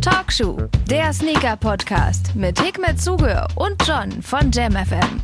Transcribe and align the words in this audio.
Talkshow, 0.00 0.56
der 0.88 1.12
Sneaker-Podcast 1.12 2.34
mit 2.34 2.58
Hikmet 2.58 2.98
Zuge 2.98 3.46
und 3.56 3.76
John 3.86 4.22
von 4.22 4.50
JamFM. 4.50 5.20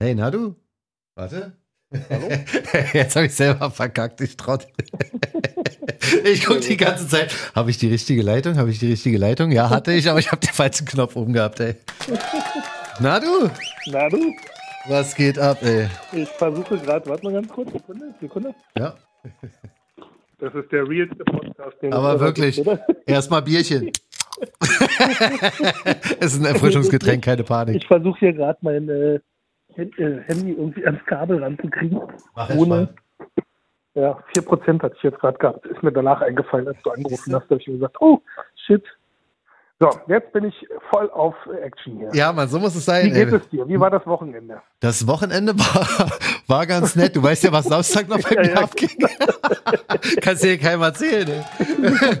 Hey, 0.00 0.14
na 0.14 0.30
du? 0.30 0.54
Warte. 1.14 1.58
Hallo? 2.08 2.28
Jetzt 2.94 3.16
habe 3.16 3.26
ich 3.26 3.34
selber 3.34 3.70
verkackt, 3.70 4.22
ich 4.22 4.38
trottel. 4.38 4.70
ich 6.24 6.46
gucke 6.46 6.60
die 6.60 6.78
ganze 6.78 7.06
Zeit. 7.08 7.34
Habe 7.54 7.70
ich 7.70 7.76
die 7.76 7.88
richtige 7.88 8.22
Leitung? 8.22 8.56
Habe 8.56 8.70
ich 8.70 8.78
die 8.78 8.90
richtige 8.90 9.18
Leitung? 9.18 9.50
Ja, 9.52 9.68
hatte 9.68 9.92
ich, 9.92 10.08
aber 10.08 10.20
ich 10.20 10.32
habe 10.32 10.40
den 10.40 10.54
falschen 10.54 10.86
Knopf 10.86 11.16
oben 11.16 11.34
gehabt, 11.34 11.60
ey. 11.60 11.74
Na 12.98 13.20
du? 13.20 13.50
Na 13.86 14.08
du? 14.08 14.32
Was 14.88 15.14
geht 15.16 15.38
ab, 15.38 15.58
ey? 15.62 15.88
Ich 16.12 16.28
versuche 16.28 16.78
gerade, 16.78 17.08
warte 17.08 17.24
mal 17.24 17.32
ganz 17.32 17.48
kurz, 17.48 17.72
Sekunde, 17.72 18.14
Sekunde. 18.20 18.54
Ja. 18.76 18.94
Das 20.38 20.54
ist 20.54 20.70
der 20.70 20.88
realste 20.88 21.24
Podcast, 21.24 21.82
den 21.82 21.92
Aber 21.92 22.20
wirklich, 22.20 22.62
erstmal 23.06 23.42
Bierchen. 23.42 23.90
es 26.20 26.34
ist 26.34 26.40
ein 26.40 26.44
Erfrischungsgetränk, 26.44 27.24
keine 27.24 27.42
Panik. 27.42 27.76
Ich 27.76 27.86
versuche 27.86 28.18
hier 28.18 28.32
gerade 28.34 28.58
mein 28.60 28.88
äh, 28.88 29.18
äh, 29.76 30.20
Handy 30.26 30.52
irgendwie 30.52 30.84
ans 30.84 31.04
Kabel 31.06 31.42
ranzukriegen. 31.42 32.00
Mach 32.34 32.50
Ohne. 32.50 32.94
Ja, 33.94 34.22
4% 34.36 34.82
hatte 34.82 34.94
ich 34.96 35.02
jetzt 35.02 35.18
gerade 35.18 35.38
gehabt. 35.38 35.64
Ist 35.66 35.82
mir 35.82 35.90
danach 35.90 36.20
eingefallen, 36.20 36.68
als 36.68 36.76
du 36.82 36.90
angerufen 36.90 37.34
hast. 37.34 37.46
Da 37.46 37.50
habe 37.50 37.60
ich 37.62 37.66
mir 37.66 37.74
gesagt, 37.74 37.96
oh, 38.00 38.20
shit. 38.66 38.84
So, 39.78 39.90
jetzt 40.08 40.32
bin 40.32 40.44
ich 40.44 40.54
voll 40.90 41.10
auf 41.10 41.34
Action 41.62 41.98
hier. 41.98 42.08
Ja, 42.14 42.32
Mann, 42.32 42.48
so 42.48 42.58
muss 42.58 42.70
es 42.74 42.76
Wie 42.76 42.80
sein, 42.80 43.12
geht 43.12 43.28
ey. 43.28 43.34
es 43.34 43.48
dir? 43.50 43.68
Wie 43.68 43.78
war 43.78 43.90
das 43.90 44.06
Wochenende? 44.06 44.62
Das 44.80 45.06
Wochenende 45.06 45.52
war, 45.58 45.86
war 46.46 46.66
ganz 46.66 46.96
nett. 46.96 47.14
Du 47.14 47.22
weißt 47.22 47.44
ja, 47.44 47.52
was 47.52 47.66
Samstag 47.66 48.08
noch 48.08 48.18
bei 48.22 48.30
Ja, 48.36 48.40
mir 48.40 48.48
ja. 48.52 48.56
abging. 48.62 48.88
Kannst 50.22 50.44
dir 50.44 50.56
keinem 50.56 50.80
erzählen, 50.80 51.28
ey. 51.28 51.42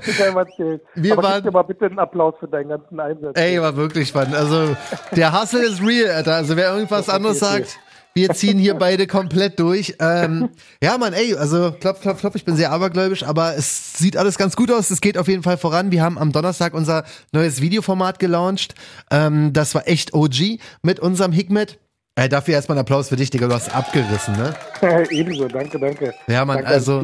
Ich 0.06 0.18
kann 0.18 0.34
mal 0.34 0.46
erzählen. 0.46 0.80
Wir 0.96 1.12
Aber 1.14 1.22
waren- 1.22 1.42
dir 1.44 1.50
mal 1.50 1.62
bitte 1.62 1.86
einen 1.86 1.98
Applaus 1.98 2.34
für 2.38 2.46
deinen 2.48 2.68
ganzen 2.68 3.00
Einsatz. 3.00 3.38
Ey, 3.38 3.58
war 3.60 3.74
wirklich 3.74 4.08
spannend. 4.08 4.34
Also, 4.34 4.76
der 5.12 5.32
Hustle 5.40 5.64
ist 5.64 5.80
real, 5.82 6.10
Alter. 6.14 6.34
Also, 6.34 6.56
wer 6.56 6.74
irgendwas 6.74 7.08
anderes 7.08 7.38
sagt, 7.38 7.78
wir 8.16 8.30
ziehen 8.30 8.58
hier 8.58 8.74
beide 8.78 9.06
komplett 9.06 9.60
durch. 9.60 9.94
Ähm, 10.00 10.48
ja, 10.82 10.96
Mann, 10.98 11.12
ey, 11.12 11.34
also, 11.34 11.70
klopf, 11.72 12.00
klopf, 12.00 12.20
klopf, 12.20 12.34
ich 12.34 12.44
bin 12.44 12.56
sehr 12.56 12.72
abergläubisch, 12.72 13.22
aber 13.22 13.56
es 13.56 13.92
sieht 13.98 14.16
alles 14.16 14.38
ganz 14.38 14.56
gut 14.56 14.72
aus. 14.72 14.90
Es 14.90 15.00
geht 15.00 15.18
auf 15.18 15.28
jeden 15.28 15.42
Fall 15.42 15.58
voran. 15.58 15.92
Wir 15.92 16.02
haben 16.02 16.18
am 16.18 16.32
Donnerstag 16.32 16.74
unser 16.74 17.04
neues 17.32 17.60
Videoformat 17.60 18.18
gelauncht. 18.18 18.74
Ähm, 19.10 19.52
das 19.52 19.74
war 19.74 19.86
echt 19.86 20.14
OG 20.14 20.58
mit 20.82 20.98
unserem 20.98 21.32
Hikmet. 21.32 21.78
Ey, 22.14 22.30
dafür 22.30 22.54
erstmal 22.54 22.78
einen 22.78 22.86
Applaus 22.86 23.10
für 23.10 23.16
dich, 23.16 23.28
Digga. 23.28 23.46
Du 23.46 23.54
hast 23.54 23.74
abgerissen, 23.74 24.34
ne? 24.36 24.54
Ebenso, 25.10 25.48
danke, 25.48 25.78
danke. 25.78 26.14
Ja, 26.26 26.46
Mann, 26.46 26.56
Danke 26.56 26.70
also 26.70 27.02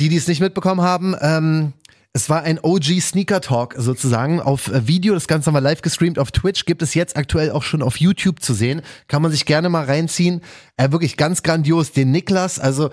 die, 0.00 0.08
die 0.08 0.16
es 0.16 0.26
nicht 0.26 0.40
mitbekommen 0.40 0.82
haben, 0.82 1.14
ähm, 1.20 1.72
es 2.14 2.30
war 2.30 2.42
ein 2.42 2.58
OG 2.60 3.00
Sneaker 3.00 3.40
Talk 3.40 3.74
sozusagen 3.76 4.40
auf 4.40 4.68
äh, 4.68 4.88
Video. 4.88 5.14
Das 5.14 5.28
Ganze 5.28 5.46
haben 5.46 5.54
wir 5.54 5.60
live 5.60 5.82
gestreamt 5.82 6.18
auf 6.18 6.32
Twitch. 6.32 6.64
Gibt 6.64 6.82
es 6.82 6.94
jetzt 6.94 7.16
aktuell 7.16 7.50
auch 7.50 7.62
schon 7.62 7.82
auf 7.82 7.98
YouTube 7.98 8.40
zu 8.40 8.54
sehen. 8.54 8.82
Kann 9.08 9.22
man 9.22 9.30
sich 9.30 9.44
gerne 9.44 9.68
mal 9.68 9.84
reinziehen. 9.84 10.40
Äh, 10.76 10.90
wirklich 10.90 11.16
ganz 11.16 11.42
grandios. 11.42 11.92
Den 11.92 12.10
Niklas, 12.10 12.58
also 12.58 12.90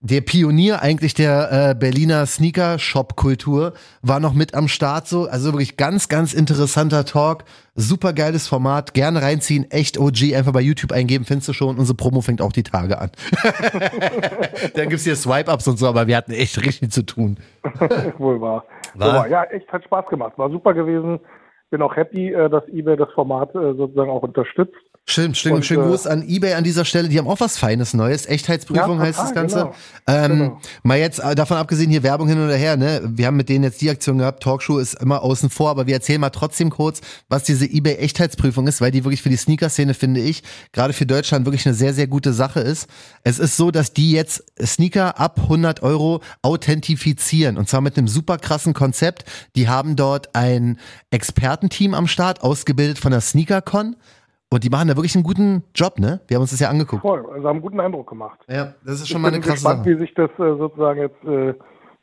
der 0.00 0.20
Pionier 0.20 0.80
eigentlich 0.80 1.14
der 1.14 1.70
äh, 1.70 1.74
Berliner 1.74 2.24
Sneaker-Shop-Kultur, 2.24 3.72
war 4.00 4.20
noch 4.20 4.32
mit 4.32 4.54
am 4.54 4.68
Start 4.68 5.08
so. 5.08 5.26
Also 5.26 5.52
wirklich 5.52 5.76
ganz, 5.76 6.08
ganz 6.08 6.34
interessanter 6.34 7.04
Talk. 7.04 7.44
Super 7.74 8.12
geiles 8.12 8.46
Format. 8.46 8.94
Gerne 8.94 9.22
reinziehen. 9.22 9.68
Echt 9.70 9.98
OG. 9.98 10.34
Einfach 10.36 10.52
bei 10.52 10.60
YouTube 10.60 10.92
eingeben, 10.92 11.24
findest 11.24 11.48
du 11.48 11.52
schon. 11.52 11.78
Unsere 11.78 11.96
Promo 11.96 12.20
fängt 12.20 12.40
auch 12.40 12.52
die 12.52 12.62
Tage 12.62 13.00
an. 13.00 13.10
Dann 14.74 14.88
gibt's 14.88 15.04
hier 15.04 15.16
Swipe-Ups 15.16 15.66
und 15.66 15.78
so, 15.78 15.88
aber 15.88 16.06
wir 16.06 16.16
hatten 16.16 16.32
echt 16.32 16.64
richtig 16.64 16.92
zu 16.92 17.04
tun. 17.04 17.38
Wohl 18.18 18.40
wahr. 18.40 18.64
War? 18.94 19.14
Wahr. 19.14 19.28
Ja, 19.28 19.44
echt, 19.44 19.72
hat 19.72 19.82
Spaß 19.84 20.06
gemacht. 20.06 20.34
War 20.36 20.50
super 20.50 20.74
gewesen. 20.74 21.18
Bin 21.70 21.82
auch 21.82 21.96
happy, 21.96 22.32
äh, 22.32 22.48
dass 22.48 22.66
eBay 22.68 22.96
das 22.96 23.10
Format 23.14 23.54
äh, 23.54 23.74
sozusagen 23.74 24.10
auch 24.10 24.22
unterstützt. 24.22 24.76
Schön, 25.10 25.34
schön, 25.34 25.54
Und, 25.54 25.64
schön 25.64 25.80
äh, 25.80 25.84
Gruß 25.84 26.06
an 26.06 26.22
eBay 26.28 26.52
an 26.52 26.64
dieser 26.64 26.84
Stelle. 26.84 27.08
Die 27.08 27.18
haben 27.18 27.28
auch 27.28 27.40
was 27.40 27.56
Feines 27.56 27.94
Neues. 27.94 28.26
Echtheitsprüfung 28.26 28.98
Ja, 28.98 29.04
heißt 29.06 29.18
das 29.18 29.32
Ganze. 29.32 29.56
genau. 29.56 29.74
Ähm, 30.06 30.28
Genau. 30.38 30.60
Mal 30.82 30.98
jetzt 30.98 31.18
äh, 31.18 31.34
davon 31.34 31.56
abgesehen, 31.56 31.90
hier 31.90 32.02
Werbung 32.02 32.28
hin 32.28 32.44
oder 32.44 32.54
her, 32.54 32.76
ne? 32.76 33.00
Wir 33.04 33.26
haben 33.26 33.38
mit 33.38 33.48
denen 33.48 33.64
jetzt 33.64 33.80
die 33.80 33.88
Aktion 33.88 34.18
gehabt. 34.18 34.42
Talkshow 34.42 34.78
ist 34.78 35.00
immer 35.00 35.22
außen 35.22 35.48
vor, 35.48 35.70
aber 35.70 35.86
wir 35.86 35.94
erzählen 35.94 36.20
mal 36.20 36.28
trotzdem 36.28 36.68
kurz, 36.68 37.00
was 37.30 37.44
diese 37.44 37.64
eBay 37.64 37.94
Echtheitsprüfung 37.96 38.66
ist, 38.66 38.82
weil 38.82 38.90
die 38.90 39.02
wirklich 39.04 39.22
für 39.22 39.30
die 39.30 39.36
Sneaker-Szene, 39.38 39.94
finde 39.94 40.20
ich, 40.20 40.42
gerade 40.72 40.92
für 40.92 41.06
Deutschland 41.06 41.46
wirklich 41.46 41.64
eine 41.64 41.74
sehr, 41.74 41.94
sehr 41.94 42.06
gute 42.06 42.34
Sache 42.34 42.60
ist. 42.60 42.86
Es 43.24 43.38
ist 43.38 43.56
so, 43.56 43.70
dass 43.70 43.94
die 43.94 44.12
jetzt 44.12 44.44
Sneaker 44.62 45.18
ab 45.18 45.38
100 45.40 45.82
Euro 45.82 46.20
authentifizieren 46.42 47.56
und 47.56 47.66
zwar 47.66 47.80
mit 47.80 47.96
einem 47.96 48.08
super 48.08 48.36
krassen 48.36 48.74
Konzept. 48.74 49.24
Die 49.56 49.68
haben 49.68 49.96
dort 49.96 50.34
ein 50.34 50.78
Expertenteam 51.10 51.94
am 51.94 52.06
Start, 52.08 52.42
ausgebildet 52.42 52.98
von 52.98 53.10
der 53.10 53.22
SneakerCon. 53.22 53.96
Und 54.50 54.64
die 54.64 54.70
machen 54.70 54.88
da 54.88 54.96
wirklich 54.96 55.14
einen 55.14 55.24
guten 55.24 55.62
Job, 55.74 55.98
ne? 55.98 56.20
Wir 56.26 56.36
haben 56.36 56.42
uns 56.42 56.52
das 56.52 56.60
ja 56.60 56.70
angeguckt. 56.70 57.02
Voll. 57.02 57.20
Also 57.20 57.46
haben 57.48 57.56
einen 57.56 57.60
guten 57.60 57.80
Eindruck 57.80 58.08
gemacht. 58.08 58.38
Ja, 58.48 58.72
das 58.82 58.94
ist 58.94 59.02
Ich 59.04 59.08
schon 59.10 59.20
mal 59.20 59.28
eine 59.28 59.36
bin 59.36 59.42
krasse 59.42 59.56
gespannt, 59.56 59.84
Sache. 59.84 59.90
wie 59.90 59.98
sich 60.00 60.14
das 60.14 60.30
äh, 60.38 60.56
sozusagen 60.56 61.00
jetzt 61.00 61.24
äh, 61.24 61.54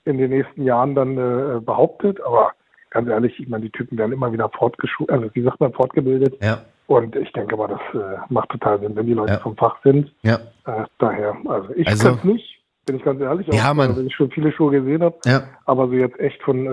in 0.05 0.17
den 0.19 0.29
nächsten 0.29 0.63
Jahren 0.63 0.93
dann 0.93 1.17
äh, 1.17 1.59
behauptet. 1.59 2.21
Aber 2.21 2.51
ganz 2.91 3.09
ehrlich, 3.09 3.39
ich 3.39 3.47
meine, 3.47 3.63
die 3.63 3.71
Typen 3.71 3.97
werden 3.97 4.11
immer 4.11 4.31
wieder 4.31 4.49
fortgeschult, 4.49 5.09
also 5.09 5.27
wie 5.33 5.41
sagt 5.41 5.59
man, 5.59 5.73
fortgebildet. 5.73 6.35
Ja, 6.43 6.59
Und 6.85 7.15
ich 7.15 7.31
denke 7.33 7.57
mal, 7.57 7.67
das 7.67 7.81
äh, 7.99 8.17
macht 8.29 8.49
total 8.49 8.79
Sinn, 8.79 8.95
wenn 8.95 9.07
die 9.07 9.13
Leute 9.15 9.33
Ja. 9.33 9.39
vom 9.39 9.57
Fach 9.57 9.77
sind. 9.83 10.11
ja, 10.21 10.35
Äh, 10.67 10.83
daher, 10.99 11.35
also 11.47 11.69
ich 11.75 11.87
Also- 11.87 12.09
kann's 12.09 12.23
nicht, 12.25 12.61
bin 12.85 12.97
ich 12.97 13.03
ganz 13.03 13.19
ehrlich, 13.21 13.47
Ja, 13.51 13.71
auch, 13.71 13.73
Mann. 13.73 13.91
äh, 13.93 13.97
wenn 13.97 14.05
ich 14.05 14.13
schon 14.15 14.29
viele 14.29 14.51
Schuhe 14.51 14.69
gesehen 14.71 15.01
habe. 15.01 15.15
ja. 15.25 15.45
Aber 15.65 15.87
so 15.87 15.93
jetzt 15.93 16.19
echt 16.19 16.39
von 16.43 16.67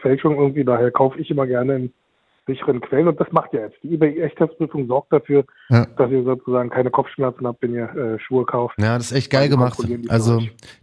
Fälschung 0.00 0.36
irgendwie, 0.36 0.64
daher 0.64 0.90
kaufe 0.90 1.18
ich 1.20 1.30
immer 1.30 1.46
gerne 1.46 1.76
in 1.76 1.92
sicheren 2.46 2.80
Quellen 2.80 3.08
und 3.08 3.18
das 3.20 3.26
macht 3.32 3.52
ihr 3.52 3.60
jetzt. 3.60 3.76
Die 3.82 3.94
eBay-Echtheitsprüfung 3.94 4.86
sorgt 4.86 5.12
dafür, 5.12 5.44
Ja. 5.68 5.86
dass 5.98 6.10
ihr 6.10 6.22
sozusagen 6.24 6.70
keine 6.70 6.90
Kopfschmerzen 6.90 7.46
habt, 7.46 7.62
wenn 7.62 7.74
ihr 7.74 7.84
äh, 7.96 8.18
Schuhe 8.20 8.44
kauft. 8.44 8.76
Ja, 8.78 8.96
das 8.96 9.10
ist 9.10 9.16
echt 9.16 9.30
geil 9.30 9.44
Die 9.44 9.50
gemacht. 9.50 9.78
die 9.86 10.08
Also, 10.08 10.40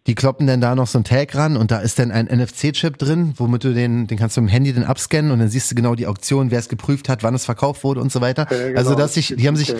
die 0.08 0.16
kloppen 0.16 0.48
dann 0.48 0.62
da 0.62 0.76
noch 0.76 0.88
so 0.88 1.00
ein 1.00 1.04
Tag 1.04 1.36
ran 1.36 1.56
und 1.58 1.72
da 1.72 1.80
ist 1.80 2.00
dann 2.00 2.12
ein 2.12 2.26
NFC-Chip 2.28 2.98
drin, 2.98 3.34
womit 3.38 3.64
du 3.64 3.74
den, 3.74 4.08
den 4.08 4.18
kannst 4.18 4.36
du 4.38 4.42
im 4.42 4.48
Handy 4.48 4.74
dann 4.74 4.84
abscannen 4.84 5.32
und 5.32 5.40
dann 5.40 5.48
siehst 5.50 5.72
du 5.72 5.76
genau 5.76 5.96
die 5.96 6.08
Auktion, 6.08 6.52
wer 6.52 6.60
es 6.60 6.70
geprüft 6.70 7.08
hat, 7.10 7.24
wann 7.24 7.34
es 7.36 7.46
verkauft 7.46 7.84
wurde 7.84 8.02
und 8.02 8.12
so 8.12 8.20
weiter. 8.22 8.46
Äh, 8.52 8.68
genau, 8.70 8.80
also, 8.80 8.96
dass 8.96 9.14
sich, 9.14 9.36
die 9.38 9.48
haben 9.48 9.56
sich. 9.56 9.74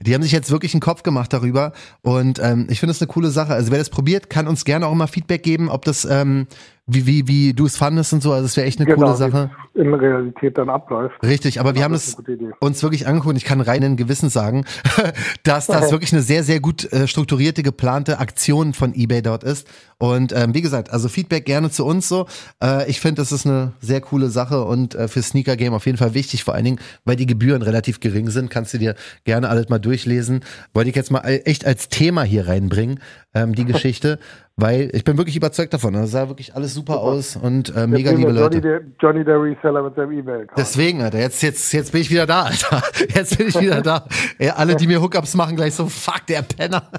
Die 0.00 0.14
haben 0.14 0.22
sich 0.22 0.30
jetzt 0.30 0.52
wirklich 0.52 0.74
einen 0.74 0.80
Kopf 0.80 1.02
gemacht 1.02 1.32
darüber 1.32 1.72
und 2.02 2.38
ähm, 2.40 2.68
ich 2.70 2.78
finde 2.78 2.92
es 2.92 3.02
eine 3.02 3.08
coole 3.08 3.30
Sache. 3.30 3.52
Also 3.54 3.72
wer 3.72 3.78
das 3.78 3.90
probiert, 3.90 4.30
kann 4.30 4.46
uns 4.46 4.64
gerne 4.64 4.86
auch 4.86 4.94
mal 4.94 5.08
Feedback 5.08 5.42
geben, 5.42 5.68
ob 5.68 5.84
das, 5.84 6.04
ähm, 6.04 6.46
wie, 6.88 7.06
wie, 7.06 7.28
wie 7.28 7.52
du 7.52 7.66
es 7.66 7.76
fandest 7.76 8.12
und 8.14 8.22
so. 8.22 8.32
Also 8.32 8.46
es 8.46 8.56
wäre 8.56 8.66
echt 8.66 8.80
eine 8.80 8.86
Genau, 8.88 9.06
coole 9.06 9.16
Sache. 9.16 9.50
in 9.74 9.92
Realität 9.94 10.56
dann 10.58 10.70
abläuft. 10.70 11.14
Richtig, 11.22 11.60
aber 11.60 11.74
wir 11.74 11.84
haben 11.84 11.92
das 11.92 12.08
es 12.08 12.16
uns 12.60 12.82
wirklich 12.82 13.06
angeguckt. 13.06 13.30
und 13.30 13.36
Ich 13.36 13.44
kann 13.44 13.60
reinen 13.60 13.96
Gewissen 13.96 14.30
sagen, 14.30 14.64
dass 15.44 15.66
das 15.66 15.92
wirklich 15.92 16.12
eine 16.12 16.22
sehr, 16.22 16.42
sehr 16.42 16.60
gut 16.60 16.90
äh, 16.92 17.06
strukturierte, 17.06 17.62
geplante 17.62 18.18
Aktion 18.18 18.72
von 18.72 18.94
eBay 18.94 19.22
dort 19.22 19.44
ist. 19.44 19.68
Und 19.98 20.32
ähm, 20.32 20.54
wie 20.54 20.62
gesagt, 20.62 20.90
also 20.90 21.08
Feedback 21.08 21.44
gerne 21.44 21.70
zu 21.70 21.84
uns 21.84 22.08
so. 22.08 22.26
Äh, 22.62 22.88
ich 22.88 23.00
finde, 23.00 23.20
das 23.20 23.32
ist 23.32 23.46
eine 23.46 23.72
sehr 23.80 24.00
coole 24.00 24.30
Sache 24.30 24.64
und 24.64 24.94
äh, 24.94 25.08
für 25.08 25.22
Sneaker 25.22 25.56
Game 25.56 25.74
auf 25.74 25.86
jeden 25.86 25.98
Fall 25.98 26.14
wichtig, 26.14 26.44
vor 26.44 26.54
allen 26.54 26.64
Dingen, 26.64 26.80
weil 27.04 27.16
die 27.16 27.26
Gebühren 27.26 27.62
relativ 27.62 28.00
gering 28.00 28.30
sind. 28.30 28.48
Kannst 28.50 28.72
du 28.74 28.78
dir 28.78 28.94
gerne 29.24 29.48
alles 29.48 29.68
mal 29.68 29.78
durchlesen. 29.78 30.40
Wollte 30.72 30.90
ich 30.90 30.96
jetzt 30.96 31.10
mal 31.10 31.20
echt 31.44 31.66
als 31.66 31.88
Thema 31.88 32.22
hier 32.22 32.46
reinbringen, 32.48 33.00
ähm, 33.34 33.54
die 33.54 33.64
Geschichte, 33.64 34.18
weil 34.56 34.90
ich 34.92 35.04
bin 35.04 35.16
wirklich 35.18 35.36
überzeugt 35.36 35.72
davon. 35.74 35.94
Das 35.94 36.10
sah 36.10 36.28
wirklich 36.28 36.54
alles 36.54 36.74
super, 36.74 37.00
aus 37.00 37.36
und 37.36 37.74
äh, 37.76 37.86
mega 37.86 38.10
liebe 38.10 38.32
Leute. 38.32 38.56
Johnny 38.56 38.60
der, 38.60 38.80
Johnny 39.00 39.24
der 39.24 39.42
Reseller 39.42 39.82
mit 39.82 39.94
seinem 39.94 40.12
E-Mail-Account. 40.12 40.58
Deswegen, 40.58 41.02
Alter, 41.02 41.18
jetzt, 41.18 41.42
jetzt, 41.42 41.72
jetzt 41.72 41.92
bin 41.92 42.00
ich 42.00 42.10
wieder 42.10 42.26
da, 42.26 42.42
Alter. 42.44 42.82
Jetzt 43.14 43.38
bin 43.38 43.48
ich 43.48 43.60
wieder 43.60 43.82
da. 43.82 44.06
Ja, 44.38 44.54
alle, 44.54 44.76
die 44.76 44.86
mir 44.86 45.00
Hookups 45.00 45.34
machen, 45.34 45.56
gleich 45.56 45.74
so, 45.74 45.86
fuck, 45.86 46.26
der 46.28 46.42
Penner. 46.42 46.90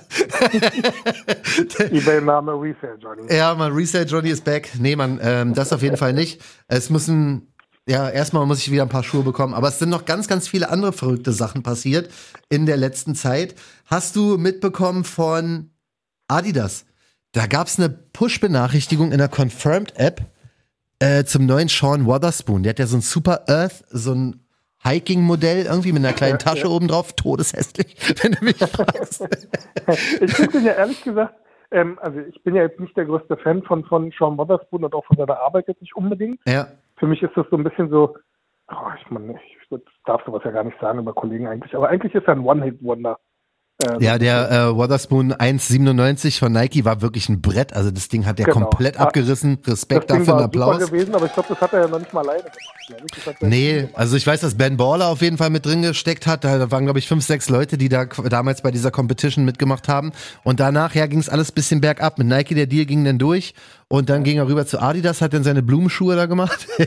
E-Mail-Name 1.92 2.52
Resale 2.54 2.98
Johnny. 3.02 3.34
ja, 3.34 3.56
man, 3.56 3.72
Resale 3.72 4.06
Johnny 4.06 4.30
ist 4.30 4.44
back. 4.44 4.70
Nee, 4.80 4.96
man, 4.96 5.20
ähm, 5.22 5.54
das 5.54 5.72
auf 5.72 5.82
jeden 5.82 5.98
Fall 5.98 6.14
nicht. 6.14 6.42
Es 6.68 6.90
müssen, 6.90 7.54
ja, 7.88 8.10
erstmal 8.10 8.46
muss 8.46 8.60
ich 8.60 8.72
wieder 8.72 8.84
ein 8.84 8.90
paar 8.90 9.04
Schuhe 9.04 9.24
bekommen, 9.24 9.54
aber 9.54 9.70
es 9.70 9.80
sind 9.80 9.90
noch 9.90 10.06
ganz, 10.06 10.28
ganz 10.28 10.48
viele 10.48 10.70
andere 10.70 10.92
verrückte 10.92 11.32
Sachen 11.32 11.64
passiert 11.64 12.10
in 12.50 12.66
der 12.66 12.78
letzten 12.78 13.16
Zeit. 13.16 13.56
Hast 13.86 14.16
du 14.16 14.38
mitbekommen 14.38 15.04
von 15.04 15.72
Adidas? 16.30 16.86
Da 17.34 17.46
gab's 17.46 17.78
eine 17.78 17.90
Push-Benachrichtigung 17.90 19.12
in 19.12 19.18
der 19.20 19.28
Confirmed-App 19.28 20.22
äh, 21.00 21.24
zum 21.26 21.46
neuen 21.46 21.68
Sean 21.68 22.06
Wotherspoon. 22.06 22.64
Der 22.64 22.72
hat 22.72 22.80
ja 22.80 22.88
so 22.88 22.98
ein 22.98 23.02
Super 23.02 23.44
Earth, 23.48 23.84
so 23.90 24.14
ein 24.14 24.46
Hiking-Modell 24.84 25.66
irgendwie 25.66 25.92
mit 25.92 26.04
einer 26.04 26.14
kleinen 26.14 26.40
Tasche 26.40 26.70
oben 26.70 26.88
drauf, 26.88 27.14
todeshässlich, 27.14 27.96
wenn 28.24 28.32
du 28.32 28.46
mich 28.46 28.58
fragst. 28.58 29.28
Ich 30.22 30.34
finde 30.34 30.60
ja 30.60 30.74
ehrlich 30.74 31.04
gesagt, 31.04 31.36
ähm, 31.72 32.00
also 32.02 32.20
ich 32.20 32.42
bin 32.44 32.56
ja 32.56 32.64
jetzt 32.64 32.80
nicht 32.80 32.96
der 32.98 33.06
größte 33.06 33.38
Fan 33.38 33.62
von, 33.64 33.84
von 33.86 34.12
Sean 34.18 34.38
Wotherspoon 34.38 34.86
und 34.86 34.94
auch 34.94 35.06
von 35.06 35.18
seiner 35.18 35.40
Arbeit 35.40 35.68
jetzt 35.68 35.82
nicht 35.82 35.96
unbedingt. 35.96 36.40
ja, 36.48 36.68
Für 36.98 37.08
mich 37.08 37.22
ist 37.22 37.36
das 37.36 37.46
so 37.52 37.58
ein 37.58 37.64
bisschen 37.64 37.90
so, 37.90 38.16
oh, 38.70 38.92
ich 39.00 39.12
meine, 39.12 39.34
ich 39.34 39.80
darf 40.06 40.24
sowas 40.26 40.42
ja 40.46 40.52
gar 40.52 40.64
nicht 40.64 40.80
sagen 40.80 41.00
über 41.00 41.14
Kollegen 41.14 41.48
eigentlich, 41.48 41.76
aber 41.76 41.90
eigentlich 41.90 42.16
ist 42.16 42.28
er 42.28 42.34
ein 42.34 42.46
One-Hit-Wonder. 42.46 43.20
Äh, 43.82 44.04
Ja, 44.04 44.18
der 44.18 44.52
äh, 44.52 44.78
Waterspoon 44.78 45.34
1,97 45.34 46.40
von 46.40 46.52
Nike 46.52 46.84
war 46.84 47.02
wirklich 47.02 47.30
ein 47.30 47.42
Brett. 47.42 47.74
Also 47.74 47.92
das 47.92 48.10
Ding 48.10 48.26
hat 48.26 48.38
der 48.38 48.46
Genau. 48.48 48.68
komplett 48.68 48.96
Ja. 48.96 49.02
abgerissen. 49.02 49.58
Respekt 49.66 50.10
dafür, 50.10 50.28
war 50.28 50.38
ein 50.40 50.44
Applaus. 50.46 50.76
super 50.80 50.88
gewesen, 50.92 51.16
aber 51.16 51.26
ich 51.28 51.34
glaube, 51.34 51.50
das 51.50 51.62
hat 51.62 51.74
er 51.74 51.82
ja 51.82 51.88
noch 51.88 52.00
nicht 52.00 52.14
mal 52.14 52.22
alleine 52.28 52.44
gemacht. 52.44 53.38
Nee, 53.42 53.88
also 53.94 54.18
ich 54.18 54.26
weiß, 54.28 54.42
dass 54.42 54.56
Ben 54.56 54.76
Baller 54.76 55.08
auf 55.08 55.22
jeden 55.22 55.38
Fall 55.38 55.50
mit 55.50 55.66
drin 55.66 55.82
gesteckt 55.82 56.28
hat. 56.28 56.44
Da 56.44 56.72
waren, 56.72 56.84
glaube 56.86 57.00
ich, 57.00 57.08
fünf, 57.08 57.24
sechs 57.26 57.48
Leute, 57.50 57.78
die 57.78 57.88
da 57.88 58.06
damals 58.06 58.62
bei 58.62 58.72
dieser 58.72 58.92
Competition 58.92 59.46
mitgemacht 59.46 59.88
haben. 59.88 60.12
Und 60.44 60.60
danach 60.60 60.96
ja, 60.96 61.06
ging 61.08 61.20
es 61.20 61.30
alles 61.30 61.52
bisschen 61.52 61.80
bergab. 61.82 62.18
Mit 62.18 62.28
Nike, 62.28 62.56
der 62.56 62.66
Deal 62.68 62.86
ging 62.86 63.06
dann 63.06 63.18
durch. 63.20 63.54
Und 63.92 64.10
dann 64.12 64.24
ging 64.24 64.38
er 64.38 64.48
rüber 64.48 64.66
zu 64.68 64.80
Adidas, 64.80 65.20
hat 65.22 65.34
dann 65.34 65.42
seine 65.44 65.64
Blumenschuhe 65.64 66.16
da 66.16 66.28
gemacht. 66.28 66.68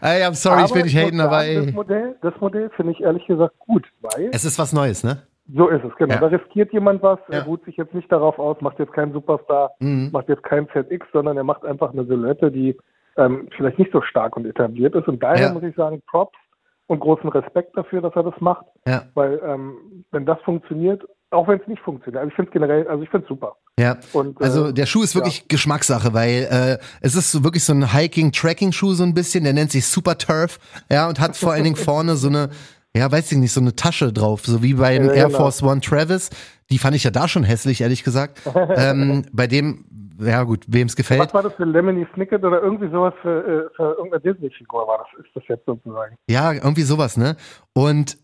ey, 0.00 0.22
I'm 0.24 0.34
sorry, 0.34 0.60
ich 0.64 0.70
Aber 0.70 0.74
will 0.76 0.82
nicht 0.84 0.94
muss 0.94 1.02
haten, 1.04 1.20
aber 1.20 1.40
sagen, 1.40 1.54
Das 1.56 1.66
ey. 1.66 1.72
Modell, 1.72 2.16
das 2.22 2.34
Modell 2.40 2.70
finde 2.76 2.92
ich 2.92 3.00
ehrlich 3.02 3.26
gesagt 3.26 3.58
gut, 3.58 3.86
weil 4.00 4.30
Es 4.32 4.44
ist 4.44 4.58
was 4.58 4.72
Neues, 4.72 5.04
ne? 5.04 5.18
so 5.54 5.68
ist 5.68 5.84
es, 5.84 5.94
genau. 5.96 6.14
Ja. 6.14 6.20
Da 6.20 6.26
riskiert 6.28 6.72
jemand 6.72 7.02
was, 7.02 7.18
Ja. 7.28 7.40
er 7.40 7.44
ruht 7.44 7.62
sich 7.66 7.76
jetzt 7.76 7.92
nicht 7.92 8.10
darauf 8.10 8.38
aus, 8.38 8.56
macht 8.62 8.78
jetzt 8.78 8.94
keinen 8.94 9.12
Superstar, 9.12 9.72
Mhm. 9.78 10.08
macht 10.10 10.30
jetzt 10.30 10.42
keinen 10.42 10.68
ZX, 10.70 11.06
sondern 11.12 11.36
er 11.36 11.44
macht 11.44 11.66
einfach 11.66 11.92
eine 11.92 12.06
Silhouette, 12.06 12.50
die 12.50 12.74
ähm, 13.18 13.48
vielleicht 13.56 13.78
nicht 13.78 13.92
so 13.92 14.00
stark 14.00 14.36
und 14.38 14.46
etabliert 14.46 14.94
ist. 14.94 15.06
Und 15.06 15.22
daher 15.22 15.48
Ja. 15.48 15.52
muss 15.52 15.62
ich 15.62 15.76
sagen, 15.76 16.02
Props 16.10 16.36
und 16.86 16.98
großen 17.00 17.28
Respekt 17.28 17.76
dafür, 17.76 18.00
dass 18.00 18.16
er 18.16 18.22
das 18.24 18.40
macht, 18.40 18.64
weil 19.14 19.38
ähm, 19.46 20.04
wenn 20.10 20.24
das 20.26 20.40
funktioniert, 20.46 21.04
auch 21.34 21.48
wenn 21.48 21.60
es 21.60 21.66
nicht 21.66 21.82
funktioniert, 21.82 22.20
also 22.20 22.30
ich 22.30 22.36
finde 22.36 22.48
es 22.48 22.52
generell, 22.52 22.88
also 22.88 23.02
ich 23.02 23.10
finde 23.10 23.24
es 23.24 23.28
super. 23.28 23.56
Ja, 23.78 23.98
Und, 24.12 24.40
äh, 24.40 24.44
also 24.44 24.72
der 24.72 24.86
Schuh 24.86 25.02
ist 25.02 25.14
wirklich 25.14 25.48
Geschmackssache, 25.48 26.14
weil 26.14 26.48
äh, 26.50 26.78
es 27.00 27.14
ist 27.16 27.32
so 27.32 27.44
wirklich 27.44 27.64
so 27.64 27.72
ein 27.72 27.92
Hiking-Tracking-Schuh 27.92 28.92
so 28.92 29.02
ein 29.02 29.14
bisschen, 29.14 29.44
der 29.44 29.52
nennt 29.52 29.72
sich 29.72 29.86
Super 29.86 30.16
Turf, 30.16 30.58
ja, 30.90 31.08
und 31.08 31.20
hat 31.20 31.36
vor 31.36 31.52
allen 31.52 31.64
Dingen 31.64 31.76
vorne 31.90 32.16
so 32.16 32.28
eine, 32.28 32.50
ja, 32.96 33.10
weiß 33.10 33.32
ich 33.32 33.38
nicht, 33.38 33.52
so 33.52 33.60
eine 33.60 33.74
Tasche 33.74 34.12
drauf, 34.12 34.42
so 34.44 34.62
wie 34.62 34.74
beim 34.74 35.06
Ja, 35.06 35.12
Air 35.12 35.26
genau. 35.26 35.38
Force 35.38 35.62
One 35.62 35.80
Travis. 35.80 36.30
Die 36.70 36.78
fand 36.78 36.94
ich 36.94 37.04
ja 37.04 37.10
da 37.10 37.26
schon 37.26 37.42
hässlich, 37.42 37.80
ehrlich 37.80 38.04
gesagt. 38.04 38.40
ähm, 38.76 39.24
bei 39.32 39.48
dem, 39.48 39.84
ja 40.20 40.44
gut, 40.44 40.64
wem 40.68 40.86
es 40.86 40.94
gefällt. 40.94 41.20
Was 41.20 41.34
war 41.34 41.42
das 41.42 41.54
für 41.54 41.64
Lemony 41.64 42.06
Snicket 42.14 42.44
oder 42.44 42.62
irgendwie 42.62 42.88
sowas 42.90 43.12
für, 43.20 43.40
äh, 43.72 43.76
für 43.76 43.96
irgendeine 43.98 44.20
Disney-Figur 44.20 44.86
war 44.86 44.98
das, 44.98 45.24
ist 45.26 45.34
das 45.34 45.42
jetzt 45.48 45.66
sozusagen. 45.66 46.16
Ja, 46.28 46.52
irgendwie 46.52 46.82
sowas, 46.82 47.16
ne? 47.16 47.36
Und 47.72 48.16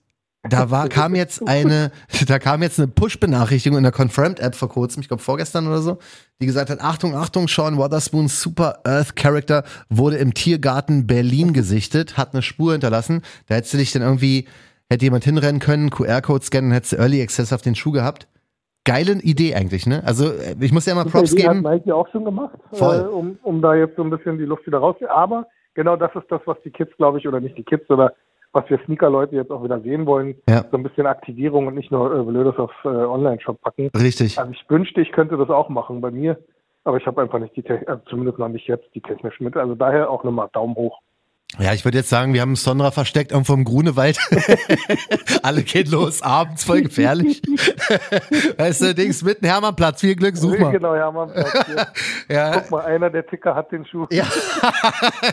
da 0.49 0.71
war, 0.71 0.89
kam 0.89 1.15
jetzt 1.15 1.47
eine, 1.47 1.91
da 2.27 2.39
kam 2.39 2.63
jetzt 2.63 2.79
eine 2.79 2.89
Push-Benachrichtigung 2.89 3.77
in 3.77 3.85
der 3.85 3.93
Confirmed-App 3.93 4.55
vor 4.55 4.69
kurzem, 4.69 5.03
ich 5.03 5.09
glaube 5.09 5.23
vorgestern 5.23 5.67
oder 5.67 5.79
so, 5.79 5.99
die 6.41 6.47
gesagt 6.47 6.71
hat, 6.71 6.81
Achtung, 6.81 7.15
Achtung, 7.15 7.47
Sean 7.47 7.77
Wotherspoons 7.77 8.41
Super 8.41 8.81
Earth 8.85 9.17
Character 9.17 9.65
wurde 9.91 10.17
im 10.17 10.33
Tiergarten 10.33 11.07
Berlin 11.07 11.53
gesichtet, 11.53 12.17
hat 12.17 12.33
eine 12.33 12.43
Spur 12.43 12.73
hinterlassen. 12.73 13.23
Da 13.49 13.57
hättest 13.57 13.75
du 13.75 13.79
dich 13.79 13.93
dann 13.93 14.03
irgendwie, 14.03 14.49
hätte 14.89 15.05
jemand 15.05 15.25
hinrennen 15.25 15.61
können, 15.61 15.91
QR-Code 15.91 16.45
scannen, 16.45 16.73
hättest 16.73 16.93
du 16.93 16.97
Early 16.97 17.21
Access 17.21 17.53
auf 17.53 17.61
den 17.61 17.75
Schuh 17.75 17.93
gehabt. 17.93 18.27
Geile 18.87 19.13
Idee 19.21 19.55
eigentlich, 19.55 19.87
ne? 19.87 20.03
Also 20.07 20.33
äh, 20.33 20.57
ich 20.59 20.73
muss 20.73 20.87
ja 20.87 20.95
mal 20.95 21.05
Props 21.05 21.33
Idee 21.33 21.43
geben. 21.43 21.67
hat 21.69 21.85
Nike 21.85 21.93
auch 21.93 22.09
schon 22.09 22.25
gemacht, 22.25 22.57
Voll. 22.73 23.01
äh, 23.01 23.03
um, 23.03 23.39
um 23.43 23.61
da 23.61 23.75
jetzt 23.75 23.97
so 23.97 24.03
ein 24.03 24.09
bisschen 24.09 24.39
die 24.39 24.47
Luft 24.47 24.67
wieder 24.67 24.79
rauszunehmen. 24.79 25.15
Aber 25.15 25.47
genau 25.75 25.97
das 25.97 26.11
ist 26.15 26.25
das, 26.31 26.41
was 26.47 26.57
die 26.65 26.71
Kids, 26.71 26.91
glaube 26.97 27.19
ich, 27.19 27.29
oder 27.29 27.41
nicht 27.41 27.59
die 27.59 27.63
Kids, 27.63 27.91
oder 27.91 28.15
was 28.53 28.69
wir 28.69 28.79
Sneaker-Leute 28.85 29.37
jetzt 29.37 29.51
auch 29.51 29.63
wieder 29.63 29.81
sehen 29.81 30.07
wollen. 30.07 30.35
Ja. 30.49 30.65
So 30.71 30.77
ein 30.77 30.83
bisschen 30.83 31.07
Aktivierung 31.07 31.67
und 31.67 31.75
nicht 31.75 31.91
nur 31.91 32.15
äh, 32.15 32.23
Blödes 32.23 32.57
auf 32.59 32.73
äh, 32.85 32.89
Online-Shop 32.89 33.61
packen. 33.61 33.91
Richtig. 33.97 34.39
Also 34.39 34.51
ich 34.53 34.65
wünschte, 34.69 35.01
ich 35.01 35.13
könnte 35.13 35.37
das 35.37 35.51
auch 35.51 35.69
machen 35.69 36.01
bei 36.01 36.11
mir, 36.11 36.39
aber 36.85 36.97
ich 36.97 37.07
habe 37.07 37.23
einfach 37.23 37.39
nicht 37.39 37.55
die, 37.57 37.63
Te- 37.63 37.87
äh, 37.87 37.99
zumindest 38.09 38.39
noch 38.39 38.49
nicht 38.49 38.67
jetzt 38.67 38.89
die 38.95 39.01
technischen 39.01 39.45
Mittel. 39.45 39.61
Also 39.61 39.75
daher 39.75 40.11
auch 40.11 40.25
nochmal 40.25 40.49
Daumen 40.53 40.75
hoch. 40.75 40.99
Ja, 41.59 41.75
ich 41.75 41.85
würde 41.85 41.99
jetzt 41.99 42.09
sagen, 42.09 42.33
wir 42.33 42.43
haben 42.43 42.55
Sonra 42.55 42.91
versteckt 42.91 43.33
irgendwo 43.33 43.55
im 43.55 43.65
Grunewald. 43.65 44.19
Alle 45.43 45.63
gehen 45.63 45.91
los, 45.91 46.23
abends 46.23 46.65
voll 46.65 46.83
gefährlich. 46.83 47.43
weißt 48.57 48.83
du, 48.83 48.95
Dings 48.95 49.23
mitten 49.23 49.47
Hermannplatz, 49.47 50.01
viel 50.01 50.15
Glück, 50.15 50.37
such 50.37 50.59
mal. 50.59 50.71
Genau, 50.71 50.95
ja, 50.95 51.11
man, 51.11 51.31
Ja, 52.29 52.53
guck 52.53 52.71
mal, 52.71 52.85
einer 52.85 53.11
der 53.11 53.27
Ticker 53.27 53.55
hat 53.55 53.73
den 53.73 53.85
Schuh. 53.85 54.07
ja. 54.11 54.27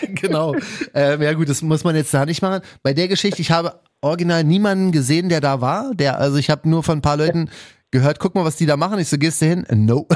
genau. 0.10 0.56
Ähm, 0.94 1.22
ja 1.22 1.34
gut, 1.34 1.50
das 1.50 1.62
muss 1.62 1.84
man 1.84 1.96
jetzt 1.96 2.14
da 2.14 2.26
nicht 2.26 2.42
machen. 2.42 2.62
Bei 2.82 2.94
der 2.94 3.08
Geschichte, 3.08 3.42
ich 3.42 3.52
habe 3.52 3.80
original 4.02 4.44
niemanden 4.44 4.92
gesehen, 4.92 5.30
der 5.30 5.40
da 5.40 5.62
war. 5.62 5.94
Der, 5.94 6.20
also 6.20 6.38
ich 6.38 6.50
habe 6.50 6.68
nur 6.68 6.84
von 6.84 6.98
ein 6.98 7.02
paar 7.02 7.18
Leuten 7.18 7.50
gehört, 7.92 8.20
guck 8.20 8.36
mal, 8.36 8.44
was 8.44 8.58
die 8.58 8.66
da 8.66 8.76
machen. 8.76 9.00
Ich 9.00 9.08
so, 9.08 9.18
gehst 9.18 9.42
du 9.42 9.46
hin? 9.46 9.66
No. 9.72 10.08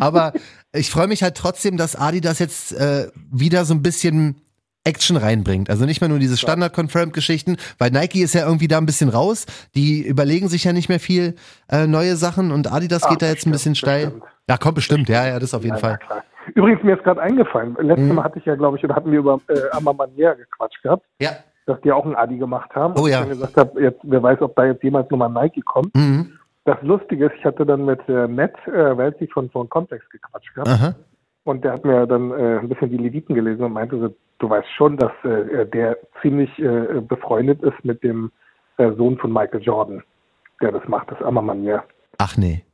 Aber 0.00 0.32
ich 0.72 0.90
freue 0.90 1.06
mich 1.06 1.22
halt 1.22 1.36
trotzdem, 1.36 1.76
dass 1.76 1.96
Adidas 1.96 2.38
jetzt 2.38 2.72
äh, 2.72 3.08
wieder 3.30 3.64
so 3.64 3.72
ein 3.72 3.82
bisschen 3.82 4.42
Action 4.86 5.16
reinbringt. 5.16 5.68
Also 5.68 5.84
nicht 5.84 6.00
mehr 6.00 6.08
nur 6.08 6.18
diese 6.18 6.36
Standard-Confirmed-Geschichten, 6.36 7.56
weil 7.78 7.90
Nike 7.90 8.22
ist 8.22 8.34
ja 8.34 8.46
irgendwie 8.46 8.68
da 8.68 8.78
ein 8.78 8.86
bisschen 8.86 9.08
raus. 9.08 9.46
Die 9.74 10.02
überlegen 10.06 10.48
sich 10.48 10.64
ja 10.64 10.72
nicht 10.72 10.88
mehr 10.88 11.00
viel 11.00 11.34
äh, 11.70 11.86
neue 11.86 12.16
Sachen 12.16 12.52
und 12.52 12.72
Adidas 12.72 13.04
Ah, 13.04 13.10
geht 13.10 13.22
da 13.22 13.26
jetzt 13.26 13.46
ein 13.46 13.50
bisschen 13.52 13.74
stimmt, 13.74 13.90
steil. 13.92 14.06
stimmt. 14.08 14.24
Ja, 14.48 14.56
kommt 14.56 14.76
bestimmt, 14.76 15.08
ja, 15.08 15.26
ja, 15.26 15.38
das 15.38 15.52
auf 15.54 15.62
jeden 15.64 15.74
Ja, 15.76 15.80
Fall. 15.80 15.98
klar. 15.98 16.22
Übrigens, 16.54 16.82
mir 16.84 16.96
ist 16.96 17.02
gerade 17.02 17.20
eingefallen, 17.20 17.76
letztes 17.80 18.08
Mhm. 18.08 18.14
Mal 18.14 18.24
hatte 18.24 18.38
ich 18.38 18.44
ja, 18.44 18.54
glaube 18.54 18.76
ich, 18.78 18.84
oder 18.84 18.94
hatten 18.94 19.10
wir 19.10 19.18
über 19.18 19.40
äh, 19.48 19.54
Amamanier 19.72 20.36
gequatscht 20.36 20.80
gehabt, 20.82 21.04
Ja. 21.20 21.30
dass 21.66 21.80
die 21.80 21.90
auch 21.90 22.06
ein 22.06 22.14
Adi 22.14 22.38
gemacht 22.38 22.70
haben. 22.76 22.94
Oh 22.96 23.02
Und 23.02 23.10
ja. 23.10 23.22
ich 23.22 23.28
dann 23.28 23.38
gesagt 23.40 23.56
habe, 23.56 23.82
jetzt, 23.82 23.98
wer 24.04 24.22
weiß, 24.22 24.40
ob 24.42 24.54
da 24.54 24.64
jetzt 24.66 24.82
jemals 24.84 25.10
nochmal 25.10 25.30
Nike 25.30 25.60
kommt. 25.62 25.92
Mhm. 25.96 26.32
Das 26.64 26.76
Lustige 26.82 27.26
ist, 27.26 27.32
ich 27.38 27.44
hatte 27.44 27.66
dann 27.66 27.84
mit 27.84 28.00
äh, 28.08 28.28
Matt 28.28 28.54
äh, 28.68 28.96
Welzig 28.96 29.32
von, 29.32 29.50
von 29.50 29.68
Context 29.68 30.08
gequatscht 30.10 30.54
gehabt. 30.54 30.68
Aha. 30.68 30.94
Und 31.46 31.62
der 31.62 31.74
hat 31.74 31.84
mir 31.84 32.08
dann 32.08 32.32
äh, 32.32 32.58
ein 32.58 32.68
bisschen 32.68 32.90
die 32.90 32.96
Leviten 32.96 33.36
gelesen 33.36 33.62
und 33.62 33.72
meinte 33.72 33.96
so, 34.00 34.12
du 34.40 34.50
weißt 34.50 34.68
schon, 34.76 34.96
dass 34.96 35.12
äh, 35.22 35.64
der 35.66 35.96
ziemlich 36.20 36.50
äh, 36.58 37.00
befreundet 37.00 37.62
ist 37.62 37.84
mit 37.84 38.02
dem 38.02 38.32
äh, 38.78 38.90
Sohn 38.94 39.16
von 39.16 39.32
Michael 39.32 39.62
Jordan, 39.62 40.02
der 40.60 40.72
das 40.72 40.86
macht, 40.88 41.08
das 41.12 41.22
Amamanier. 41.22 41.84
Ach 42.18 42.36
nee. 42.36 42.64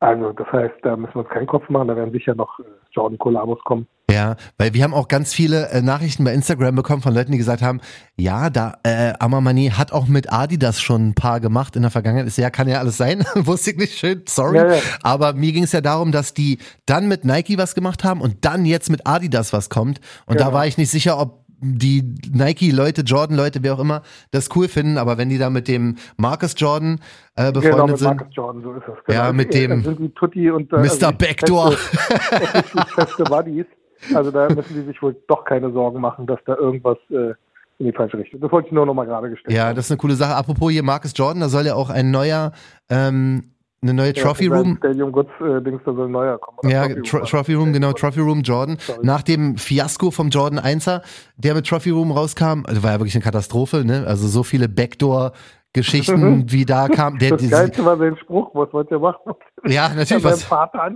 Also 0.00 0.34
das 0.34 0.46
heißt, 0.52 0.74
da 0.82 0.94
müssen 0.94 1.14
wir 1.14 1.20
uns 1.20 1.30
keinen 1.30 1.46
Kopf 1.46 1.70
machen, 1.70 1.88
da 1.88 1.96
werden 1.96 2.12
sicher 2.12 2.34
noch 2.34 2.60
äh, 2.60 2.64
Jordan-Kollabos 2.92 3.64
kommen. 3.64 3.88
Ja, 4.10 4.36
weil 4.56 4.72
wir 4.72 4.84
haben 4.84 4.94
auch 4.94 5.06
ganz 5.08 5.34
viele 5.34 5.68
äh, 5.68 5.82
Nachrichten 5.82 6.24
bei 6.24 6.32
Instagram 6.32 6.74
bekommen 6.74 7.02
von 7.02 7.12
Leuten, 7.12 7.30
die 7.30 7.36
gesagt 7.38 7.60
haben, 7.60 7.80
ja, 8.16 8.48
da 8.48 8.78
äh, 8.82 9.12
Amamani 9.20 9.70
hat 9.76 9.92
auch 9.92 10.06
mit 10.08 10.32
Adidas 10.32 10.80
schon 10.80 11.08
ein 11.10 11.14
paar 11.14 11.40
gemacht 11.40 11.76
in 11.76 11.82
der 11.82 11.90
Vergangenheit. 11.90 12.26
Ist 12.26 12.38
ja, 12.38 12.48
kann 12.48 12.68
ja 12.68 12.78
alles 12.78 12.96
sein, 12.96 13.24
wusste 13.34 13.72
ich 13.72 13.76
nicht 13.76 13.98
schön, 13.98 14.22
sorry. 14.26 14.56
Ja, 14.56 14.72
ja. 14.76 14.80
Aber 15.02 15.34
mir 15.34 15.52
ging 15.52 15.64
es 15.64 15.72
ja 15.72 15.82
darum, 15.82 16.10
dass 16.10 16.32
die 16.32 16.58
dann 16.86 17.06
mit 17.06 17.26
Nike 17.26 17.58
was 17.58 17.74
gemacht 17.74 18.02
haben 18.02 18.22
und 18.22 18.46
dann 18.46 18.64
jetzt 18.64 18.88
mit 18.90 19.06
Adidas 19.06 19.52
was 19.52 19.68
kommt. 19.68 20.00
Und 20.24 20.40
da 20.40 20.46
Genau. 20.46 20.56
war 20.56 20.66
ich 20.66 20.78
nicht 20.78 20.90
sicher, 20.90 21.18
ob 21.20 21.44
die 21.60 22.14
Nike-Leute, 22.32 23.02
Jordan-Leute, 23.02 23.62
wer 23.62 23.74
auch 23.74 23.80
immer, 23.80 24.02
das 24.30 24.48
cool 24.56 24.68
finden. 24.68 24.96
Aber 24.96 25.18
wenn 25.18 25.28
die 25.28 25.38
da 25.38 25.50
mit 25.50 25.66
dem 25.68 25.96
Marcus 26.16 26.54
Jordan 26.56 27.00
äh, 27.34 27.50
befreundet 27.52 27.72
genau, 27.72 27.86
mit 27.88 27.98
sind, 27.98 28.06
Marcus 28.08 28.28
Jordan, 28.34 28.62
so 28.62 28.72
ist. 28.74 28.84
Ja, 29.08 29.26
Genau. 29.26 29.32
mit 29.34 29.54
Äh, 29.54 29.66
dem 29.68 30.14
Tutti 30.14 30.50
und 30.50 30.72
äh, 30.72 30.76
Mr. 30.76 30.82
also 30.84 31.12
Backdoor. 31.12 31.72
Feste, 31.72 32.86
feste 32.94 33.24
Buddies. 33.24 33.66
Also 34.14 34.30
da 34.30 34.48
müssen 34.48 34.74
die 34.74 34.82
sich 34.86 35.00
wohl 35.02 35.16
doch 35.28 35.44
keine 35.44 35.72
Sorgen 35.72 36.00
machen, 36.00 36.26
dass 36.26 36.38
da 36.46 36.54
irgendwas 36.56 36.98
äh, 37.10 37.34
in 37.78 37.86
die 37.86 37.92
falsche 37.92 38.18
Richtung. 38.18 38.40
Das 38.40 38.50
wollte 38.50 38.68
ich 38.68 38.72
nur 38.72 38.86
noch 38.86 38.94
mal 38.94 39.04
gerade 39.06 39.30
gestellt 39.30 39.56
Ja, 39.56 39.72
das 39.72 39.86
ist 39.86 39.92
eine 39.92 39.98
coole 39.98 40.14
Sache. 40.14 40.34
Apropos 40.34 40.70
hier 40.70 40.82
Marcus 40.82 41.12
Jordan, 41.14 41.40
da 41.40 41.48
soll 41.48 41.66
ja 41.66 41.74
auch 41.74 41.90
ein 41.90 42.10
neuer, 42.10 42.52
ähm, 42.90 43.52
eine 43.80 43.94
neue 43.94 44.12
Trophy 44.12 44.46
Ja, 44.46 44.56
Room. 44.56 44.76
Stadium 44.78 45.12
Goods 45.12 45.30
äh, 45.40 45.62
Dings, 45.62 45.80
da 45.84 45.92
soll 45.94 46.06
ein 46.06 46.10
neuer 46.10 46.38
kommen. 46.38 46.68
Ja, 46.68 46.88
Trophy 46.88 47.02
Tro 47.02 47.16
Room. 47.18 47.26
Trophy 47.26 47.54
Room, 47.54 47.72
genau, 47.72 47.92
Trophy 47.92 48.20
Room 48.20 48.40
Jordan. 48.42 48.76
Sorry. 48.80 48.98
Nach 49.02 49.22
dem 49.22 49.56
Fiasko 49.56 50.10
vom 50.10 50.30
Jordan 50.30 50.58
1er, 50.58 51.02
der 51.36 51.54
mit 51.54 51.68
Trophy 51.68 51.90
Room 51.90 52.10
rauskam, 52.10 52.64
also 52.66 52.82
war 52.82 52.92
ja 52.92 52.98
wirklich 52.98 53.14
eine 53.14 53.22
Katastrophe, 53.22 53.84
ne? 53.84 54.04
Also 54.08 54.26
so 54.26 54.42
viele 54.42 54.68
Backdoor-Geschichten, 54.68 56.46
wie 56.50 56.64
da 56.64 56.88
kam. 56.88 57.18
Der, 57.18 57.36
Das 57.36 57.48
Geilste 57.48 57.84
war 57.84 57.96
sein 57.96 58.16
Spruch, 58.16 58.50
was 58.54 58.72
wollt 58.72 58.90
ihr 58.90 58.98
machen? 58.98 59.34
Ja, 59.66 59.88
natürlich 59.90 60.24
was. 60.24 60.44
Vater. 60.44 60.94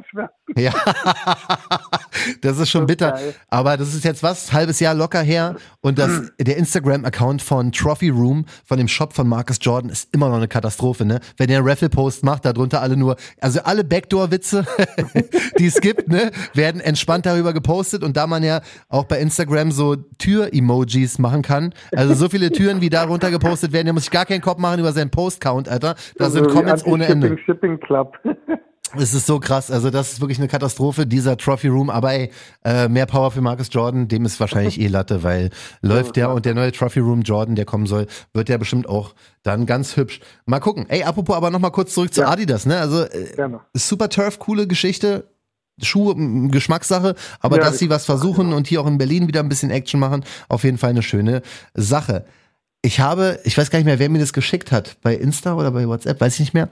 Ja, 0.56 0.72
das 2.42 2.58
ist 2.58 2.70
schon 2.70 2.86
bitter. 2.86 3.18
Aber 3.48 3.76
das 3.76 3.94
ist 3.94 4.04
jetzt 4.04 4.22
was, 4.22 4.52
halbes 4.52 4.80
Jahr 4.80 4.94
locker 4.94 5.20
her. 5.22 5.56
Und 5.80 5.98
das, 5.98 6.32
der 6.38 6.56
Instagram-Account 6.56 7.42
von 7.42 7.72
Trophy 7.72 8.10
Room, 8.10 8.46
von 8.64 8.78
dem 8.78 8.88
Shop 8.88 9.12
von 9.12 9.28
Marcus 9.28 9.58
Jordan, 9.60 9.90
ist 9.90 10.14
immer 10.14 10.28
noch 10.28 10.36
eine 10.36 10.48
Katastrophe, 10.48 11.04
ne? 11.04 11.20
Wenn 11.36 11.48
der 11.48 11.58
einen 11.58 11.68
Raffle-Post 11.68 12.24
macht, 12.24 12.44
darunter 12.44 12.82
alle 12.82 12.96
nur, 12.96 13.16
also 13.40 13.60
alle 13.62 13.84
Backdoor-Witze, 13.84 14.66
die 15.58 15.66
es 15.66 15.80
gibt, 15.80 16.08
ne, 16.08 16.30
werden 16.54 16.80
entspannt 16.80 17.26
darüber 17.26 17.52
gepostet. 17.52 18.02
Und 18.02 18.16
da 18.16 18.26
man 18.26 18.42
ja 18.42 18.60
auch 18.88 19.04
bei 19.04 19.18
Instagram 19.18 19.72
so 19.72 19.96
Tür-Emojis 20.18 21.18
machen 21.18 21.42
kann, 21.42 21.74
also 21.94 22.14
so 22.14 22.28
viele 22.28 22.50
Türen, 22.50 22.80
wie 22.80 22.90
darunter 22.90 23.30
gepostet 23.30 23.72
werden, 23.72 23.86
der 23.86 23.94
muss 23.94 24.04
sich 24.04 24.10
gar 24.10 24.26
keinen 24.26 24.40
Kopf 24.40 24.58
machen 24.58 24.80
über 24.80 24.92
seinen 24.92 25.10
Post-Count, 25.10 25.68
Alter. 25.68 25.94
Da 26.16 26.30
sind 26.30 26.44
Also 26.44 26.50
wie 26.50 26.54
Comments 26.54 26.86
ohne 26.86 27.06
Ende. 27.06 27.36
Shipping 27.44 27.80
Club. 27.80 28.16
Es 28.98 29.14
ist 29.14 29.26
so 29.26 29.40
krass. 29.40 29.70
Also, 29.70 29.90
das 29.90 30.12
ist 30.12 30.20
wirklich 30.20 30.38
eine 30.38 30.48
Katastrophe, 30.48 31.06
dieser 31.06 31.36
Trophy 31.36 31.68
Room. 31.68 31.90
Aber 31.90 32.12
ey, 32.12 32.30
äh, 32.64 32.88
mehr 32.88 33.06
Power 33.06 33.30
für 33.30 33.40
Marcus 33.40 33.68
Jordan, 33.70 34.08
dem 34.08 34.24
ist 34.24 34.38
wahrscheinlich 34.38 34.80
eh 34.80 34.88
Latte, 34.88 35.22
weil 35.22 35.50
läuft 35.80 36.16
der 36.16 36.30
und 36.30 36.44
der 36.44 36.54
neue 36.54 36.72
Trophy 36.72 37.00
Room 37.00 37.22
Jordan, 37.22 37.54
der 37.54 37.64
kommen 37.64 37.86
soll, 37.86 38.06
wird 38.34 38.48
der 38.48 38.58
bestimmt 38.58 38.88
auch 38.88 39.14
dann 39.42 39.66
ganz 39.66 39.96
hübsch. 39.96 40.20
Mal 40.44 40.60
gucken. 40.60 40.86
Ey, 40.88 41.04
apropos 41.04 41.36
aber 41.36 41.50
nochmal 41.50 41.72
kurz 41.72 41.94
zurück 41.94 42.12
zu 42.12 42.22
Ja. 42.22 42.28
Adidas, 42.28 42.66
ne? 42.66 42.78
Also, 42.78 43.02
äh. 43.02 43.48
Super 43.74 44.08
Turf, 44.08 44.38
coole 44.38 44.66
Geschichte. 44.66 45.24
Schuhe, 45.80 46.14
Geschmackssache, 46.50 47.14
aber 47.40 47.56
Ja, 47.56 47.64
dass 47.64 47.78
sie 47.78 47.88
was 47.88 48.02
Geschmackssache, 48.02 48.18
versuchen 48.18 48.44
genau. 48.46 48.56
und 48.58 48.66
hier 48.66 48.82
auch 48.82 48.86
in 48.86 48.98
Berlin 48.98 49.26
wieder 49.26 49.40
ein 49.40 49.48
bisschen 49.48 49.70
Action 49.70 49.98
machen, 49.98 50.22
auf 50.48 50.64
jeden 50.64 50.76
Fall 50.76 50.90
eine 50.90 51.02
schöne 51.02 51.40
Sache. 51.74 52.26
Ich 52.82 53.00
habe, 53.00 53.38
ich 53.44 53.56
weiß 53.56 53.70
gar 53.70 53.78
nicht 53.78 53.86
mehr, 53.86 53.98
wer 53.98 54.08
mir 54.10 54.18
das 54.18 54.32
geschickt 54.32 54.72
hat, 54.72 54.96
bei 55.02 55.14
Insta 55.14 55.54
oder 55.54 55.70
bei 55.70 55.86
WhatsApp, 55.86 56.20
weiß 56.20 56.34
ich 56.34 56.40
nicht 56.40 56.54
mehr. 56.54 56.68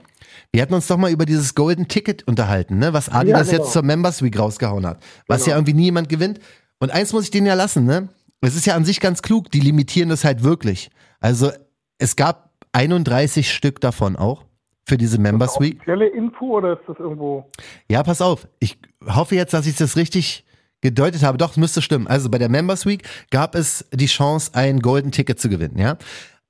Wir 0.51 0.61
hatten 0.61 0.73
uns 0.73 0.87
doch 0.87 0.97
mal 0.97 1.11
über 1.11 1.25
dieses 1.25 1.55
Golden 1.55 1.87
Ticket 1.87 2.27
unterhalten, 2.27 2.77
ne? 2.79 2.91
Was 2.93 3.07
Adidas 3.09 3.47
Ja, 3.47 3.51
genau. 3.53 3.63
jetzt 3.63 3.73
zur 3.73 3.83
Members 3.83 4.21
Week 4.21 4.37
rausgehauen 4.37 4.85
hat. 4.85 5.01
Was 5.27 5.43
Genau. 5.45 5.51
ja 5.51 5.57
irgendwie 5.57 5.73
nie 5.73 5.83
jemand 5.85 6.09
gewinnt. 6.09 6.39
Und 6.79 6.91
eins 6.91 7.13
muss 7.13 7.23
ich 7.25 7.31
denen 7.31 7.47
ja 7.47 7.53
lassen, 7.53 7.85
ne? 7.85 8.09
Es 8.41 8.55
ist 8.55 8.65
ja 8.65 8.75
an 8.75 8.83
sich 8.85 8.99
ganz 8.99 9.21
klug, 9.21 9.51
die 9.51 9.59
limitieren 9.59 10.09
das 10.09 10.23
halt 10.25 10.43
wirklich. 10.43 10.89
Also 11.19 11.51
es 11.99 12.15
gab 12.15 12.51
31 12.73 13.51
Stück 13.53 13.79
davon 13.79 14.15
auch 14.15 14.45
für 14.85 14.97
diese 14.97 15.19
Members 15.19 15.59
Week. 15.59 15.75
Offizielle 15.77 16.07
Info 16.07 16.57
oder 16.57 16.73
ist 16.73 16.81
das 16.87 16.97
irgendwo? 16.97 17.49
Ja, 17.89 18.01
pass 18.03 18.21
auf. 18.21 18.47
Ich 18.59 18.79
hoffe 19.05 19.35
jetzt, 19.35 19.53
dass 19.53 19.67
ich 19.67 19.75
das 19.75 19.95
richtig 19.95 20.43
gedeutet 20.81 21.23
habe. 21.23 21.37
Doch, 21.37 21.51
es 21.51 21.57
müsste 21.57 21.81
stimmen. 21.81 22.07
Also 22.07 22.29
bei 22.29 22.37
der 22.37 22.49
Members 22.49 22.85
Week 22.85 23.03
gab 23.29 23.55
es 23.55 23.85
die 23.93 24.07
Chance, 24.07 24.51
ein 24.53 24.79
Golden 24.79 25.11
Ticket 25.11 25.39
zu 25.39 25.49
gewinnen, 25.49 25.77
ja. 25.77 25.97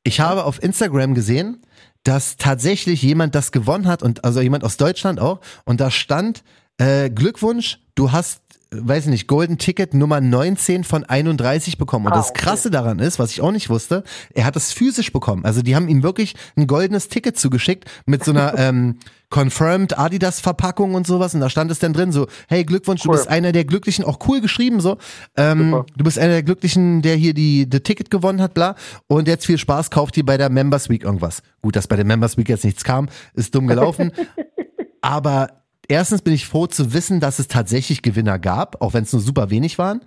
Ich 0.04 0.20
habe 0.20 0.46
auf 0.46 0.64
Instagram 0.64 1.14
gesehen, 1.14 1.62
dass 2.04 2.38
tatsächlich 2.38 3.04
jemand 3.04 3.36
das 3.36 3.52
gewonnen 3.52 3.88
hat 3.88 4.02
und 4.02 4.26
also 4.26 4.42
jemand 4.42 4.64
aus 4.64 4.78
Deutschland 4.78 5.20
auch 5.20 5.40
und 5.66 5.80
da 5.80 5.92
stand 5.92 6.44
äh, 6.78 7.12
Glückwunsch, 7.12 7.80
du 7.94 8.12
hast 8.12 8.42
weiß 8.74 9.08
nicht, 9.08 9.28
Golden 9.28 9.58
Ticket 9.58 9.94
Nummer 9.94 10.22
19 10.22 10.84
von 10.86 11.04
31 11.04 11.78
bekommen. 11.78 12.06
Und 12.06 12.14
Ah, 12.14 12.16
das 12.18 12.30
okay. 12.30 12.42
Krasse 12.42 12.72
daran 12.72 13.00
ist, 13.00 13.20
was 13.20 13.32
ich 13.32 13.42
auch 13.42 13.52
nicht 13.52 13.70
wusste, 13.70 14.04
er 14.34 14.46
hat 14.46 14.56
es 14.56 14.72
physisch 14.72 15.12
bekommen. 15.12 15.44
Also 15.44 15.62
die 15.62 15.76
haben 15.76 15.90
ihm 15.90 16.04
wirklich 16.04 16.36
ein 16.56 16.68
goldenes 16.68 17.10
Ticket 17.10 17.38
zugeschickt 17.38 17.90
mit 18.06 18.24
so 18.24 18.32
einer 18.32 18.54
ähm, 18.58 18.98
Confirmed 19.30 19.98
Adidas 20.00 20.40
Verpackung 20.40 20.94
und 20.96 21.06
sowas. 21.06 21.34
Und 21.34 21.42
da 21.42 21.50
stand 21.50 21.70
es 21.72 21.80
dann 21.80 21.92
drin 21.94 22.12
so, 22.14 22.28
hey 22.48 22.64
Glückwunsch, 22.64 23.02
du 23.04 23.10
Cool. 23.10 23.16
bist 23.18 23.28
einer 23.28 23.52
der 23.52 23.66
Glücklichen, 23.66 24.06
auch 24.06 24.20
cool 24.28 24.40
geschrieben 24.42 24.80
so. 24.80 24.98
Ähm, 25.36 25.84
du 25.98 26.04
bist 26.04 26.18
einer 26.18 26.34
der 26.34 26.44
Glücklichen, 26.44 27.02
der 27.02 27.16
hier 27.16 27.34
die, 27.34 27.70
die 27.70 27.80
Ticket 27.82 28.10
gewonnen 28.10 28.42
hat, 28.42 28.54
bla. 28.54 28.76
Und 29.08 29.28
jetzt 29.28 29.46
viel 29.46 29.58
Spaß, 29.58 29.90
kauft 29.92 30.16
dir 30.16 30.26
bei 30.26 30.38
der 30.38 30.50
Members 30.50 30.88
Week 30.90 31.04
irgendwas. 31.04 31.42
Gut, 31.62 31.76
dass 31.76 31.88
bei 31.88 31.98
der 31.98 32.06
Members 32.06 32.38
Week 32.38 32.48
jetzt 32.48 32.64
nichts 32.64 32.84
kam, 32.86 33.10
ist 33.34 33.54
dumm 33.54 33.68
gelaufen. 33.68 34.12
Aber 35.02 35.61
erstens 35.92 36.22
bin 36.22 36.34
ich 36.34 36.48
froh 36.48 36.68
zu 36.68 36.94
wissen, 36.94 37.20
dass 37.20 37.40
es 37.40 37.48
tatsächlich 37.48 38.02
Gewinner 38.02 38.40
gab, 38.40 38.82
auch 38.82 38.94
wenn 38.94 39.04
es 39.04 39.14
nur 39.14 39.22
super 39.22 39.50
wenig 39.50 39.78
waren. 39.78 40.02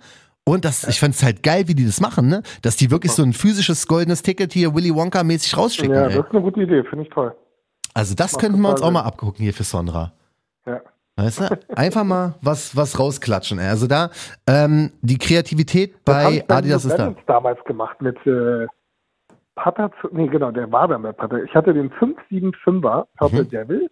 Und 0.47 0.63
das, 0.65 0.87
ich 0.87 0.99
fand 0.99 1.15
es 1.15 1.23
halt 1.23 1.41
geil, 1.41 1.67
wie 1.67 1.73
die 1.73 1.85
das 1.85 1.99
machen, 2.01 2.27
ne? 2.27 2.43
Dass 2.61 2.75
die 2.77 2.91
wirklich 2.91 3.11
so 3.13 3.23
ein 3.23 3.33
physisches 3.33 3.87
goldenes 3.87 4.21
Ticket 4.21 4.53
hier 4.53 4.75
Willy 4.75 4.93
Wonka 4.93 5.23
mäßig 5.23 5.57
rausschicken. 5.57 5.95
Ja, 5.95 6.07
ey. 6.07 6.15
das 6.17 6.25
ist 6.27 6.31
eine 6.31 6.41
gute 6.41 6.61
Idee, 6.61 6.83
finde 6.83 7.05
ich 7.05 7.09
toll. 7.11 7.33
Also 7.95 8.13
das 8.13 8.33
macht 8.33 8.41
könnten 8.41 8.61
wir 8.61 8.69
uns 8.69 8.81
auch 8.81 8.91
mal 8.91 9.01
abgucken 9.01 9.41
hier 9.43 9.53
für 9.53 9.63
Sonra. 9.63 10.11
Ja. 10.67 10.81
Weißt 11.15 11.39
du? 11.39 11.59
Einfach 11.75 12.03
mal 12.03 12.35
was, 12.41 12.75
was 12.75 12.99
rausklatschen. 12.99 13.57
Ey. 13.57 13.69
Also 13.69 13.87
da, 13.87 14.11
ähm, 14.47 14.91
die 15.01 15.17
Kreativität 15.17 15.93
Das 16.05 16.15
bei 16.15 16.43
bei 16.47 16.55
Adidas 16.57 16.85
ist 16.85 16.95
da. 16.97 17.15
Damals 17.25 17.63
gemacht 17.65 18.01
mit 18.01 18.17
äh, 18.27 18.67
zu- 19.55 20.09
nee 20.11 20.27
genau, 20.27 20.51
der 20.51 20.71
war 20.71 20.87
da 20.87 20.97
mit 20.99 21.15
Pata. 21.17 21.37
Ich 21.37 21.55
hatte 21.55 21.73
den 21.73 21.89
575er 21.91 23.05
Purple 23.17 23.43
Mhm. 23.45 23.49
Devil, 23.49 23.89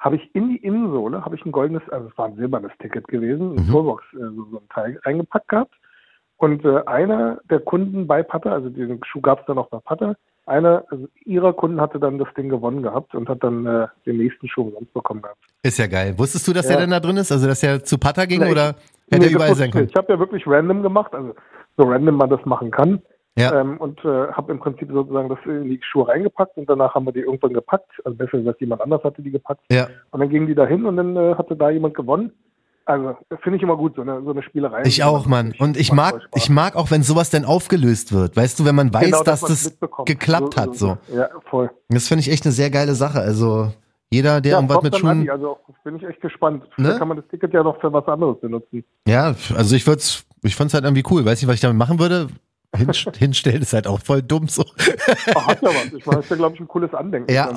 habe 0.00 0.16
ich 0.16 0.34
in 0.34 0.48
die 0.48 0.56
Innensohle, 0.56 1.24
habe 1.24 1.36
ich 1.36 1.44
ein 1.44 1.52
goldenes, 1.52 1.82
also 1.90 2.08
es 2.08 2.18
war 2.18 2.26
ein 2.26 2.36
silbernes 2.36 2.72
Ticket 2.80 3.06
gewesen, 3.08 3.52
ein 3.56 3.66
Mhm. 3.66 3.70
Toolbox, 3.70 4.02
äh, 4.14 4.18
so, 4.18 4.46
so 4.50 4.56
ein 4.58 4.68
Teil 4.74 4.98
reingepackt 5.04 5.48
gehabt. 5.48 5.74
Und 6.38 6.64
äh, 6.64 6.82
einer 6.86 7.38
der 7.50 7.60
Kunden 7.60 8.06
bei 8.06 8.22
Pata, 8.22 8.50
also 8.50 8.70
diesen 8.70 8.98
Schuh 9.04 9.20
gab 9.20 9.40
es 9.40 9.46
dann 9.46 9.58
auch 9.58 9.68
bei 9.68 9.78
Pata, 9.78 10.14
einer 10.46 10.84
also 10.90 11.06
ihrer 11.26 11.52
Kunden 11.52 11.80
hatte 11.80 12.00
dann 12.00 12.18
das 12.18 12.28
Ding 12.34 12.48
gewonnen 12.48 12.82
gehabt 12.82 13.14
und 13.14 13.28
hat 13.28 13.44
dann 13.44 13.66
äh, 13.66 13.86
den 14.06 14.16
nächsten 14.16 14.48
Schuh 14.48 14.62
umsonst 14.62 14.92
bekommen 14.94 15.20
gehabt. 15.22 15.38
Ist 15.62 15.78
ja 15.78 15.86
geil. 15.86 16.14
Wusstest 16.18 16.48
du, 16.48 16.54
dass 16.54 16.64
Ja. 16.68 16.76
der 16.76 16.86
denn 16.86 16.90
da 16.90 16.98
drin 17.00 17.18
ist? 17.18 17.30
Also, 17.30 17.46
dass 17.46 17.60
der 17.60 17.84
zu 17.84 17.98
Pata 17.98 18.24
ging 18.24 18.40
Nee, 18.40 18.50
oder 18.50 18.74
hätte 19.10 19.18
Nee, 19.18 19.26
er 19.26 19.30
überall 19.32 19.54
sein 19.54 19.70
können? 19.70 19.88
Ich 19.88 19.94
habe 19.96 20.10
ja 20.12 20.18
wirklich 20.18 20.46
random 20.46 20.82
gemacht, 20.82 21.14
also 21.14 21.34
so 21.76 21.84
random 21.84 22.16
man 22.16 22.30
das 22.30 22.44
machen 22.46 22.70
kann. 22.70 23.02
Ja. 23.40 23.60
Ähm, 23.60 23.78
und 23.78 23.98
äh, 24.04 24.32
habe 24.32 24.52
im 24.52 24.60
Prinzip 24.60 24.88
sozusagen 24.92 25.28
das 25.28 25.38
in 25.44 25.64
die 25.64 25.80
Schuhe 25.82 26.08
reingepackt 26.08 26.56
und 26.56 26.68
danach 26.68 26.94
haben 26.94 27.06
wir 27.06 27.12
die 27.12 27.20
irgendwann 27.20 27.52
gepackt. 27.52 27.90
Also 28.04 28.16
besser 28.16 28.38
gesagt, 28.38 28.60
jemand 28.60 28.82
anders 28.82 29.02
hatte 29.02 29.22
die 29.22 29.30
gepackt. 29.30 29.62
Ja. 29.70 29.88
Und 30.10 30.20
dann 30.20 30.28
gingen 30.28 30.46
die 30.46 30.54
da 30.54 30.66
hin 30.66 30.84
und 30.86 30.96
dann 30.96 31.16
äh, 31.16 31.34
hatte 31.36 31.56
da 31.56 31.70
jemand 31.70 31.94
gewonnen. 31.94 32.32
Also 32.86 33.16
das 33.28 33.38
finde 33.42 33.56
ich 33.58 33.62
immer 33.62 33.76
gut, 33.76 33.94
so 33.96 34.02
eine, 34.02 34.22
so 34.22 34.30
eine 34.30 34.42
Spielerei. 34.42 34.82
Ich 34.84 35.04
auch, 35.04 35.26
Mann. 35.26 35.54
Und 35.58 35.76
ich 35.76 35.92
mag, 35.92 36.20
ich 36.34 36.50
mag 36.50 36.74
auch, 36.74 36.90
wenn 36.90 37.02
sowas 37.02 37.30
dann 37.30 37.44
aufgelöst 37.44 38.12
wird. 38.12 38.36
Weißt 38.36 38.58
du, 38.58 38.64
wenn 38.64 38.74
man 38.74 38.92
weiß, 38.92 39.04
Genau, 39.04 39.22
dass 39.22 39.42
man's 39.42 39.78
das 39.78 40.04
geklappt 40.06 40.56
hat, 40.56 40.76
so. 40.76 40.98
Ja, 41.14 41.28
voll. 41.48 41.70
Das 41.88 42.08
finde 42.08 42.20
ich 42.22 42.30
echt 42.30 42.44
eine 42.44 42.52
sehr 42.52 42.70
geile 42.70 42.94
Sache. 42.94 43.20
Also, 43.20 43.72
jeder, 44.10 44.40
der 44.40 44.52
ja, 44.52 44.58
irgendwas 44.58 44.82
mit 44.82 44.96
Schuhen. 44.96 45.20
Adi, 45.20 45.30
also 45.30 45.58
bin 45.84 45.96
ich 45.96 46.02
echt 46.02 46.20
gespannt. 46.20 46.64
Ne? 46.78 46.88
Da 46.88 46.98
kann 46.98 47.08
man 47.08 47.18
das 47.18 47.28
Ticket 47.28 47.54
ja 47.54 47.62
noch 47.62 47.80
für 47.80 47.92
was 47.92 48.06
anderes 48.08 48.40
benutzen. 48.40 48.84
Ja, 49.06 49.34
also 49.54 49.76
ich 49.76 49.86
würde 49.86 50.02
ich 50.42 50.56
fand's 50.56 50.74
halt 50.74 50.84
irgendwie 50.84 51.04
cool. 51.10 51.24
Weiß 51.24 51.40
nicht, 51.40 51.48
was 51.48 51.56
ich 51.56 51.60
damit 51.60 51.76
machen 51.76 51.98
würde. 51.98 52.28
Hinst 52.80 53.16
hinstellen 53.16 53.62
ist 53.62 53.72
halt 53.72 53.86
auch 53.86 54.00
voll 54.00 54.22
dumm 54.22 54.48
so. 54.48 54.64
Ach, 55.34 55.46
hat 55.46 55.62
ja 55.62 55.68
was. 55.68 55.84
Ich 55.86 56.06
ist 56.06 56.30
ja, 56.30 56.36
glaube 56.36 56.54
ich, 56.54 56.60
ein 56.60 56.68
cooles 56.68 56.92
Andenken. 56.94 57.32
Ja, 57.32 57.50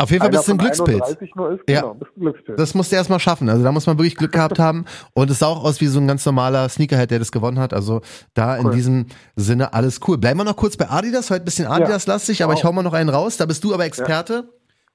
Auf 0.00 0.10
jeden 0.10 0.20
Fall 0.22 0.30
bist 0.30 0.46
du 0.46 0.52
ein 0.52 0.58
Glückspilz. 0.58 1.02
31 1.02 1.34
nur 1.34 1.52
ist, 1.52 1.60
Ja. 1.68 1.80
genau, 1.80 1.96
Glückspilz. 2.18 2.56
Das 2.56 2.74
musst 2.74 2.92
du 2.92 2.96
erstmal 2.96 3.18
schaffen. 3.20 3.48
Also 3.48 3.64
da 3.64 3.72
muss 3.72 3.86
man 3.86 3.98
wirklich 3.98 4.16
Glück 4.16 4.32
gehabt 4.32 4.58
haben. 4.60 4.84
Und 5.14 5.30
es 5.30 5.40
sah 5.40 5.46
auch 5.48 5.64
aus 5.64 5.80
wie 5.80 5.86
so 5.86 5.98
ein 6.00 6.06
ganz 6.06 6.24
normaler 6.24 6.68
Sneakerhead, 6.68 7.10
der 7.10 7.18
das 7.18 7.32
gewonnen 7.32 7.58
hat. 7.58 7.74
Also 7.74 8.00
da 8.34 8.56
in 8.56 8.66
Cool. 8.66 8.74
diesem 8.74 9.06
Sinne 9.36 9.72
alles 9.74 10.00
cool. 10.06 10.18
Bleiben 10.18 10.38
wir 10.38 10.44
noch 10.44 10.56
kurz 10.56 10.76
bei 10.76 10.88
Adidas. 10.88 11.30
Heute 11.30 11.42
ein 11.42 11.44
bisschen 11.44 11.66
Adidas-lastig, 11.66 12.44
aber 12.44 12.52
ich 12.54 12.64
hau 12.64 12.72
mal 12.72 12.82
noch 12.82 12.92
einen 12.94 13.10
raus. 13.10 13.36
Da 13.36 13.46
bist 13.46 13.64
du 13.64 13.74
aber 13.74 13.84
Experte. 13.84 14.48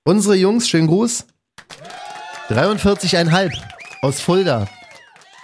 Unsere 0.06 0.36
Jungs, 0.36 0.68
schönen 0.70 0.88
Gruß. 0.88 1.26
43,5 2.50 3.52
aus 4.02 4.20
Fulda 4.20 4.68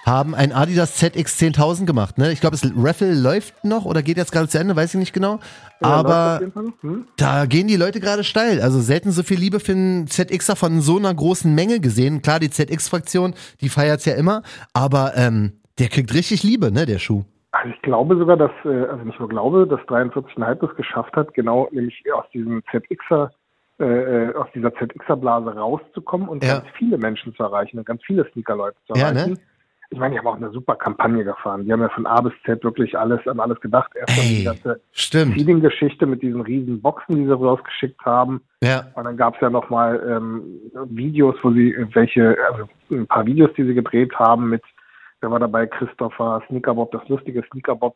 haben 0.09 0.35
ein 0.35 0.51
Adidas 0.51 0.95
ZX 0.95 1.39
10.000 1.39 1.85
gemacht. 1.85 2.17
Ne? 2.17 2.31
Ich 2.31 2.41
glaube, 2.41 2.57
das 2.59 2.69
Raffle 2.75 3.13
läuft 3.13 3.63
noch 3.63 3.85
oder 3.85 4.01
geht 4.01 4.17
jetzt 4.17 4.31
gerade 4.31 4.47
zu 4.47 4.59
Ende, 4.59 4.75
weiß 4.75 4.95
ich 4.95 4.99
nicht 4.99 5.13
genau. 5.13 5.39
Ja, 5.81 5.87
aber. 5.87 6.41
Hm? 6.81 7.05
da 7.15 7.45
gehen 7.45 7.67
die 7.67 7.77
Leute 7.77 7.99
gerade 7.99 8.23
steil. 8.23 8.61
Also 8.61 8.79
selten 8.79 9.11
so 9.11 9.23
viel 9.23 9.39
Liebe 9.39 9.59
für 9.59 9.73
einen 9.73 10.07
ZXer 10.07 10.55
von 10.55 10.81
so 10.81 10.97
einer 10.97 11.13
großen 11.13 11.53
Menge 11.53 11.79
gesehen. 11.79 12.21
Klar, 12.21 12.39
die 12.39 12.49
ZX-Fraktion, 12.49 13.35
die 13.61 13.69
feiert's 13.69 14.05
ja 14.05 14.15
immer, 14.15 14.41
aber 14.73 15.13
ähm, 15.15 15.53
der 15.77 15.87
kriegt 15.87 16.13
richtig 16.13 16.43
Liebe, 16.43 16.71
ne, 16.71 16.85
der 16.85 16.99
Schuh. 16.99 17.23
Also 17.51 17.73
ich 17.73 17.81
glaube 17.81 18.17
sogar, 18.17 18.37
dass, 18.37 18.51
äh, 18.65 18.85
also 18.85 19.03
nicht 19.03 19.19
nur 19.19 19.29
glaube, 19.29 19.67
dass 19.67 19.79
43,5 19.81 20.69
es 20.69 20.75
geschafft 20.75 21.15
hat, 21.15 21.33
genau 21.33 21.67
nämlich 21.71 22.03
aus 22.13 22.25
diesem 22.33 22.61
ZXer, 22.71 23.31
äh, 23.79 23.85
äh, 23.85 24.35
aus 24.35 24.47
dieser 24.53 24.73
ZXer-Blase 24.75 25.55
rauszukommen 25.55 26.27
und 26.29 26.43
Ja. 26.43 26.55
ganz 26.59 26.65
viele 26.77 26.97
Menschen 26.97 27.33
zu 27.35 27.43
erreichen 27.43 27.79
und 27.79 27.85
ganz 27.85 28.01
viele 28.05 28.29
Sneaker-Leute 28.31 28.77
zu 28.87 28.99
Ja, 28.99 29.11
ne? 29.11 29.35
Ich 29.91 29.97
meine, 29.97 30.13
die 30.13 30.19
haben 30.19 30.27
auch 30.27 30.35
eine 30.35 30.51
super 30.51 30.75
Kampagne 30.75 31.23
gefahren. 31.23 31.65
Die 31.65 31.73
haben 31.73 31.81
ja 31.81 31.89
von 31.89 32.05
A 32.05 32.21
bis 32.21 32.33
Z 32.45 32.63
wirklich 32.63 32.97
alles 32.97 33.25
an 33.27 33.39
alles 33.39 33.59
gedacht. 33.59 33.91
Erst 33.95 34.19
an 34.19 34.25
die 34.27 34.43
ganze 34.43 34.81
stimmt. 34.91 35.33
Feeling-Geschichte 35.33 36.05
mit 36.05 36.21
diesen 36.21 36.41
riesen 36.41 36.79
Boxen, 36.79 37.15
die 37.15 37.25
sie 37.25 37.33
rausgeschickt 37.33 37.99
haben. 38.05 38.41
Ja, 38.61 38.85
Und 38.93 39.05
dann 39.05 39.17
gab 39.17 39.35
es 39.35 39.41
ja 39.41 39.49
nochmal 39.49 39.99
ähm, 40.07 40.43
Videos, 40.89 41.35
wo 41.41 41.51
sie 41.51 41.75
welche, 41.93 42.37
also 42.51 42.69
ein 42.91 43.07
paar 43.07 43.25
Videos, 43.25 43.49
die 43.57 43.63
sie 43.63 43.73
gedreht 43.73 44.13
haben 44.15 44.49
mit, 44.49 44.61
wer 45.21 45.31
war 45.31 45.39
dabei, 45.39 45.65
Christopher, 45.65 46.43
Sneakerbob, 46.47 46.91
das 46.91 47.07
lustige 47.07 47.43
Sneakerbob 47.51 47.95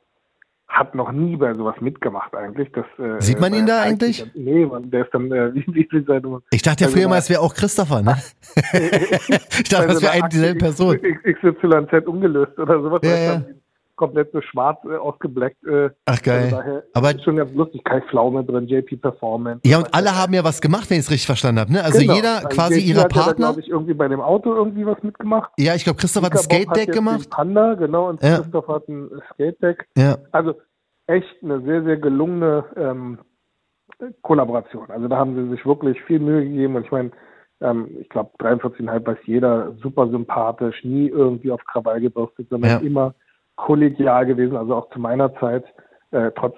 hat 0.74 0.96
noch 0.96 1.12
nie 1.12 1.36
bei 1.38 1.54
sowas 1.54 1.76
mitgemacht 1.82 2.34
eigentlich. 2.36 2.72
Das, 2.72 2.86
äh, 2.98 3.22
Sieht 3.22 3.40
man 3.40 3.54
ihn 3.54 3.68
da 3.68 3.82
eigentlich? 3.82 4.20
dann- 4.20 4.32
Nee, 4.34 4.66
man, 4.66 4.90
der 4.90 5.06
ist 5.06 5.14
dann, 5.14 5.32
äh, 5.32 5.54
wie, 5.54 5.64
wie 5.68 5.88
viel 5.90 6.04
seine, 6.06 6.40
ich 6.52 6.64
dachte 6.64 6.82
ja 6.84 6.88
Also 6.88 6.98
früher 6.98 7.08
mal, 7.08 7.20
es 7.20 7.30
wäre 7.30 7.42
auch 7.42 7.54
Christopher, 7.54 8.02
ne? 8.02 8.18
ich 8.74 9.70
dachte, 9.70 9.88
das 9.88 10.02
wäre 10.02 10.14
eine 10.14 10.30
dieselbe 10.30 10.58
Person. 10.60 10.98
XYZ 11.00 12.08
umgelöst 12.08 12.58
oder 12.58 12.82
sowas. 12.82 13.02
Ja, 13.04 13.16
ja. 13.18 13.32
dann 13.34 13.46
Komplett 13.96 14.32
so 14.32 14.42
schwarz 14.42 14.80
äh, 14.86 14.96
ausgeblackt. 14.96 15.64
Äh, 15.66 15.92
Ach 16.06 16.22
geil. 16.22 16.46
Also 16.46 16.56
daher 16.58 16.84
Aber 16.94 17.12
ist 17.12 17.24
schon 17.24 17.36
ganz 17.36 17.54
lustig. 17.54 17.84
Kai 17.84 18.02
Pflaume 18.02 18.44
drin, 18.44 18.68
JP 18.68 18.98
Performance. 18.98 19.62
ja, 19.66 19.78
und 19.78 19.94
alle 19.94 20.16
haben 20.18 20.34
ja 20.34 20.44
was 20.44 20.62
gemacht, 20.62 20.90
wenn 20.90 20.98
ich 20.98 21.04
es 21.06 21.12
richtig 21.12 21.28
verstanden 21.28 21.60
habe, 21.62 21.72
ne? 21.72 21.84
Also 21.84 22.00
Genau. 22.00 22.16
jeder 22.16 22.36
Also 22.38 22.48
quasi 22.50 22.80
JP 22.80 22.88
ihrer 22.90 23.04
hat 23.04 23.16
ja 23.16 23.22
Partner. 23.22 23.46
glaube 23.48 23.60
ich, 23.62 23.70
irgendwie 23.70 23.94
bei 23.94 24.08
dem 24.08 24.20
Auto 24.22 24.54
irgendwie 24.56 24.86
was 24.86 25.02
mitgemacht. 25.04 25.52
Ja, 25.60 25.76
ich 25.76 25.84
glaube, 25.84 26.00
Christoph 26.00 26.24
hat 26.24 26.32
ein 26.32 26.38
Skate 26.40 26.70
Deck 26.76 26.88
jetzt 26.88 26.96
gemacht. 26.96 27.30
Panda, 27.30 27.76
genau, 27.76 28.10
und 28.10 28.22
Ja. 28.24 28.38
Christoph 28.40 28.68
hat 28.68 28.88
ein 28.90 29.10
Skate 29.34 29.62
Deck. 29.62 29.88
Ja. 29.96 30.18
Also 30.32 30.56
echt 31.08 31.36
eine 31.44 31.62
sehr, 31.62 31.84
sehr 31.84 31.98
gelungene 31.98 32.66
ähm, 32.76 33.20
Kollaboration. 34.22 34.90
Also 34.90 35.08
da 35.08 35.18
haben 35.18 35.36
sie 35.36 35.50
sich 35.52 35.66
wirklich 35.66 36.02
viel 36.04 36.20
Mühe 36.20 36.44
gegeben 36.44 36.76
und 36.76 36.86
ich 36.86 36.92
meine, 36.92 37.12
ähm, 37.62 37.90
ich 38.00 38.10
glaube 38.10 38.32
43,5 38.40 39.06
weiß 39.06 39.18
jeder, 39.26 39.74
super 39.82 40.10
sympathisch, 40.10 40.84
nie 40.84 41.08
irgendwie 41.10 41.52
auf 41.52 41.64
Krawall 41.66 42.02
gebürstet, 42.02 42.48
sondern 42.50 42.72
Ja. 42.72 42.78
immer 42.80 43.14
kollegial 43.56 44.26
gewesen, 44.26 44.56
also 44.58 44.76
auch 44.76 44.90
zu 44.92 45.00
meiner 45.00 45.34
Zeit, 45.40 45.64
äh, 46.12 46.32
trotz 46.36 46.56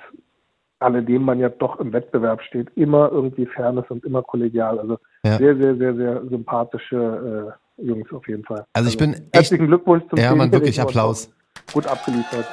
alledem 0.79 1.23
man 1.23 1.39
ja 1.39 1.49
doch 1.49 1.79
im 1.79 1.93
Wettbewerb 1.93 2.41
steht, 2.41 2.69
immer 2.75 3.09
irgendwie 3.11 3.45
Fairness 3.45 3.85
und 3.89 4.03
immer 4.05 4.21
kollegial. 4.21 4.79
Also 4.79 4.97
Ja. 5.23 5.37
sehr, 5.37 5.55
sehr, 5.55 5.75
sehr, 5.77 5.95
sehr 5.95 6.21
sympathische 6.29 7.55
äh, 7.79 7.85
Jungs 7.85 8.11
auf 8.11 8.27
jeden 8.27 8.43
Fall. 8.43 8.65
Also 8.73 8.89
ich 8.89 8.97
bin 8.97 9.13
echt- 9.13 9.23
herzlichen 9.33 9.67
Glückwunsch 9.67 10.03
zum 10.09 10.19
Ja, 10.19 10.35
man, 10.35 10.51
wirklich 10.51 10.79
Applaus. 10.81 11.29
Gut 11.73 11.87
abgeliefert. 11.87 12.45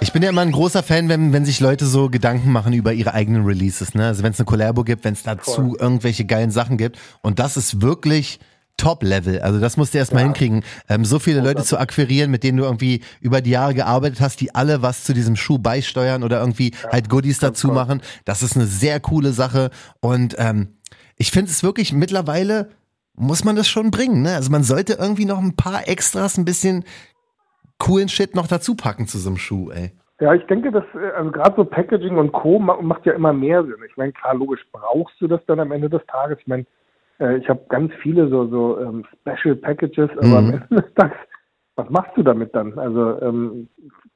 Ich 0.00 0.12
bin 0.12 0.22
ja 0.22 0.28
immer 0.30 0.42
ein 0.42 0.52
großer 0.52 0.82
Fan, 0.82 1.08
wenn, 1.08 1.32
wenn 1.32 1.44
sich 1.44 1.60
Leute 1.60 1.84
so 1.86 2.08
Gedanken 2.10 2.50
machen 2.52 2.72
über 2.72 2.92
ihre 2.92 3.14
eigenen 3.14 3.44
Releases. 3.46 3.94
Ne? 3.94 4.06
Also 4.06 4.22
wenn 4.22 4.32
es 4.32 4.40
eine 4.40 4.44
Collabo 4.46 4.82
gibt, 4.84 5.04
wenn 5.04 5.12
es 5.14 5.22
dazu 5.22 5.68
Voll. 5.70 5.76
irgendwelche 5.80 6.24
geilen 6.26 6.50
Sachen 6.50 6.76
gibt. 6.76 6.98
Und 7.22 7.38
das 7.38 7.56
ist 7.56 7.80
wirklich 7.82 8.40
Top-Level. 8.76 9.40
Also 9.40 9.58
das 9.60 9.76
musst 9.76 9.94
du 9.94 9.98
erstmal 9.98 10.22
Ja. 10.22 10.26
hinkriegen. 10.28 10.62
Ähm, 10.88 11.04
so 11.04 11.18
viele 11.18 11.40
Leute 11.40 11.62
zu 11.62 11.78
akquirieren, 11.78 12.30
mit 12.30 12.42
denen 12.44 12.58
du 12.58 12.64
irgendwie 12.64 13.02
über 13.20 13.40
die 13.40 13.50
Jahre 13.50 13.74
gearbeitet 13.74 14.20
hast, 14.20 14.40
die 14.40 14.54
alle 14.54 14.82
was 14.82 15.04
zu 15.04 15.12
diesem 15.14 15.36
Schuh 15.36 15.58
beisteuern 15.58 16.22
oder 16.22 16.40
irgendwie 16.40 16.72
halt 16.92 17.08
Goodies 17.08 17.38
dazu 17.38 17.68
toll. 17.68 17.74
machen. 17.76 18.02
Das 18.24 18.42
ist 18.42 18.56
eine 18.56 18.66
sehr 18.66 19.00
coole 19.00 19.32
Sache. 19.32 19.70
Und 20.00 20.36
ähm, 20.38 20.76
ich 21.16 21.30
finde 21.30 21.50
es 21.50 21.62
wirklich 21.62 21.92
mittlerweile 21.92 22.70
muss 23.18 23.44
man 23.44 23.56
das 23.56 23.66
schon 23.66 23.90
bringen. 23.90 24.20
Ne? 24.20 24.34
Also 24.34 24.50
man 24.50 24.62
sollte 24.62 24.94
irgendwie 25.00 25.24
noch 25.24 25.38
ein 25.38 25.56
paar 25.56 25.88
Extras, 25.88 26.36
ein 26.36 26.44
bisschen 26.44 26.84
coolen 27.78 28.08
Shit 28.08 28.34
noch 28.34 28.46
dazu 28.46 28.74
packen 28.74 29.06
zu 29.06 29.18
so 29.18 29.30
einem 29.30 29.38
Schuh, 29.38 29.70
ey. 29.70 29.92
Ja, 30.20 30.32
ich 30.34 30.44
denke, 30.46 30.70
dass, 30.72 30.84
äh, 30.94 31.10
also 31.16 31.30
gerade 31.30 31.54
so 31.56 31.64
Packaging 31.64 32.16
und 32.16 32.32
Co. 32.32 32.58
ma- 32.58 32.80
macht 32.80 33.04
ja 33.04 33.12
immer 33.12 33.32
mehr 33.34 33.62
Sinn. 33.64 33.74
Ich 33.88 33.96
meine, 33.98 34.12
klar, 34.12 34.34
logisch 34.34 34.60
brauchst 34.72 35.20
du 35.20 35.26
das 35.28 35.40
dann 35.46 35.60
am 35.60 35.72
Ende 35.72 35.90
des 35.90 36.00
Tages. 36.06 36.38
Ich 36.40 36.46
meine, 36.46 36.64
äh, 37.20 37.36
ich 37.38 37.48
habe 37.48 37.60
ganz 37.68 37.92
viele 38.02 38.28
so, 38.28 38.46
so 38.48 38.78
ähm, 38.80 39.04
Special 39.20 39.56
Packages, 39.56 40.10
aber 40.18 40.38
am 40.38 40.46
Mhm. 40.48 40.62
Ende 40.70 40.82
des 40.82 40.94
Tages, 40.94 41.16
was 41.76 41.90
machst 41.90 42.12
du 42.16 42.22
damit 42.22 42.54
dann? 42.54 42.78
Also, 42.78 43.20
ähm, 43.20 43.68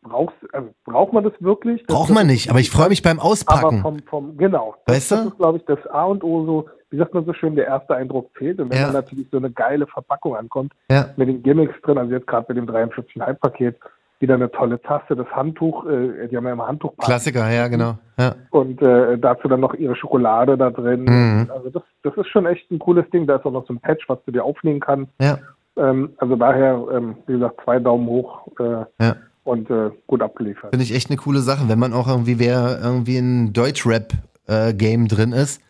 brauchst, 0.02 0.36
also 0.52 0.68
braucht 0.84 1.12
man 1.12 1.24
das 1.24 1.32
wirklich? 1.40 1.84
Das- 1.86 1.94
Braucht 1.96 2.08
das 2.10 2.14
man 2.16 2.26
nicht, 2.26 2.48
aber 2.50 2.58
ich 2.60 2.70
freue 2.70 2.88
mich 2.88 3.02
beim 3.02 3.18
Aber 3.20 3.28
Auspacken. 3.28 3.82
vom, 3.82 3.98
vom, 4.08 4.36
genau. 4.38 4.74
Das, 4.86 4.96
Weißt 4.96 5.10
du? 5.10 5.14
Das 5.16 5.24
ist, 5.26 5.36
glaube 5.38 5.58
ich, 5.58 5.64
das 5.66 5.86
A 5.88 6.04
und 6.04 6.24
O 6.24 6.44
so, 6.46 6.68
wie 6.90 6.96
sagt 6.96 7.12
man 7.14 7.24
so 7.26 7.32
schön, 7.34 7.54
der 7.56 7.66
erste 7.66 7.94
Eindruck 7.94 8.30
zählt. 8.38 8.58
Und 8.60 8.70
wenn 8.70 8.78
Ja. 8.78 8.84
dann 8.84 8.94
natürlich 8.94 9.26
so 9.30 9.36
eine 9.36 9.50
geile 9.50 9.86
Verpackung 9.86 10.36
ankommt, 10.36 10.72
Ja. 10.90 11.10
mit 11.16 11.28
den 11.28 11.42
Gimmicks 11.42 11.78
drin, 11.82 11.98
also 11.98 12.12
jetzt 12.12 12.26
gerade 12.26 12.46
mit 12.48 12.56
dem 12.56 12.66
43,5-Paket, 12.74 13.76
wieder 14.20 14.34
eine 14.34 14.50
tolle 14.50 14.80
Tasse, 14.82 15.16
das 15.16 15.26
Handtuch, 15.28 15.86
äh, 15.86 16.28
die 16.28 16.36
haben 16.36 16.44
ja 16.46 16.52
immer 16.52 16.66
Handtuch 16.68 16.96
Klassiker, 16.98 17.50
ja, 17.50 17.68
genau. 17.68 17.98
Ja. 18.18 18.34
und 18.50 18.80
äh, 18.82 19.18
dazu 19.18 19.48
dann 19.48 19.60
noch 19.60 19.72
ihre 19.74 19.96
Schokolade 19.96 20.58
da 20.58 20.70
drin. 20.70 21.04
Mhm. 21.04 21.50
Also 21.52 21.70
das, 21.70 21.82
das 22.02 22.14
ist 22.18 22.28
schon 22.28 22.44
echt 22.46 22.70
ein 22.70 22.78
cooles 22.78 23.08
Ding. 23.10 23.26
Da 23.26 23.36
ist 23.36 23.46
auch 23.46 23.50
noch 23.52 23.66
so 23.66 23.72
ein 23.72 23.80
Patch, 23.80 24.06
was 24.08 24.18
du 24.26 24.30
dir 24.32 24.44
aufnehmen 24.44 24.78
kannst. 24.80 25.10
Ja. 25.20 25.38
Ähm, 25.76 26.10
also 26.18 26.36
daher, 26.36 26.84
ähm, 26.92 27.16
wie 27.26 27.32
gesagt, 27.32 27.60
zwei 27.64 27.78
Daumen 27.78 28.06
hoch 28.08 28.46
äh, 28.58 28.84
Ja. 29.02 29.16
und 29.44 29.70
äh, 29.70 29.90
gut 30.06 30.20
abgeliefert. 30.20 30.70
Finde 30.70 30.84
ich 30.84 30.94
echt 30.94 31.08
eine 31.08 31.16
coole 31.16 31.38
Sache, 31.40 31.68
wenn 31.68 31.78
man 31.78 31.94
auch 31.94 32.06
irgendwie, 32.06 32.38
wer 32.38 32.78
irgendwie 32.82 33.16
in 33.16 33.54
Deutschrap-Game 33.54 35.08
drin 35.08 35.32
ist, 35.32 35.62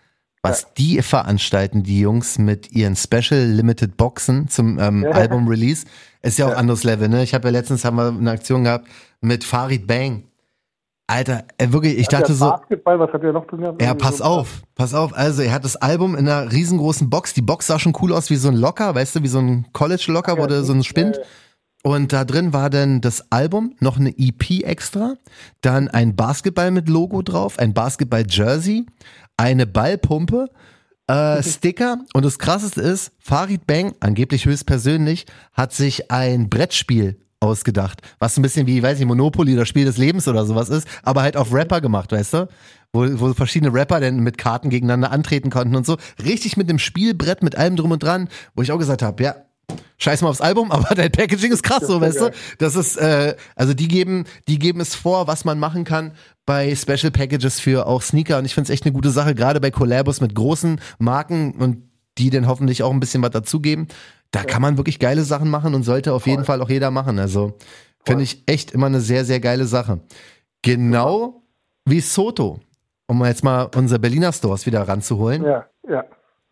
was 0.42 0.73
die 0.75 1.02
veranstalten, 1.02 1.82
die 1.82 2.00
Jungs 2.00 2.38
mit 2.38 2.73
ihren 2.73 2.97
Special 2.97 3.40
Limited 3.44 3.97
Boxen 3.97 4.49
zum 4.49 4.78
ähm, 4.78 5.02
Ja. 5.04 5.11
Album-Release, 5.11 5.87
ist 6.23 6.38
ja 6.38 6.47
auch 6.47 6.50
Ja. 6.52 6.56
anderes 6.56 6.85
Level, 6.85 7.09
ne? 7.09 7.23
Ich 7.23 7.35
habe 7.35 7.49
ja 7.49 7.52
letztens 7.52 7.85
haben 7.85 7.97
wir 7.97 8.09
eine 8.09 8.30
Aktion 8.30 8.64
gehabt 8.64 8.87
mit 9.20 9.44
Farid 9.44 9.87
Bang. 9.87 10.25
Alter, 11.06 11.42
äh, 11.59 11.73
wirklich, 11.73 11.99
ich 11.99 12.06
Hat 12.06 12.12
dachte 12.23 12.35
so, 12.35 12.49
Basketball, 12.50 13.00
was 13.00 13.12
hat 13.12 13.23
der 13.23 13.32
noch 13.32 13.44
drin 13.49 13.61
gehabt? 13.62 13.82
ja, 13.82 13.94
pass 13.94 14.18
so- 14.18 14.25
auf, 14.25 14.62
pass 14.76 14.94
auf. 14.94 15.12
Also, 15.12 15.42
er 15.42 15.52
hat 15.52 15.64
das 15.64 15.75
Album 15.76 16.14
in 16.14 16.28
einer 16.28 16.52
riesengroßen 16.52 17.11
Box. 17.11 17.35
Die 17.35 17.42
Box 17.42 17.66
sah 17.66 17.80
schon 17.80 17.94
cool 18.00 18.12
aus 18.12 18.30
wie 18.30 18.37
so 18.37 18.49
ein 18.49 18.54
Locker, 18.54 18.94
weißt 18.94 19.16
du, 19.16 19.23
wie 19.25 19.28
so 19.28 19.40
ein 19.40 19.66
College-Locker, 19.73 20.37
wo 20.37 20.42
Ja, 20.42 20.47
du 20.47 20.64
so 20.64 20.73
ein 20.73 20.85
Spind. 20.85 21.16
ja, 21.16 21.23
Und 21.82 22.12
da 22.12 22.25
drin 22.25 22.52
war 22.52 22.70
dann 22.70 23.00
das 23.00 23.32
Album, 23.32 23.75
noch 23.80 23.99
eine 23.99 24.11
EP 24.18 24.62
extra, 24.62 25.14
dann 25.62 25.88
ein 25.88 26.14
Basketball 26.14 26.70
mit 26.70 26.88
Logo 26.88 27.23
drauf, 27.23 27.59
ein 27.59 27.75
Basketball-Jersey, 27.75 28.87
eine 29.40 29.66
Ballpumpe, 29.66 30.50
äh, 31.06 31.42
Sticker 31.42 32.04
und 32.12 32.25
das 32.25 32.38
krasseste 32.38 32.82
ist, 32.82 33.12
Farid 33.18 33.66
Bang, 33.66 33.94
angeblich 34.00 34.44
höchstpersönlich, 34.44 35.25
hat 35.54 35.73
sich 35.73 36.11
ein 36.11 36.50
Brettspiel 36.50 37.18
ausgedacht, 37.40 38.02
was 38.18 38.37
ein 38.37 38.42
bisschen 38.42 38.66
wie, 38.66 38.82
weiß 38.82 39.00
ich, 39.00 39.06
Monopoly 39.06 39.54
oder 39.54 39.64
Spiel 39.64 39.87
des 39.87 39.97
Lebens 39.97 40.28
oder 40.28 40.44
sowas 40.44 40.68
ist, 40.68 40.87
aber 41.02 41.23
halt 41.23 41.38
auf 41.38 41.54
Rapper 41.54 41.80
gemacht, 41.80 42.12
weißt 42.12 42.35
du? 42.35 42.49
Wo, 42.92 43.06
wo 43.18 43.32
verschiedene 43.32 43.73
Rapper 43.73 44.00
dann 44.00 44.20
mit 44.20 44.37
Karten 44.37 44.68
gegeneinander 44.68 45.11
antreten 45.11 45.49
konnten 45.49 45.75
und 45.75 45.87
so. 45.87 45.97
Richtig 46.23 46.59
mit 46.59 46.68
einem 46.68 46.80
Spielbrett, 46.80 47.42
mit 47.42 47.56
allem 47.56 47.76
drum 47.76 47.92
und 47.92 48.02
dran, 48.02 48.28
wo 48.54 48.62
ich 48.62 48.73
auch 48.73 48.78
gesagt 48.78 49.00
habe, 49.00 49.23
ja, 49.23 49.37
scheiß 49.98 50.22
mal 50.22 50.28
aufs 50.28 50.40
Album, 50.40 50.70
aber 50.72 50.94
dein 50.94 51.12
Packaging 51.12 51.52
ist 51.52 51.62
krass, 51.62 51.86
so, 51.86 52.00
weißt 52.00 52.20
du? 52.20 52.30
Das 52.58 52.76
ist, 52.76 52.96
äh, 52.96 53.36
also 53.56 53.74
die 53.74 53.88
geben, 53.88 54.24
die 54.48 54.58
geben 54.58 54.80
es 54.80 54.94
vor, 54.94 55.26
was 55.26 55.44
man 55.44 55.58
machen 55.58 55.84
kann 55.84 56.12
bei 56.46 56.74
Special 56.74 57.10
Packages 57.10 57.60
für 57.60 57.86
auch 57.86 58.02
Sneaker 58.02 58.38
und 58.38 58.44
ich 58.44 58.54
finde 58.54 58.64
es 58.64 58.70
echt 58.70 58.84
eine 58.84 58.92
gute 58.92 59.10
Sache, 59.10 59.34
gerade 59.34 59.60
bei 59.60 59.70
Collabos 59.70 60.20
mit 60.20 60.34
großen 60.34 60.80
Marken 60.98 61.52
und 61.52 61.90
die 62.18 62.30
dann 62.30 62.46
hoffentlich 62.46 62.82
auch 62.82 62.90
ein 62.90 63.00
bisschen 63.00 63.22
was 63.22 63.30
dazugeben. 63.30 63.88
Da 64.30 64.44
kann 64.44 64.62
man 64.62 64.76
wirklich 64.76 64.98
geile 64.98 65.22
Sachen 65.22 65.48
machen 65.48 65.74
und 65.74 65.82
sollte 65.82 66.12
auf 66.12 66.26
jeden 66.26 66.44
Fall 66.44 66.60
auch 66.62 66.68
jeder 66.68 66.90
machen. 66.90 67.18
Also 67.18 67.56
finde 68.04 68.22
ich 68.22 68.42
echt 68.46 68.72
immer 68.72 68.87
eine 68.87 69.00
sehr, 69.00 69.24
sehr 69.24 69.40
geile 69.40 69.64
Sache. 69.66 70.00
Genau 70.62 71.42
wie 71.85 72.00
Soto, 72.00 72.61
um 73.06 73.24
jetzt 73.24 73.42
mal 73.42 73.68
unsere 73.74 73.98
Berliner 73.98 74.33
Stores 74.33 74.66
wieder 74.66 74.87
ranzuholen. 74.87 75.44
Ja, 75.44 75.66
ja. 75.88 76.04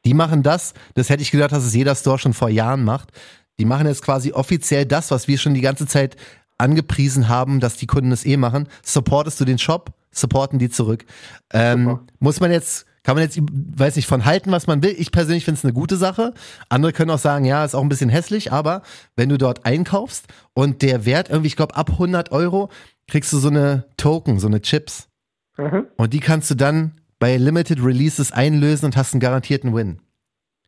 Die 0.08 0.14
machen 0.14 0.42
das, 0.42 0.72
das 0.94 1.10
hätte 1.10 1.20
ich 1.20 1.30
gedacht, 1.30 1.52
dass 1.52 1.66
es 1.66 1.74
jeder 1.74 1.94
Store 1.94 2.18
schon 2.18 2.32
vor 2.32 2.48
Jahren 2.48 2.82
macht. 2.82 3.10
Die 3.58 3.66
machen 3.66 3.86
jetzt 3.86 4.02
quasi 4.02 4.32
offiziell 4.32 4.86
das, 4.86 5.10
was 5.10 5.28
wir 5.28 5.36
schon 5.36 5.52
die 5.52 5.60
ganze 5.60 5.86
Zeit 5.86 6.16
angepriesen 6.56 7.28
haben, 7.28 7.60
dass 7.60 7.76
die 7.76 7.86
Kunden 7.86 8.10
es 8.10 8.24
eh 8.24 8.38
machen. 8.38 8.68
Supportest 8.82 9.38
du 9.38 9.44
den 9.44 9.58
Shop, 9.58 9.92
supporten 10.10 10.58
die 10.58 10.70
zurück. 10.70 11.04
Ähm, 11.52 11.98
muss 12.20 12.40
man 12.40 12.50
jetzt, 12.50 12.86
kann 13.02 13.16
man 13.16 13.22
jetzt, 13.22 13.38
weiß 13.38 13.96
nicht, 13.96 14.06
von 14.06 14.24
halten, 14.24 14.50
was 14.50 14.66
man 14.66 14.82
will. 14.82 14.94
Ich 14.96 15.12
persönlich 15.12 15.44
finde 15.44 15.58
es 15.58 15.64
eine 15.66 15.74
gute 15.74 15.98
Sache. 15.98 16.32
Andere 16.70 16.94
können 16.94 17.10
auch 17.10 17.18
sagen, 17.18 17.44
ja, 17.44 17.62
ist 17.62 17.74
auch 17.74 17.82
ein 17.82 17.90
bisschen 17.90 18.08
hässlich, 18.08 18.50
aber 18.50 18.80
wenn 19.14 19.28
du 19.28 19.36
dort 19.36 19.66
einkaufst 19.66 20.24
und 20.54 20.80
der 20.80 21.04
Wert 21.04 21.28
irgendwie, 21.28 21.48
ich 21.48 21.56
glaube, 21.56 21.76
ab 21.76 21.90
100 21.90 22.32
Euro 22.32 22.70
kriegst 23.08 23.30
du 23.34 23.36
so 23.36 23.48
eine 23.48 23.84
Token, 23.98 24.38
so 24.38 24.46
eine 24.46 24.62
Chips. 24.62 25.10
Mhm. 25.58 25.84
Und 25.98 26.14
die 26.14 26.20
kannst 26.20 26.50
du 26.50 26.54
dann 26.54 26.94
bei 27.18 27.36
Limited 27.36 27.84
Releases 27.84 28.32
einlösen 28.32 28.86
und 28.86 28.96
hast 28.96 29.12
einen 29.14 29.20
garantierten 29.20 29.74
Win. 29.74 30.00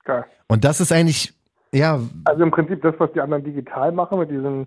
Geil. 0.04 0.24
Und 0.48 0.64
das 0.64 0.80
ist 0.80 0.92
eigentlich, 0.92 1.32
ja, 1.72 2.00
Also 2.24 2.42
im 2.42 2.50
Prinzip 2.50 2.82
das, 2.82 2.94
was 2.98 3.12
die 3.12 3.20
anderen 3.20 3.44
digital 3.44 3.92
machen 3.92 4.18
mit 4.18 4.30
diesem, 4.30 4.62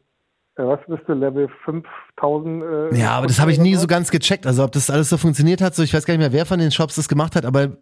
äh, 0.55 0.63
was 0.63 0.79
bist 0.87 1.03
du, 1.07 1.13
Level 1.13 1.49
5000. 1.65 2.63
Äh, 2.63 2.95
ja, 2.97 3.11
aber 3.11 3.27
das 3.27 3.39
habe 3.39 3.51
ich 3.51 3.59
nie 3.59 3.75
so 3.75 3.87
ganz 3.87 4.11
gecheckt. 4.11 4.45
Also 4.47 4.63
ob 4.63 4.71
das 4.71 4.89
alles 4.89 5.09
so 5.09 5.17
funktioniert 5.17 5.61
hat, 5.61 5.75
so 5.75 5.83
ich 5.83 5.93
weiß 5.93 6.05
gar 6.05 6.13
nicht 6.13 6.21
mehr, 6.21 6.33
wer 6.33 6.45
von 6.45 6.59
den 6.59 6.71
Shops 6.71 6.95
das 6.95 7.09
gemacht 7.09 7.35
hat, 7.35 7.45
aber 7.45 7.77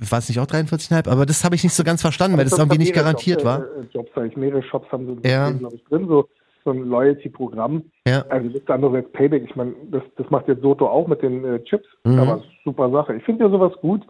ich 0.00 0.10
weiß 0.10 0.28
nicht 0.28 0.38
auch 0.38 0.46
43,5, 0.46 1.08
aber 1.10 1.26
das 1.26 1.44
habe 1.44 1.54
ich 1.54 1.62
nicht 1.62 1.74
so 1.74 1.84
ganz 1.84 2.00
verstanden, 2.00 2.38
weil 2.38 2.44
das 2.44 2.56
irgendwie 2.56 2.78
nicht 2.78 2.94
garantiert 2.94 3.44
war. 3.44 3.60
Äh, 3.60 3.86
Jobs, 3.92 4.10
ich, 4.24 4.36
mehrere 4.36 4.62
Shops 4.62 4.90
haben 4.92 5.06
so 5.06 5.28
Ja. 5.28 5.46
System, 5.46 5.58
glaube 5.58 5.76
ich, 5.76 5.84
drin, 5.84 6.06
so, 6.08 6.28
so 6.64 6.70
ein 6.70 6.88
Loyalty-Programm. 6.88 7.82
Ja. 8.06 8.24
Also 8.28 8.48
nichts 8.48 8.68
anderes 8.70 8.96
als 9.04 9.12
Payback. 9.12 9.44
Ich 9.44 9.56
meine, 9.56 9.74
das, 9.90 10.02
das 10.16 10.28
macht 10.30 10.48
jetzt 10.48 10.62
Soto 10.62 10.86
auch 10.88 11.06
mit 11.06 11.22
den 11.22 11.44
äh, 11.44 11.62
Chips, 11.64 11.86
Mhm. 12.04 12.18
aber 12.18 12.42
super 12.64 12.90
Sache. 12.90 13.14
Ich 13.16 13.24
finde 13.24 13.44
ja 13.44 13.50
sowas 13.50 13.72
gut, 13.80 14.02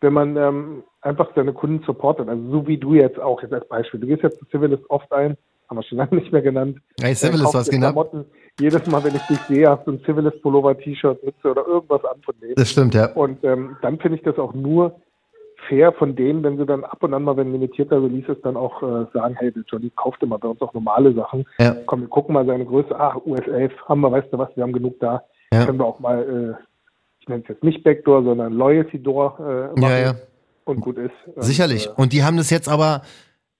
wenn 0.00 0.12
man 0.12 0.36
ähm, 0.36 0.82
einfach 1.00 1.28
seine 1.34 1.52
Kunden 1.52 1.82
supportet. 1.84 2.28
Also 2.28 2.42
so 2.50 2.66
wie 2.66 2.78
du 2.78 2.94
jetzt 2.94 3.18
auch, 3.18 3.42
jetzt 3.42 3.52
als 3.54 3.66
Beispiel. 3.68 4.00
Du 4.00 4.06
gehst 4.06 4.22
jetzt 4.22 4.38
zu 4.38 4.44
Civilist 4.46 4.82
oft 4.90 5.10
ein, 5.12 5.36
haben 5.68 5.78
wir 5.78 5.82
schon 5.82 5.98
lange 5.98 6.16
nicht 6.16 6.30
mehr 6.32 6.42
genannt. 6.42 6.78
Hey, 7.00 7.14
Civilist, 7.14 7.40
Äh, 7.40 7.44
kaufst 7.56 7.72
was? 7.72 7.78
Klamotten. 7.78 8.24
Jedes 8.60 8.86
Mal, 8.86 9.02
wenn 9.02 9.14
ich 9.14 9.22
dich 9.22 9.38
sehe, 9.40 9.68
hast 9.68 9.86
du 9.86 9.92
ein 9.92 10.00
Civilist-Pullover, 10.04 10.76
T-Shirt, 10.78 11.24
Mütze 11.24 11.50
oder 11.50 11.66
irgendwas 11.66 12.04
an 12.04 12.20
von 12.22 12.34
denen. 12.40 12.54
Das 12.56 12.70
stimmt, 12.70 12.94
ja. 12.94 13.12
Und 13.14 13.42
ähm, 13.44 13.76
dann 13.82 13.98
finde 13.98 14.18
ich 14.18 14.22
das 14.24 14.38
auch 14.38 14.54
nur 14.54 15.00
fair 15.68 15.92
von 15.92 16.16
denen, 16.16 16.42
wenn 16.42 16.56
sie 16.56 16.66
dann 16.66 16.84
ab 16.84 17.02
und 17.02 17.14
an 17.14 17.22
mal, 17.22 17.36
wenn 17.36 17.52
limitierter 17.52 18.02
Release 18.02 18.30
ist, 18.32 18.44
dann 18.44 18.56
auch 18.56 18.82
äh, 18.82 19.06
sagen, 19.12 19.36
hey, 19.38 19.52
der 19.52 19.62
Johnny 19.66 19.90
kauft 19.94 20.22
immer 20.22 20.38
bei 20.38 20.48
uns 20.48 20.60
auch 20.60 20.72
normale 20.74 21.14
Sachen. 21.14 21.44
Ja. 21.58 21.76
Komm, 21.86 22.02
wir 22.02 22.08
gucken 22.08 22.34
mal 22.34 22.46
seine 22.46 22.64
Größe. 22.64 22.98
Ah, 22.98 23.16
US 23.24 23.46
11 23.46 23.72
haben 23.88 24.00
wir, 24.00 24.12
weißt 24.12 24.32
du 24.32 24.38
was, 24.38 24.48
wir 24.54 24.62
haben 24.62 24.72
genug 24.72 24.98
da. 25.00 25.22
Ja. 25.52 25.66
Können 25.66 25.78
wir 25.78 25.86
auch 25.86 26.00
mal, 26.00 26.56
äh, 26.58 26.64
ich 27.20 27.28
nenne 27.28 27.42
es 27.42 27.48
jetzt 27.48 27.64
nicht 27.64 27.84
Backdoor, 27.84 28.24
sondern 28.24 28.52
Loyalty 28.52 29.02
Door 29.02 29.38
äh, 29.38 29.80
machen. 29.80 29.82
Ja, 29.82 29.98
ja. 29.98 30.14
Und 30.64 30.80
gut 30.80 30.98
ist. 30.98 31.12
Und, 31.34 31.42
Sicherlich. 31.42 31.86
Äh, 31.86 31.92
Und 31.96 32.12
die 32.12 32.24
haben 32.24 32.36
das 32.36 32.50
jetzt 32.50 32.68
aber, 32.68 33.02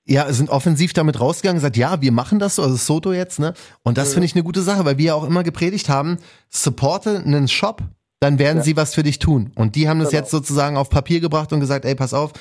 ja, 0.05 0.31
sind 0.31 0.49
offensiv 0.49 0.93
damit 0.93 1.19
rausgegangen, 1.19 1.57
gesagt, 1.57 1.77
ja, 1.77 2.01
wir 2.01 2.11
machen 2.11 2.39
das 2.39 2.55
so, 2.55 2.63
also 2.63 2.75
Soto 2.75 3.13
jetzt, 3.13 3.39
ne? 3.39 3.53
Und 3.83 3.97
das 3.97 4.13
finde 4.13 4.25
ich 4.25 4.35
eine 4.35 4.43
gute 4.43 4.61
Sache, 4.61 4.85
weil 4.85 4.97
wir 4.97 5.05
ja 5.05 5.13
auch 5.15 5.25
immer 5.25 5.43
gepredigt 5.43 5.89
haben, 5.89 6.17
supporte 6.49 7.21
einen 7.25 7.47
Shop, 7.47 7.81
dann 8.25 8.39
werden 8.39 8.57
Ja. 8.57 8.63
sie 8.63 8.75
was 8.75 8.93
für 8.95 9.03
dich 9.03 9.19
tun. 9.19 9.51
Und 9.55 9.75
die 9.75 9.87
haben 9.87 9.99
das 9.99 10.09
Genau. 10.09 10.21
jetzt 10.21 10.31
sozusagen 10.31 10.77
auf 10.77 10.89
Papier 10.89 11.19
gebracht 11.19 11.53
und 11.53 11.59
gesagt, 11.59 11.85
ey, 11.85 11.95
pass 11.95 12.13
auf, 12.13 12.31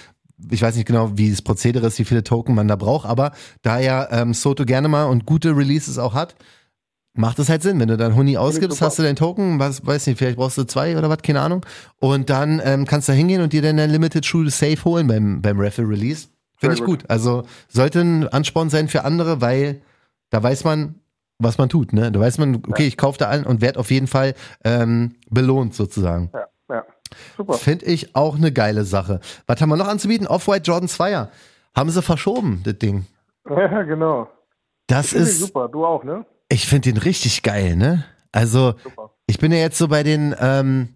ich 0.50 0.60
weiß 0.62 0.74
nicht 0.76 0.86
genau, 0.86 1.12
wie 1.16 1.30
das 1.30 1.42
Prozedere 1.42 1.86
ist, 1.86 1.98
wie 1.98 2.04
viele 2.04 2.24
Token 2.24 2.54
man 2.54 2.66
da 2.68 2.76
braucht, 2.76 3.06
aber 3.08 3.32
da 3.62 3.78
ja 3.78 4.08
ähm, 4.10 4.34
Soto 4.34 4.64
gerne 4.64 4.88
mal 4.88 5.04
und 5.04 5.26
gute 5.26 5.56
Releases 5.56 5.98
auch 5.98 6.14
hat, 6.14 6.34
macht 7.16 7.38
es 7.38 7.48
halt 7.48 7.62
Sinn. 7.62 7.78
Wenn 7.78 7.88
du 7.88 7.96
dann 7.96 8.16
Huni 8.16 8.36
ausgibst, 8.36 8.80
hast 8.82 8.98
du 8.98 9.02
deinen 9.04 9.14
Token, 9.16 9.58
was 9.60 9.86
weiß 9.86 10.06
nicht, 10.08 10.18
vielleicht 10.18 10.36
brauchst 10.36 10.58
du 10.58 10.64
zwei 10.64 10.96
oder 10.98 11.08
was, 11.08 11.18
keine 11.22 11.40
Ahnung. 11.40 11.64
Und 12.00 12.28
dann 12.30 12.60
ähm, 12.64 12.86
kannst 12.86 13.08
du 13.08 13.12
da 13.12 13.16
hingehen 13.16 13.40
und 13.42 13.52
dir 13.52 13.62
dann 13.62 13.76
dein 13.76 13.90
Limited 13.90 14.26
Shoe 14.26 14.50
safe 14.50 14.84
holen 14.84 15.06
beim, 15.06 15.40
beim 15.40 15.60
Raffle 15.60 15.88
Release. 15.88 16.26
Finde 16.56 16.74
ich 16.76 16.82
gut. 16.84 17.04
Also 17.08 17.44
sollte 17.68 18.00
ein 18.00 18.26
Ansporn 18.28 18.70
sein 18.70 18.88
für 18.88 19.04
andere, 19.04 19.40
weil 19.40 19.82
da 20.30 20.42
weiß 20.42 20.64
man, 20.64 20.96
was 21.38 21.58
man 21.58 21.68
tut. 21.68 21.92
Ne? 21.92 22.10
Da 22.12 22.20
weiß 22.20 22.38
man, 22.38 22.56
okay, 22.68 22.86
ich 22.86 22.96
kaufe 22.96 23.18
da 23.18 23.26
allen 23.28 23.44
und 23.44 23.60
werde 23.60 23.78
auf 23.80 23.90
jeden 23.90 24.06
Fall 24.06 24.34
ähm, 24.64 25.14
belohnt 25.30 25.74
sozusagen. 25.74 26.30
ja, 26.32 26.46
ja. 26.74 26.84
Super. 27.36 27.54
Finde 27.54 27.86
ich 27.86 28.16
auch 28.16 28.36
eine 28.36 28.50
geile 28.52 28.84
Sache. 28.84 29.20
Was 29.46 29.60
haben 29.60 29.68
wir 29.68 29.76
noch 29.76 29.88
anzubieten? 29.88 30.26
Off-White 30.26 30.64
Jordan 30.64 30.88
2er. 30.88 31.28
Haben 31.76 31.90
sie 31.90 32.02
verschoben, 32.02 32.62
das 32.64 32.78
Ding. 32.78 33.06
Ja, 33.48 33.82
genau. 33.82 34.28
Das 34.86 35.12
ich 35.12 35.20
ist, 35.20 35.40
super. 35.40 35.68
Du 35.68 35.84
auch, 35.84 36.02
ne? 36.02 36.24
ich 36.48 36.66
finde 36.66 36.90
den 36.92 36.96
richtig 36.96 37.42
geil, 37.42 37.76
ne? 37.76 38.04
Also, 38.32 38.74
Super. 38.82 39.10
ich 39.26 39.38
bin 39.38 39.52
ja 39.52 39.58
jetzt 39.58 39.76
so 39.78 39.88
bei 39.88 40.02
den, 40.02 40.34
ähm, 40.40 40.94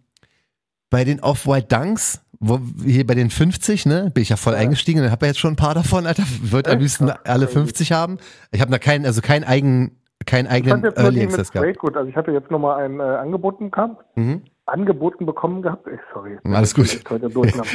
bei 0.91 1.05
den 1.05 1.21
Off-White 1.21 1.67
Dunks, 1.69 2.21
wo, 2.41 2.59
hier 2.85 3.07
bei 3.07 3.15
den 3.15 3.29
50, 3.31 3.85
ne, 3.87 4.11
bin 4.15 4.23
ich 4.23 4.31
ja 4.31 4.37
voll 4.37 4.55
Ja. 4.55 4.61
eingestiegen 4.61 5.03
und 5.05 5.11
habe 5.11 5.27
ja 5.27 5.31
jetzt 5.31 5.41
schon 5.41 5.53
ein 5.53 5.57
paar 5.57 5.75
davon, 5.75 6.07
Alter. 6.07 6.25
Wird 6.41 6.69
am 6.69 6.79
liebsten 6.79 7.11
alle 7.11 7.45
crazy. 7.47 7.59
50 7.59 7.93
haben. 7.93 8.19
Ich 8.51 8.61
habe 8.63 8.71
da 8.71 8.79
keinen, 8.79 9.05
also 9.05 9.21
keinen 9.21 9.45
eigen, 9.45 10.01
keinen 10.27 10.47
eigenen 10.47 10.85
Early 10.97 11.23
Access 11.23 11.51
gehabt. 11.53 11.79
Gut. 11.79 11.97
Also 11.97 12.09
ich 12.11 12.17
hatte 12.17 12.31
jetzt 12.33 12.51
nochmal 12.51 12.85
ein 12.85 13.01
äh, 13.01 13.03
angeboten 13.03 13.71
gehabt, 13.71 14.05
Mhm. 14.17 14.43
angeboten 14.67 15.25
bekommen 15.27 15.63
gehabt. 15.63 15.87
Ey, 15.87 15.99
sorry. 16.13 16.39
Alles 16.45 16.75
gut. 16.75 17.01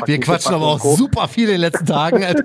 Wir 0.06 0.19
quatschen 0.19 0.53
aber 0.53 0.65
auch 0.65 0.79
super 0.79 1.27
viel 1.27 1.45
in 1.45 1.53
den 1.53 1.62
letzten 1.62 1.86
Tagen. 1.86 2.23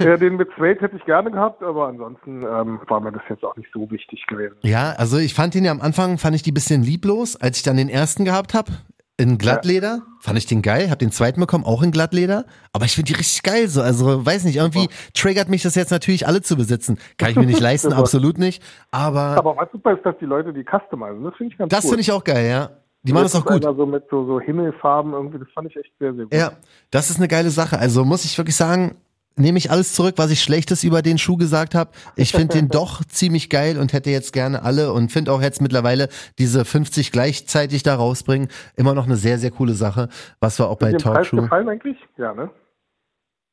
Ja, 0.00 0.16
den 0.16 0.36
mit 0.36 0.50
Straight 0.54 0.80
hätte 0.80 0.96
ich 0.96 1.04
gerne 1.04 1.30
gehabt, 1.30 1.62
aber 1.62 1.86
ansonsten 1.88 2.42
ähm, 2.42 2.80
war 2.88 3.00
mir 3.00 3.12
das 3.12 3.22
jetzt 3.28 3.44
auch 3.44 3.56
nicht 3.56 3.68
so 3.72 3.90
wichtig 3.90 4.24
gewesen. 4.26 4.56
Ja, 4.62 4.92
also 4.96 5.18
ich 5.18 5.34
fand 5.34 5.54
den 5.54 5.64
ja 5.64 5.70
am 5.70 5.80
Anfang, 5.80 6.18
fand 6.18 6.34
ich 6.34 6.42
die 6.42 6.52
bisschen 6.52 6.82
lieblos, 6.82 7.36
als 7.40 7.58
ich 7.58 7.62
dann 7.62 7.76
den 7.76 7.88
ersten 7.88 8.24
gehabt 8.24 8.54
habe. 8.54 8.72
In 9.18 9.38
Glattleder, 9.38 10.02
fand 10.20 10.38
ich 10.38 10.46
den 10.46 10.62
geil, 10.62 10.90
hab 10.90 10.98
den 10.98 11.12
zweiten 11.12 11.38
bekommen, 11.38 11.64
auch 11.64 11.82
in 11.82 11.90
Glattleder, 11.90 12.46
aber 12.72 12.86
ich 12.86 12.94
finde 12.94 13.12
die 13.12 13.18
richtig 13.18 13.42
geil 13.42 13.68
so, 13.68 13.82
also 13.82 14.24
weiß 14.24 14.44
nicht, 14.44 14.56
irgendwie 14.56 14.88
triggert 15.14 15.48
mich 15.48 15.62
das 15.62 15.74
jetzt 15.74 15.90
natürlich 15.90 16.26
alle 16.26 16.40
zu 16.40 16.56
besitzen. 16.56 16.98
Kann 17.18 17.30
ich 17.30 17.36
mir 17.36 17.46
nicht 17.46 17.60
leisten, 17.60 17.92
absolut 17.92 18.38
nicht, 18.38 18.62
aber, 18.90 19.36
Aber 19.36 19.56
was 19.56 19.70
super 19.70 19.92
ist, 19.92 20.04
dass 20.04 20.16
die 20.18 20.24
Leute 20.24 20.52
die 20.52 20.64
customizen. 20.64 21.22
Das 21.24 21.34
finde 21.36 21.52
ich 21.52 21.58
ganz 21.58 21.70
das 21.70 21.84
cool. 21.84 21.90
finde 21.90 22.00
ich 22.00 22.12
auch 22.12 22.24
geil, 22.24 22.48
ja. 22.48 22.70
Die 23.04 23.12
machen 23.12 23.24
das 23.24 23.34
auch 23.34 23.44
gut. 23.44 23.62
So 23.62 23.86
mit 23.86 24.04
so, 24.10 24.24
so 24.26 24.40
Himmelfarben 24.40 25.12
irgendwie, 25.12 25.38
das 25.38 25.48
fand 25.54 25.68
ich 25.68 25.76
echt 25.76 25.92
sehr, 25.98 26.14
sehr 26.14 26.24
gut. 26.24 26.34
Ja, 26.34 26.52
das 26.90 27.10
ist 27.10 27.18
eine 27.18 27.28
geile 27.28 27.50
Sache. 27.50 27.78
Also 27.78 28.04
muss 28.04 28.24
ich 28.24 28.38
wirklich 28.38 28.56
sagen, 28.56 28.96
nehme 29.36 29.58
ich 29.58 29.70
alles 29.70 29.94
zurück, 29.94 30.14
was 30.16 30.30
ich 30.30 30.42
Schlechtes 30.42 30.84
über 30.84 31.02
den 31.02 31.18
Schuh 31.18 31.36
gesagt 31.36 31.74
habe. 31.74 31.90
Ich 32.16 32.32
finde 32.32 32.54
den 32.54 32.68
doch 32.70 33.04
ziemlich 33.04 33.50
geil 33.50 33.78
und 33.78 33.92
hätte 33.92 34.10
jetzt 34.10 34.32
gerne 34.32 34.62
alle 34.62 34.92
und 34.92 35.12
finde 35.12 35.32
auch 35.32 35.42
jetzt 35.42 35.60
mittlerweile 35.60 36.08
diese 36.38 36.64
50 36.64 37.12
gleichzeitig 37.12 37.82
da 37.82 37.94
rausbringen 37.94 38.48
immer 38.76 38.94
noch 38.94 39.06
eine 39.06 39.16
sehr, 39.16 39.38
sehr 39.38 39.50
coole 39.50 39.74
Sache, 39.74 40.08
was 40.40 40.58
wir 40.58 40.68
auch 40.68 40.78
bei 40.78 40.92
Talkshow. 40.92 41.42
gefallen 41.42 41.68
eigentlich? 41.68 41.96
Ja, 42.18 42.34
ne? 42.34 42.50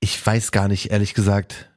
Ich 0.01 0.25
weiß 0.25 0.51
gar 0.51 0.67
nicht, 0.67 0.91
ehrlich 0.91 1.13
gesagt. 1.13 1.69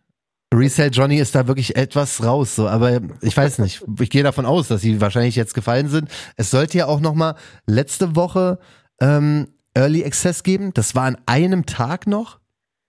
Resale 0.54 0.90
Johnny 0.90 1.16
ist 1.16 1.34
da 1.34 1.48
wirklich 1.48 1.76
etwas 1.76 2.22
raus, 2.22 2.56
so, 2.56 2.68
aber 2.68 3.00
ich 3.22 3.36
weiß 3.36 3.58
nicht. 3.58 3.82
Ich 4.00 4.10
gehe 4.10 4.22
davon 4.22 4.44
aus, 4.44 4.68
dass 4.68 4.82
sie 4.82 5.00
wahrscheinlich 5.00 5.34
jetzt 5.34 5.54
gefallen 5.54 5.88
sind. 5.88 6.10
Es 6.36 6.50
sollte 6.50 6.78
ja 6.78 6.86
auch 6.86 7.00
noch 7.00 7.14
mal 7.14 7.36
letzte 7.66 8.14
Woche 8.14 8.58
ähm, 9.00 9.48
Early 9.74 10.04
Access 10.04 10.42
geben. 10.42 10.74
Das 10.74 10.94
war 10.94 11.04
an 11.04 11.16
einem 11.26 11.64
Tag 11.64 12.06
noch. 12.06 12.41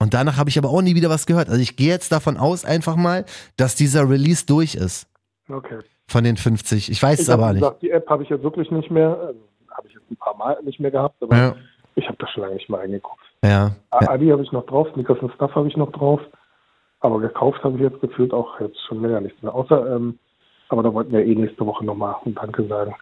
Und 0.03 0.13
danach 0.13 0.37
habe 0.37 0.49
ich 0.49 0.57
aber 0.57 0.69
auch 0.69 0.81
nie 0.81 0.95
wieder 0.95 1.09
was 1.09 1.25
gehört. 1.25 1.49
Also 1.49 1.59
ich 1.61 1.75
gehe 1.75 1.89
jetzt 1.89 2.11
davon 2.11 2.37
aus 2.37 2.65
einfach 2.65 2.95
mal, 2.95 3.25
dass 3.57 3.75
dieser 3.75 4.09
Release 4.09 4.45
durch 4.45 4.75
ist 4.75 5.07
Okay. 5.49 5.79
von 6.07 6.23
den 6.23 6.37
50. 6.37 6.91
Ich 6.91 7.01
weiß 7.01 7.19
es 7.19 7.27
Ich 7.27 7.31
habe 7.33 7.43
aber 7.43 7.53
nicht. 7.53 7.61
gesagt, 7.61 7.81
die 7.81 7.89
App 7.91 8.07
habe 8.09 8.23
ich 8.23 8.29
jetzt 8.29 8.43
wirklich 8.43 8.69
nicht 8.71 8.91
mehr, 8.91 9.09
also, 9.19 9.39
habe 9.71 9.87
ich 9.87 9.93
jetzt 9.93 10.09
ein 10.11 10.17
paar 10.17 10.35
Mal 10.37 10.57
nicht 10.63 10.79
mehr 10.79 10.91
gehabt, 10.91 11.15
aber 11.21 11.35
Ja, 11.35 11.55
ich 11.95 12.05
habe 12.07 12.17
da 12.19 12.27
schon 12.27 12.43
lange 12.43 12.55
nicht 12.55 12.69
mehr 12.69 12.79
reingeguckt. 12.79 13.23
ja. 13.43 13.71
ja. 14.01 14.09
Adi 14.09 14.27
habe 14.29 14.43
ich 14.43 14.51
noch 14.51 14.65
drauf, 14.65 14.87
Snickers 14.93 15.19
und 15.21 15.33
Stuff 15.33 15.55
habe 15.55 15.67
ich 15.67 15.77
noch 15.77 15.91
drauf, 15.91 16.19
aber 16.99 17.19
gekauft 17.19 17.63
habe 17.63 17.75
ich 17.77 17.81
jetzt 17.83 18.01
gefühlt 18.01 18.33
auch 18.33 18.59
jetzt 18.59 18.77
schon 18.87 19.01
länger 19.01 19.21
nichts 19.21 19.41
mehr. 19.41 19.53
Außer, 19.55 19.95
ähm, 19.95 20.19
aber 20.69 20.83
da 20.83 20.93
wollten 20.93 21.11
wir 21.11 21.25
eh 21.25 21.35
nächste 21.35 21.65
Woche 21.65 21.83
nochmal 21.85 22.15
ein 22.25 22.35
Danke 22.35 22.65
sagen. 22.67 22.93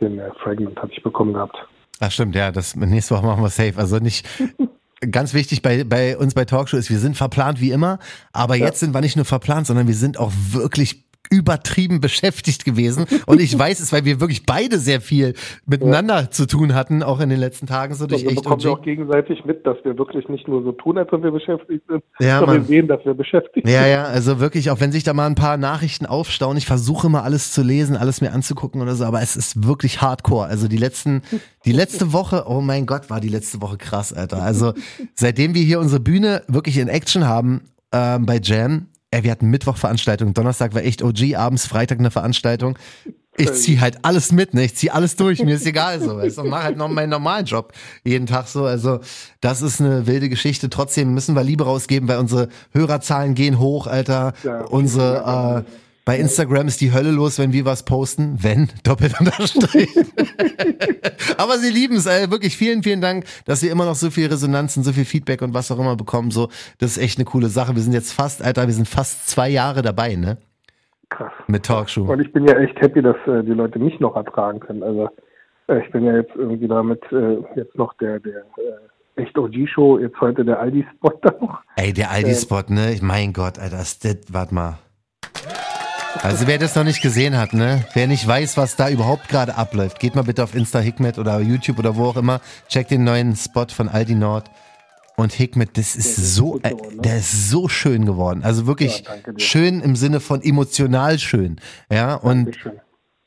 Den 0.00 0.18
äh, 0.18 0.30
Fragment 0.42 0.80
hatte 0.80 0.92
ich 0.92 1.02
bekommen 1.02 1.32
gehabt. 1.34 1.56
Ach 2.00 2.10
stimmt, 2.10 2.34
ja, 2.36 2.52
das 2.52 2.76
nächste 2.76 3.14
Woche 3.16 3.26
machen 3.26 3.42
wir 3.42 3.48
safe. 3.48 3.74
Also 3.76 3.98
nicht 3.98 4.24
ganz 5.10 5.34
wichtig 5.34 5.62
bei, 5.62 5.84
bei 5.84 6.16
uns 6.16 6.34
bei 6.34 6.44
Talkshow 6.44 6.76
ist, 6.76 6.90
wir 6.90 6.98
sind 6.98 7.16
verplant 7.16 7.60
wie 7.60 7.70
immer, 7.70 7.98
aber 8.32 8.56
Ja. 8.56 8.66
jetzt 8.66 8.80
sind 8.80 8.94
wir 8.94 9.00
nicht 9.00 9.16
nur 9.16 9.24
verplant, 9.24 9.66
sondern 9.66 9.86
wir 9.86 9.94
sind 9.94 10.18
auch 10.18 10.32
wirklich 10.50 11.07
übertrieben 11.30 12.00
beschäftigt 12.00 12.64
gewesen. 12.64 13.06
Und 13.26 13.40
ich 13.40 13.56
weiß 13.58 13.80
es, 13.80 13.92
weil 13.92 14.04
wir 14.04 14.20
wirklich 14.20 14.46
beide 14.46 14.78
sehr 14.78 15.00
viel 15.00 15.34
miteinander 15.66 16.30
zu 16.30 16.46
tun 16.46 16.74
hatten, 16.74 17.02
auch 17.02 17.20
in 17.20 17.28
den 17.28 17.38
letzten 17.38 17.66
Tagen, 17.66 17.94
so 17.94 18.06
durch 18.06 18.22
Und 18.22 18.30
wir 18.30 18.32
echt 18.32 18.42
bekommen 18.42 18.62
wir 18.62 18.72
auch 18.72 18.82
gegenseitig 18.82 19.44
mit, 19.44 19.66
dass 19.66 19.76
wir 19.84 19.98
wirklich 19.98 20.28
nicht 20.28 20.48
nur 20.48 20.62
so 20.62 20.72
tun, 20.72 20.98
als 20.98 21.12
ob 21.12 21.22
wir 21.22 21.30
beschäftigt 21.30 21.84
sind, 21.88 22.02
Ja, 22.18 22.38
sondern 22.38 22.58
wir 22.58 22.64
sehen, 22.64 22.88
dass 22.88 23.04
wir 23.04 23.14
beschäftigt 23.14 23.68
Ja, 23.68 23.86
ja, 23.86 24.04
also 24.04 24.40
wirklich, 24.40 24.70
auch 24.70 24.80
wenn 24.80 24.92
sich 24.92 25.04
da 25.04 25.12
mal 25.12 25.26
ein 25.26 25.34
paar 25.34 25.56
Nachrichten 25.56 26.06
aufstauen, 26.06 26.56
ich 26.56 26.66
versuche 26.66 27.06
immer 27.06 27.24
alles 27.24 27.52
zu 27.52 27.62
lesen, 27.62 27.96
alles 27.96 28.20
mir 28.20 28.32
anzugucken 28.32 28.80
oder 28.80 28.94
so, 28.94 29.04
aber 29.04 29.22
es 29.22 29.36
ist 29.36 29.66
wirklich 29.66 30.00
hardcore. 30.00 30.46
Also 30.46 30.68
die 30.68 30.76
letzten, 30.76 31.22
die 31.64 31.72
letzte 31.72 32.12
Woche, 32.12 32.44
oh 32.46 32.60
mein 32.60 32.86
Gott, 32.86 33.10
war 33.10 33.20
die 33.20 33.28
letzte 33.28 33.60
Woche 33.60 33.76
krass, 33.76 34.12
Alter. 34.12 34.42
Also 34.42 34.72
seitdem 35.14 35.54
wir 35.54 35.62
hier 35.62 35.80
unsere 35.80 36.00
Bühne 36.00 36.42
wirklich 36.48 36.78
in 36.78 36.88
Action 36.88 37.26
haben 37.26 37.62
ähm, 37.92 38.26
bei 38.26 38.40
Jam, 38.42 38.86
ey, 39.10 39.24
wir 39.24 39.30
hatten 39.30 39.48
Mittwoch 39.48 39.76
Veranstaltung, 39.76 40.34
Donnerstag 40.34 40.74
war 40.74 40.82
echt 40.82 41.02
OG, 41.02 41.34
abends 41.36 41.66
Freitag 41.66 41.98
eine 41.98 42.10
Veranstaltung. 42.10 42.78
Ich 43.40 43.52
zieh 43.52 43.78
halt 43.78 43.98
alles 44.02 44.32
mit, 44.32 44.52
ne? 44.52 44.64
Ich 44.64 44.74
zieh 44.74 44.90
alles 44.90 45.14
durch, 45.14 45.42
mir 45.44 45.54
ist 45.54 45.66
egal 45.66 46.00
so. 46.00 46.16
Weißt 46.16 46.38
du, 46.38 46.42
und 46.42 46.48
mach 46.48 46.64
halt 46.64 46.76
noch 46.76 46.88
meinen 46.88 47.10
normalen 47.10 47.46
Job 47.46 47.72
jeden 48.04 48.26
Tag 48.26 48.48
so. 48.48 48.64
Also, 48.64 48.98
das 49.40 49.62
ist 49.62 49.80
eine 49.80 50.08
wilde 50.08 50.28
Geschichte. 50.28 50.68
Trotzdem 50.68 51.14
müssen 51.14 51.36
wir 51.36 51.44
Liebe 51.44 51.64
rausgeben, 51.64 52.08
weil 52.08 52.18
unsere 52.18 52.48
Hörerzahlen 52.72 53.36
gehen 53.36 53.60
hoch, 53.60 53.86
Alter. 53.86 54.32
Ja. 54.42 54.62
unsere, 54.62 55.64
äh, 55.64 55.70
bei 56.08 56.16
Instagram 56.16 56.68
ist 56.68 56.80
die 56.80 56.94
Hölle 56.94 57.10
los, 57.10 57.38
wenn 57.38 57.52
wir 57.52 57.66
was 57.66 57.84
posten. 57.84 58.38
Wenn, 58.40 58.68
doppelt 58.82 59.20
unterstrich. 59.20 59.94
Aber 61.36 61.58
sie 61.58 61.70
lieben 61.70 61.96
es, 61.96 62.06
ey. 62.06 62.30
Wirklich 62.30 62.56
vielen, 62.56 62.82
vielen 62.82 63.02
Dank, 63.02 63.26
dass 63.44 63.62
wir 63.62 63.70
immer 63.70 63.84
noch 63.84 63.94
so 63.94 64.08
viel 64.08 64.26
Resonanzen, 64.26 64.82
so 64.82 64.92
viel 64.92 65.04
Feedback 65.04 65.42
und 65.42 65.52
was 65.52 65.70
auch 65.70 65.78
immer 65.78 65.96
bekommen. 65.96 66.30
So, 66.30 66.46
das 66.78 66.96
ist 66.96 66.98
echt 67.02 67.18
eine 67.18 67.26
coole 67.26 67.48
Sache. 67.48 67.74
Wir 67.74 67.82
sind 67.82 67.92
jetzt 67.92 68.14
fast, 68.14 68.42
Alter, 68.42 68.66
wir 68.66 68.72
sind 68.72 68.88
fast 68.88 69.28
zwei 69.28 69.50
Jahre 69.50 69.82
dabei, 69.82 70.16
ne? 70.16 70.38
Krass. 71.10 71.30
Mit 71.46 71.66
Talkshow. 71.66 72.10
Und 72.10 72.20
ich 72.20 72.32
bin 72.32 72.48
ja 72.48 72.56
echt 72.56 72.80
happy, 72.80 73.02
dass 73.02 73.16
äh, 73.26 73.44
die 73.44 73.52
Leute 73.52 73.78
mich 73.78 74.00
noch 74.00 74.16
ertragen 74.16 74.60
können. 74.60 74.82
Also 74.82 75.10
äh, 75.66 75.84
ich 75.84 75.92
bin 75.92 76.04
ja 76.04 76.16
jetzt 76.16 76.34
irgendwie 76.34 76.68
damit 76.68 77.02
äh, 77.12 77.36
jetzt 77.54 77.76
noch 77.76 77.92
der, 77.98 78.18
der 78.18 78.46
äh, 79.16 79.20
echt 79.22 79.36
OG-Show, 79.36 79.98
jetzt 79.98 80.18
heute 80.22 80.42
der 80.42 80.58
Aldi-Spot 80.58 81.12
da 81.20 81.34
noch. 81.38 81.58
Ey, 81.76 81.92
der 81.92 82.10
Aldi-Spot, 82.10 82.62
ne? 82.68 82.96
Mein 83.02 83.34
Gott, 83.34 83.58
Alter, 83.58 83.82
ist 83.82 84.06
das, 84.06 84.16
warte 84.32 84.54
mal. 84.54 84.78
Also 86.22 86.46
wer 86.46 86.58
das 86.58 86.74
noch 86.74 86.84
nicht 86.84 87.00
gesehen 87.00 87.36
hat, 87.36 87.52
ne? 87.52 87.84
Wer 87.94 88.06
nicht 88.06 88.26
weiß, 88.26 88.56
was 88.56 88.76
da 88.76 88.88
überhaupt 88.88 89.28
gerade 89.28 89.54
abläuft, 89.54 90.00
geht 90.00 90.14
mal 90.14 90.22
bitte 90.22 90.42
auf 90.44 90.54
Insta 90.54 90.80
Hikmet 90.80 91.18
oder 91.18 91.40
YouTube 91.40 91.78
oder 91.78 91.96
wo 91.96 92.06
auch 92.06 92.16
immer, 92.16 92.40
checkt 92.68 92.90
den 92.90 93.04
neuen 93.04 93.36
Spot 93.36 93.66
von 93.68 93.88
Aldi 93.88 94.14
Nord. 94.14 94.50
Und 95.16 95.32
Hikmet, 95.32 95.76
das 95.76 95.96
ist 95.96 96.18
ist 96.18 96.34
so, 96.34 96.58
äh, 96.62 96.70
geworden, 96.70 96.96
ne? 96.96 97.02
der 97.02 97.18
ist 97.18 97.50
so 97.50 97.68
schön 97.68 98.04
geworden. 98.04 98.42
Also 98.44 98.66
wirklich 98.66 99.04
Ja, 99.04 99.32
schön 99.38 99.80
im 99.80 99.96
Sinne 99.96 100.20
von 100.20 100.42
emotional 100.42 101.18
schön. 101.18 101.60
Ja, 101.90 102.14
und 102.14 102.46
Dankeschön. 102.46 102.80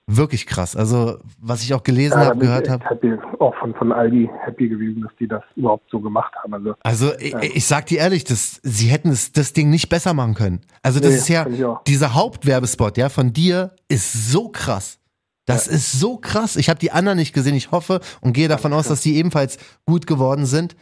Wirklich 0.07 0.45
krass. 0.45 0.75
Also, 0.75 1.19
was 1.39 1.63
ich 1.63 1.73
auch 1.73 1.83
gelesen 1.83 2.19
Ja, 2.19 2.25
habe, 2.25 2.35
bin 2.39 2.41
ich 2.41 2.47
gehört 2.49 2.69
habe. 2.69 2.83
happy, 2.89 3.17
auch 3.39 3.55
von, 3.55 3.73
von 3.75 3.91
Aldi 3.91 4.29
happy 4.43 4.69
gewesen, 4.69 5.01
dass 5.03 5.11
die 5.19 5.27
das 5.27 5.43
überhaupt 5.55 5.89
so 5.89 5.99
gemacht 5.99 6.33
haben. 6.43 6.53
Also 6.53 6.75
Also 6.83 7.17
ich, 7.19 7.33
ich 7.33 7.65
sag 7.65 7.85
dir 7.87 7.99
ehrlich, 7.99 8.23
das, 8.23 8.59
sie 8.63 8.87
hätten 8.87 9.09
es, 9.09 9.31
das 9.31 9.53
Ding 9.53 9.69
nicht 9.69 9.89
besser 9.89 10.13
machen 10.13 10.33
können. 10.33 10.61
Also 10.83 10.99
das 10.99 11.09
Nee, 11.11 11.15
ist 11.17 11.27
ja, 11.29 11.47
ich 11.47 11.63
dieser 11.87 12.13
Hauptwerbespot, 12.13 12.97
ja, 12.97 13.09
von 13.09 13.33
dir 13.33 13.75
ist 13.87 14.31
so 14.31 14.49
krass. 14.49 14.99
Das 15.45 15.67
ist 15.67 15.93
so 15.99 16.17
krass. 16.17 16.55
Ich 16.55 16.69
habe 16.69 16.79
die 16.79 16.91
anderen 16.91 17.17
nicht 17.17 17.33
gesehen. 17.33 17.55
Ich 17.55 17.71
hoffe 17.71 17.99
und 18.21 18.33
gehe 18.33 18.47
davon 18.47 18.71
aus, 18.73 18.87
dass 18.87 19.01
die 19.01 19.17
ebenfalls 19.17 19.57
gut 19.85 20.07
geworden 20.07 20.45
sind. 20.45 20.75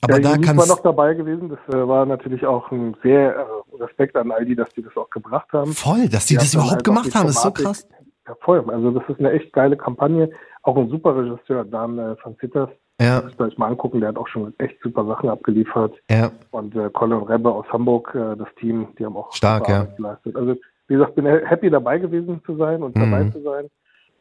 Aber 0.00 0.18
ja, 0.18 0.32
da 0.32 0.38
kann 0.38 0.56
war 0.56 0.66
noch 0.66 0.80
dabei 0.82 1.14
gewesen. 1.14 1.48
Das 1.48 1.58
äh, 1.74 1.86
war 1.86 2.04
natürlich 2.04 2.44
auch 2.44 2.70
ein 2.72 2.96
sehr 3.02 3.36
äh, 3.36 3.82
Respekt 3.82 4.16
an 4.16 4.32
Aldi, 4.32 4.56
dass 4.56 4.68
die 4.70 4.82
das 4.82 4.94
auch 4.96 5.08
gebracht 5.10 5.52
haben. 5.52 5.72
voll, 5.72 6.08
dass 6.08 6.26
die 6.26 6.34
Ja, 6.34 6.40
das 6.40 6.54
überhaupt 6.54 6.72
einfach 6.72 6.82
gemacht 6.82 7.06
die 7.06 7.14
haben. 7.14 7.28
ist 7.28 7.40
so 7.42 7.52
krass. 7.52 7.86
Ja, 8.26 8.34
voll. 8.40 8.62
Also 8.68 8.90
das 8.92 9.08
ist 9.08 9.18
eine 9.18 9.32
echt 9.32 9.52
geile 9.52 9.76
Kampagne. 9.76 10.30
Auch 10.62 10.76
ein 10.76 10.88
super 10.90 11.16
Regisseur, 11.16 11.64
Dan 11.64 11.98
äh, 11.98 12.14
van 12.22 12.36
Zitters. 12.38 12.70
Ja, 13.00 13.20
Müsst 13.22 13.40
ihr 13.40 13.46
euch 13.46 13.58
mal 13.58 13.66
angucken, 13.68 14.00
der 14.00 14.10
hat 14.10 14.16
auch 14.16 14.28
schon 14.28 14.54
echt 14.58 14.80
super 14.82 15.04
Sachen 15.06 15.28
abgeliefert. 15.28 15.94
ja, 16.10 16.30
Und 16.52 16.76
äh, 16.76 16.88
Colin 16.90 17.18
Rebbe 17.22 17.50
aus 17.50 17.66
Hamburg, 17.72 18.14
äh, 18.14 18.36
das 18.36 18.48
Team, 18.60 18.88
die 18.98 19.04
haben 19.04 19.16
auch 19.16 19.32
Stark, 19.32 19.64
super 19.64 19.72
ja. 19.72 19.80
Arbeit 19.80 19.96
geleistet. 19.96 20.36
Also 20.36 20.54
wie 20.88 20.94
gesagt, 20.94 21.14
bin 21.16 21.26
happy 21.26 21.70
dabei 21.70 21.98
gewesen 21.98 22.40
zu 22.46 22.54
sein 22.56 22.82
und 22.82 22.94
Mhm. 22.96 23.00
dabei 23.10 23.24
zu 23.30 23.40
sein. 23.42 23.68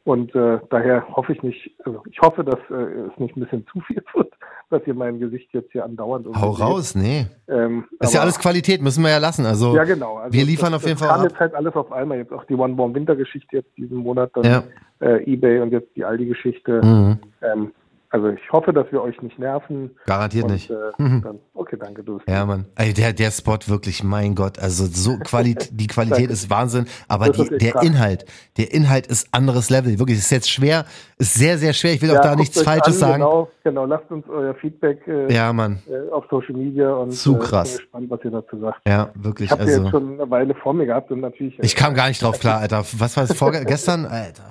Und 0.04 0.34
äh, 0.36 0.60
daher 0.72 1.08
hoffe 1.16 1.32
ich 1.34 1.44
nicht, 1.44 1.72
also 1.86 2.02
ich 2.10 2.20
hoffe, 2.22 2.44
dass 2.44 2.60
äh, 2.72 2.74
es 3.14 3.20
nicht 3.20 3.38
ein 3.38 3.42
bisschen 3.42 3.68
zu 3.72 3.80
viel 3.82 4.04
wird, 4.16 4.34
dass 4.72 4.82
ihr 4.88 4.96
mein 4.96 5.20
Gesicht 5.20 5.50
jetzt 5.54 5.72
hier 5.72 5.86
andauernd 5.86 6.26
irgendwie 6.26 6.42
hau 6.42 6.52
raus, 6.52 6.96
nee. 6.96 7.28
Ähm, 7.48 7.86
Ist 8.00 8.14
ja 8.14 8.22
alles 8.22 8.40
Qualität, 8.40 8.82
müssen 8.82 9.04
wir 9.04 9.12
ja 9.12 9.20
lassen. 9.20 9.46
Also 9.46 9.76
ja, 9.76 9.84
genau. 9.84 10.18
Also 10.18 10.34
wir 10.34 10.44
liefern 10.46 10.72
das, 10.72 10.82
auf 10.82 10.88
jeden 10.88 11.00
das 11.00 11.08
Fall 11.08 11.20
ab. 11.20 11.24
jetzt 11.30 11.40
halt 11.40 11.54
alles 11.54 11.76
auf 11.76 11.92
einmal. 11.92 12.18
Jetzt 12.18 12.32
auch 12.34 12.46
die 12.46 12.56
One 12.56 12.74
Bomb 12.74 12.96
Winter-Geschichte 12.96 13.58
jetzt 13.58 13.78
diesen 13.78 13.98
Monat, 13.98 14.32
dann 14.34 14.44
Ja. 14.44 14.64
äh, 15.02 15.24
Ebay 15.32 15.60
und 15.60 15.72
jetzt 15.72 15.96
die 15.96 16.04
Aldi-Geschichte. 16.04 16.82
Mhm. 16.84 17.20
Ähm, 17.42 17.72
also 18.12 18.28
ich 18.30 18.52
hoffe, 18.52 18.74
dass 18.74 18.92
wir 18.92 19.02
euch 19.02 19.22
nicht 19.22 19.40
nerven. 19.40 19.92
Garantiert 20.06 20.46
und, 20.46 20.52
nicht. 20.52 20.70
Äh, 20.70 20.76
Mhm. 20.98 21.22
dann, 21.24 21.40
okay, 21.54 21.78
danke, 21.80 22.04
du. 22.04 22.20
Ja, 22.28 22.46
Mann. 22.46 22.66
Ey, 22.76 22.94
der, 22.94 23.14
der 23.14 23.32
Spot 23.32 23.58
wirklich, 23.68 24.04
mein 24.04 24.36
Gott, 24.36 24.60
also 24.60 24.86
so 24.86 25.18
Qualität, 25.18 25.70
die 25.80 25.88
Qualität 25.88 26.30
ist 26.30 26.50
Wahnsinn, 26.50 26.86
aber 27.08 27.30
die, 27.30 27.48
der 27.58 27.72
krass. 27.72 27.84
Inhalt, 27.86 28.26
der 28.58 28.74
Inhalt 28.74 29.08
ist 29.08 29.28
anderes 29.32 29.70
Level. 29.70 29.98
Wirklich, 29.98 30.18
ist 30.20 30.30
jetzt 30.32 30.50
schwer, 30.50 30.86
ist 31.18 31.34
sehr, 31.34 31.58
sehr 31.58 31.74
schwer. 31.74 31.94
Ich 31.94 32.02
will 32.02 32.12
auch 32.12 32.16
Ja, 32.16 32.22
da 32.22 32.28
guckt 32.30 32.40
nichts 32.42 32.62
Falsches 32.62 32.96
an, 33.02 33.10
sagen. 33.10 33.24
Genau, 33.24 33.50
genau, 33.64 33.86
lasst 33.86 34.12
uns 34.12 34.28
euer 34.30 34.54
Feedback 34.56 35.08
äh, 35.08 35.34
Ja, 35.34 35.52
Mann. 35.54 35.80
äh, 35.90 36.12
auf 36.12 36.26
Social 36.30 36.56
Media 36.56 36.92
und 36.94 37.12
Zu 37.14 37.36
äh, 37.36 37.40
krass. 37.40 37.70
bin 37.70 37.78
gespannt, 37.80 38.10
was 38.10 38.20
ihr 38.26 38.32
dazu 38.32 38.60
sagt. 38.60 38.82
Ja, 38.88 39.10
wirklich. 39.16 39.46
Ich 39.48 39.52
habe 39.52 39.62
Also, 39.64 39.82
jetzt 39.84 39.92
schon 39.92 40.14
eine 40.20 40.30
Weile 40.30 40.54
vor 40.56 40.74
mir 40.74 40.86
gehabt 40.86 41.12
und 41.12 41.22
natürlich. 41.22 41.58
äh, 41.60 41.66
ich 41.66 41.76
kam 41.76 41.94
gar 41.94 42.10
nicht 42.10 42.22
drauf 42.22 42.40
klar, 42.40 42.60
Alter. 42.60 42.84
Was 42.98 43.16
war 43.18 43.26
das 43.26 43.38
vorgestern? 43.38 44.06
Alter. 44.06 44.44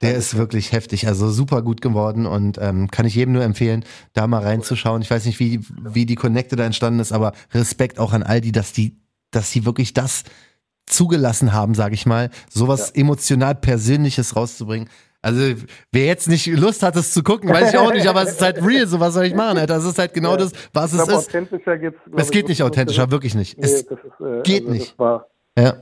Der 0.00 0.14
ist 0.14 0.36
wirklich 0.36 0.72
heftig, 0.72 1.06
also 1.06 1.30
super 1.30 1.62
gut 1.62 1.80
geworden 1.80 2.26
und 2.26 2.58
ähm, 2.60 2.90
kann 2.90 3.06
ich 3.06 3.14
jedem 3.14 3.34
nur 3.34 3.42
empfehlen, 3.42 3.84
da 4.12 4.26
mal 4.26 4.42
reinzuschauen. 4.42 5.02
Ich 5.02 5.10
weiß 5.10 5.26
nicht, 5.26 5.40
wie, 5.40 5.60
wie 5.82 6.06
die 6.06 6.14
Connecte 6.14 6.56
da 6.56 6.64
entstanden 6.64 7.00
ist, 7.00 7.12
aber 7.12 7.32
Respekt 7.52 7.98
auch 7.98 8.12
an 8.12 8.22
all 8.22 8.40
die, 8.40 8.52
dass 8.52 8.72
die, 8.72 8.96
dass 9.30 9.50
sie 9.50 9.64
wirklich 9.64 9.94
das 9.94 10.24
zugelassen 10.86 11.52
haben, 11.52 11.74
sage 11.74 11.94
ich 11.94 12.06
mal, 12.06 12.30
sowas 12.48 12.92
ja. 12.94 13.02
emotional 13.02 13.54
Persönliches 13.54 14.34
rauszubringen. 14.36 14.88
Also, 15.22 15.54
wer 15.92 16.06
jetzt 16.06 16.28
nicht 16.28 16.46
Lust 16.46 16.82
hat, 16.82 16.96
das 16.96 17.12
zu 17.12 17.22
gucken, 17.22 17.50
weiß 17.50 17.74
ich 17.74 17.78
auch 17.78 17.92
nicht, 17.92 18.06
aber 18.06 18.22
es 18.22 18.30
ist 18.32 18.42
halt 18.42 18.64
real, 18.64 18.86
so 18.86 19.00
was 19.00 19.12
soll 19.12 19.26
ich 19.26 19.34
machen, 19.34 19.58
Alter? 19.58 19.74
Das 19.74 19.84
ist 19.84 19.98
halt 19.98 20.14
genau 20.14 20.32
ja. 20.32 20.38
das, 20.38 20.52
was 20.72 20.94
es 20.94 21.02
ist. 21.02 21.10
Authentischer 21.10 21.76
geht's, 21.76 21.98
es 22.16 22.30
geht 22.30 22.48
nicht 22.48 22.62
authentischer, 22.62 23.10
wirklich 23.10 23.34
nicht. 23.34 23.58
Nee, 23.58 23.64
es 23.64 23.72
ist, 23.82 23.90
äh, 23.90 24.40
geht 24.42 24.62
also 24.62 24.72
nicht. 24.72 24.96
ja 25.58 25.74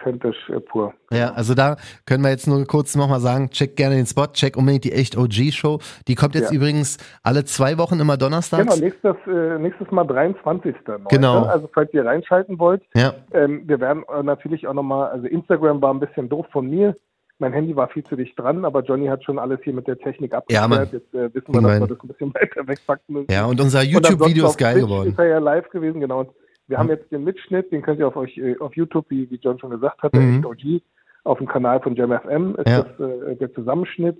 authentisch 0.00 0.36
äh, 0.48 0.60
pur. 0.60 0.94
Ja, 1.12 1.32
also 1.32 1.54
da 1.54 1.76
können 2.06 2.22
wir 2.22 2.30
jetzt 2.30 2.46
nur 2.46 2.64
kurz 2.66 2.94
nochmal 2.96 3.20
sagen, 3.20 3.50
check 3.50 3.76
gerne 3.76 3.96
den 3.96 4.06
Spot, 4.06 4.26
check 4.32 4.56
unbedingt 4.56 4.84
die 4.84 4.92
Echt 4.92 5.16
OG 5.16 5.52
Show. 5.52 5.78
Die 6.08 6.14
kommt 6.14 6.34
jetzt 6.34 6.50
ja. 6.50 6.56
übrigens 6.56 6.98
alle 7.22 7.44
zwei 7.44 7.78
Wochen 7.78 7.98
immer 8.00 8.16
donnerstags. 8.16 8.62
Genau, 8.62 8.76
nächstes, 8.76 9.16
äh, 9.26 9.58
nächstes 9.58 9.90
Mal 9.90 10.04
23. 10.04 10.74
Genau. 11.08 11.44
Also 11.44 11.68
falls 11.72 11.92
ihr 11.92 12.04
reinschalten 12.04 12.58
wollt. 12.58 12.82
Ja. 12.94 13.14
Ähm, 13.32 13.62
wir 13.66 13.80
werden 13.80 14.04
äh, 14.12 14.22
natürlich 14.22 14.66
auch 14.66 14.74
nochmal, 14.74 15.10
also 15.10 15.26
Instagram 15.26 15.80
war 15.82 15.92
ein 15.92 16.00
bisschen 16.00 16.28
doof 16.28 16.46
von 16.52 16.68
mir. 16.68 16.94
Mein 17.38 17.54
Handy 17.54 17.74
war 17.74 17.88
viel 17.88 18.04
zu 18.04 18.16
dicht 18.16 18.38
dran, 18.38 18.66
aber 18.66 18.82
Johnny 18.82 19.06
hat 19.06 19.24
schon 19.24 19.38
alles 19.38 19.60
hier 19.64 19.72
mit 19.72 19.86
der 19.86 19.98
Technik 19.98 20.34
abgeklärt. 20.34 20.70
Ja, 20.70 20.82
Jetzt 20.82 21.14
äh, 21.14 21.34
wissen 21.34 21.54
wir, 21.54 21.62
dass 21.62 21.80
wir 21.80 21.86
das 21.86 21.98
ein 22.02 22.08
bisschen 22.08 22.34
weiter 22.34 22.68
wegpacken 22.68 23.14
müssen. 23.14 23.32
Ja, 23.32 23.46
und 23.46 23.58
unser 23.60 23.82
YouTube-Video 23.82 24.46
ist 24.46 24.58
geil 24.58 24.80
geworden. 24.80 25.08
Ist 25.08 25.18
er 25.18 25.26
ja 25.26 25.38
live 25.38 25.68
gewesen, 25.70 26.00
genau. 26.00 26.20
Und 26.20 26.30
wir 26.70 26.78
haben 26.78 26.88
jetzt 26.88 27.10
den 27.10 27.24
Mitschnitt, 27.24 27.72
den 27.72 27.82
könnt 27.82 27.98
ihr 27.98 28.06
auf 28.06 28.16
euch 28.16 28.38
äh, 28.38 28.56
auf 28.58 28.74
YouTube, 28.76 29.06
wie, 29.08 29.28
wie 29.30 29.40
John 29.42 29.58
schon 29.58 29.70
gesagt 29.70 30.02
hat, 30.02 30.14
mhm. 30.14 30.40
der 30.40 30.50
OG, 30.50 30.82
auf 31.24 31.38
dem 31.38 31.48
Kanal 31.48 31.80
von 31.80 31.94
JamFM 31.96 32.54
ist 32.56 32.68
ja. 32.68 32.82
das 32.82 33.00
äh, 33.00 33.36
der 33.36 33.52
Zusammenschnitt. 33.52 34.18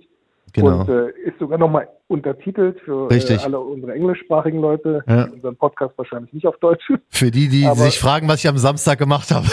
Genau. 0.53 0.81
Und 0.81 0.89
äh, 0.89 1.09
ist 1.11 1.39
sogar 1.39 1.57
nochmal 1.57 1.87
untertitelt 2.11 2.79
für 2.81 3.09
äh, 3.09 3.37
alle 3.43 3.59
unsere 3.59 3.93
englischsprachigen 3.93 4.59
Leute. 4.59 5.03
Ja. 5.07 5.29
Unseren 5.31 5.55
Podcast 5.55 5.97
wahrscheinlich 5.97 6.33
nicht 6.33 6.45
auf 6.45 6.57
Deutsch. 6.57 6.91
Für 7.09 7.31
die, 7.31 7.47
die 7.47 7.65
Aber, 7.65 7.77
sich 7.77 7.97
fragen, 7.97 8.27
was 8.27 8.43
ich 8.43 8.49
am 8.49 8.57
Samstag 8.57 8.99
gemacht 8.99 9.31
habe. 9.31 9.47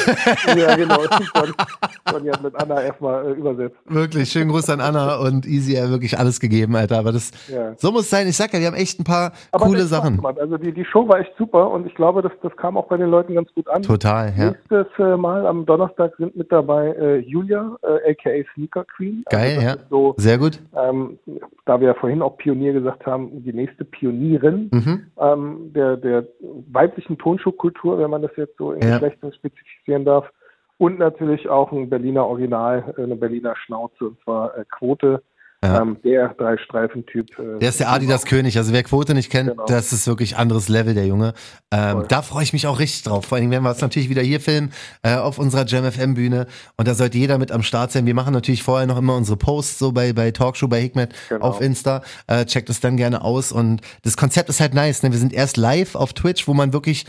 ja, 0.59 0.75
genau. 0.75 0.99
Sonja 2.11 2.33
hat 2.33 2.43
mit 2.43 2.61
Anna 2.61 2.83
erstmal 2.83 3.27
äh, 3.27 3.35
übersetzt. 3.35 3.77
Wirklich, 3.87 4.29
schönen 4.31 4.51
Gruß 4.51 4.71
an 4.71 4.81
Anna 4.81 5.17
und 5.19 5.47
Easy, 5.47 5.77
ja, 5.77 5.89
wirklich 5.89 6.19
alles 6.19 6.41
gegeben, 6.41 6.75
Alter. 6.75 6.99
Aber 6.99 7.13
das, 7.13 7.31
ja. 7.49 7.75
so 7.77 7.93
muss 7.93 8.03
es 8.03 8.11
sein. 8.11 8.27
Ich 8.27 8.37
sag 8.37 8.53
ja, 8.53 8.61
wir 8.61 8.67
haben 8.67 8.75
echt 8.75 8.99
ein 8.99 9.05
paar 9.05 9.33
Aber 9.53 9.67
coole 9.67 9.85
Sachen. 9.85 10.25
Also 10.25 10.57
die, 10.57 10.73
die 10.73 10.85
Show 10.85 11.07
war 11.09 11.21
echt 11.21 11.33
super 11.39 11.71
und 11.71 11.87
ich 11.87 11.95
glaube, 11.95 12.23
das, 12.23 12.33
das 12.43 12.57
kam 12.57 12.77
auch 12.77 12.87
bei 12.87 12.97
den 12.97 13.11
Leuten 13.11 13.35
ganz 13.35 13.53
gut 13.55 13.69
an. 13.69 13.83
Total, 13.83 14.33
ja. 14.37 14.51
Nächstes 14.51 14.87
äh, 14.99 15.17
Mal 15.17 15.47
am 15.47 15.65
Donnerstag 15.65 16.13
sind 16.19 16.37
mit 16.37 16.51
dabei 16.51 16.89
äh, 16.89 17.19
Julia, 17.19 17.77
äh, 17.83 18.11
aka 18.11 18.31
Sneaker 18.55 18.85
Queen. 18.85 19.25
Geil, 19.31 19.57
also 19.57 19.67
ja. 19.67 19.77
So, 19.91 20.15
Sehr 20.17 20.39
gut. 20.39 20.61
Ähm, 20.77 21.19
da 21.65 21.81
wir 21.81 21.89
ja 21.89 21.95
vorhin 21.95 22.23
auch 22.23 22.37
Pionier 22.49 22.73
gesagt 22.73 23.05
haben, 23.05 23.43
die 23.45 23.53
nächste 23.53 23.85
Pionierin 23.85 24.71
mhm. 24.73 25.07
ähm, 25.19 25.73
der, 25.75 25.99
der 25.99 26.27
weiblichen 26.73 27.19
Tonschuhkultur, 27.19 27.99
wenn 27.99 28.11
man 28.11 28.23
das 28.23 28.31
jetzt 28.37 28.57
so 28.57 28.73
in 28.73 28.81
ja. 28.81 28.95
Geschlechtern 28.95 29.33
spezifizieren 29.35 30.07
darf. 30.07 30.31
Und 30.79 30.99
natürlich 30.99 31.49
auch 31.49 31.73
ein 31.73 31.91
Berliner 31.91 32.27
Original, 32.27 32.95
eine 32.97 33.17
Berliner 33.17 33.55
Schnauze, 33.57 34.07
und 34.07 34.21
zwar 34.23 34.57
äh, 34.57 34.65
Quote 34.71 35.23
ja. 35.63 35.83
Ähm, 35.83 35.97
der 36.05 36.29
Drei-Streifen-Typ. 36.35 37.37
Äh, 37.37 37.59
der 37.59 37.71
ist 37.71 37.81
der 37.81 37.91
Adidas 37.91 38.25
König. 38.27 38.57
Also 38.59 38.73
wer 38.73 38.85
Quote 38.85 39.13
nicht 39.15 39.29
kennt, 39.29 39.51
genau. 39.51 39.67
das 39.67 39.93
ist 39.93 40.07
wirklich 40.07 40.37
anderes 40.37 40.69
Level, 40.69 40.95
der 40.95 41.07
Junge. 41.07 41.35
Ähm, 41.73 42.05
da 42.09 42.23
freue 42.23 42.45
ich 42.45 42.53
mich 42.53 42.69
auch 42.69 42.79
richtig 42.79 43.03
drauf. 43.03 43.25
Vor 43.25 43.39
allem 43.39 43.51
werden 43.51 43.65
wir 43.65 43.73
es 43.73 43.81
natürlich 43.81 44.09
wieder 44.09 44.23
hier 44.23 44.41
filmen, 44.41 44.73
äh, 45.03 45.17
auf 45.17 45.39
unserer 45.39 45.67
JamFM-Bühne. 45.67 46.47
Und 46.77 46.87
da 46.87 46.95
sollte 46.95 47.19
jeder 47.19 47.39
mit 47.39 47.51
am 47.51 47.65
Start 47.65 47.91
sein. 47.91 48.07
Wir 48.07 48.15
machen 48.15 48.33
natürlich 48.33 48.63
vorher 48.63 48.87
noch 48.87 48.99
immer 48.99 49.17
unsere 49.17 49.37
Posts 49.37 49.81
so 49.81 49.91
bei, 49.91 50.13
bei 50.13 50.31
Talkshow, 50.31 50.69
bei 50.69 50.81
Hikmet 50.81 51.13
genau. 51.29 51.45
auf 51.45 51.61
Insta. 51.61 52.03
Äh, 52.29 52.45
checkt 52.45 52.71
es 52.71 52.79
dann 52.79 52.97
gerne 52.97 53.23
aus. 53.23 53.51
Und 53.51 53.81
das 54.03 54.17
Konzept 54.17 54.49
ist 54.51 54.61
halt 54.61 54.75
nice. 54.75 55.03
Ne? 55.03 55.11
Wir 55.11 55.19
sind 55.19 55.33
erst 55.33 55.57
live 55.57 55.97
auf 55.97 56.13
Twitch, 56.13 56.47
wo 56.47 56.55
man 56.55 56.73
wirklich 56.73 57.05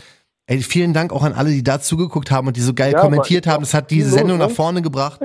Ey, 0.46 0.60
vielen 0.62 0.92
Dank 0.92 1.12
auch 1.12 1.22
an 1.22 1.32
alle, 1.32 1.50
die 1.50 1.62
da 1.62 1.80
zugeguckt 1.80 2.32
haben 2.32 2.48
und 2.48 2.56
die 2.56 2.60
so 2.60 2.74
geil 2.74 2.94
ja, 2.94 3.00
kommentiert 3.00 3.46
haben. 3.46 3.62
Das 3.62 3.72
hat 3.72 3.92
diese 3.92 4.10
Sendung 4.10 4.38
nach 4.38 4.50
vorne 4.50 4.82
gebracht. 4.82 5.20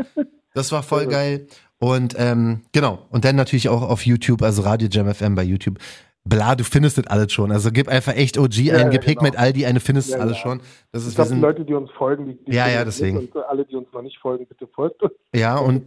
Das 0.53 0.71
war 0.71 0.83
voll 0.83 1.07
geil. 1.07 1.47
Und 1.79 2.15
ähm, 2.17 2.61
genau, 2.71 3.05
und 3.09 3.25
dann 3.25 3.35
natürlich 3.35 3.69
auch 3.69 3.81
auf 3.81 4.05
YouTube, 4.05 4.41
also 4.41 4.61
Radio 4.61 4.88
Jam 4.89 5.13
FM 5.13 5.35
bei 5.35 5.43
YouTube. 5.43 5.77
Bla, 6.27 6.55
du 6.55 6.63
findest 6.63 6.97
das 6.97 7.05
alles 7.05 7.31
schon. 7.31 7.51
Also 7.51 7.69
gib 7.71 7.88
einfach 7.88 8.15
echt 8.15 8.39
OG 8.39 8.55
ja, 8.55 8.77
ein, 8.77 8.89
gib 8.89 9.01
genau. 9.01 9.11
Hikmet 9.11 9.38
Aldi 9.38 9.67
eine, 9.67 9.79
findest 9.79 10.09
ja, 10.09 10.17
alles 10.17 10.38
ja. 10.38 10.41
schon. 10.41 10.61
Das 10.91 11.03
ist, 11.03 11.09
ich 11.09 11.15
glaub, 11.15 11.27
die 11.27 11.35
Leute, 11.35 11.65
die 11.65 11.73
uns 11.75 11.91
folgen, 11.91 12.25
die, 12.25 12.43
die 12.45 12.55
ja, 12.55 12.67
ja, 12.67 12.83
deswegen. 12.83 13.19
Und 13.19 13.35
alle, 13.47 13.63
die 13.63 13.75
uns 13.75 13.88
noch 13.93 14.01
nicht 14.01 14.17
folgen, 14.17 14.47
bitte 14.47 14.65
folgt 14.65 15.03
uns. 15.03 15.13
Ja, 15.35 15.57
und 15.57 15.85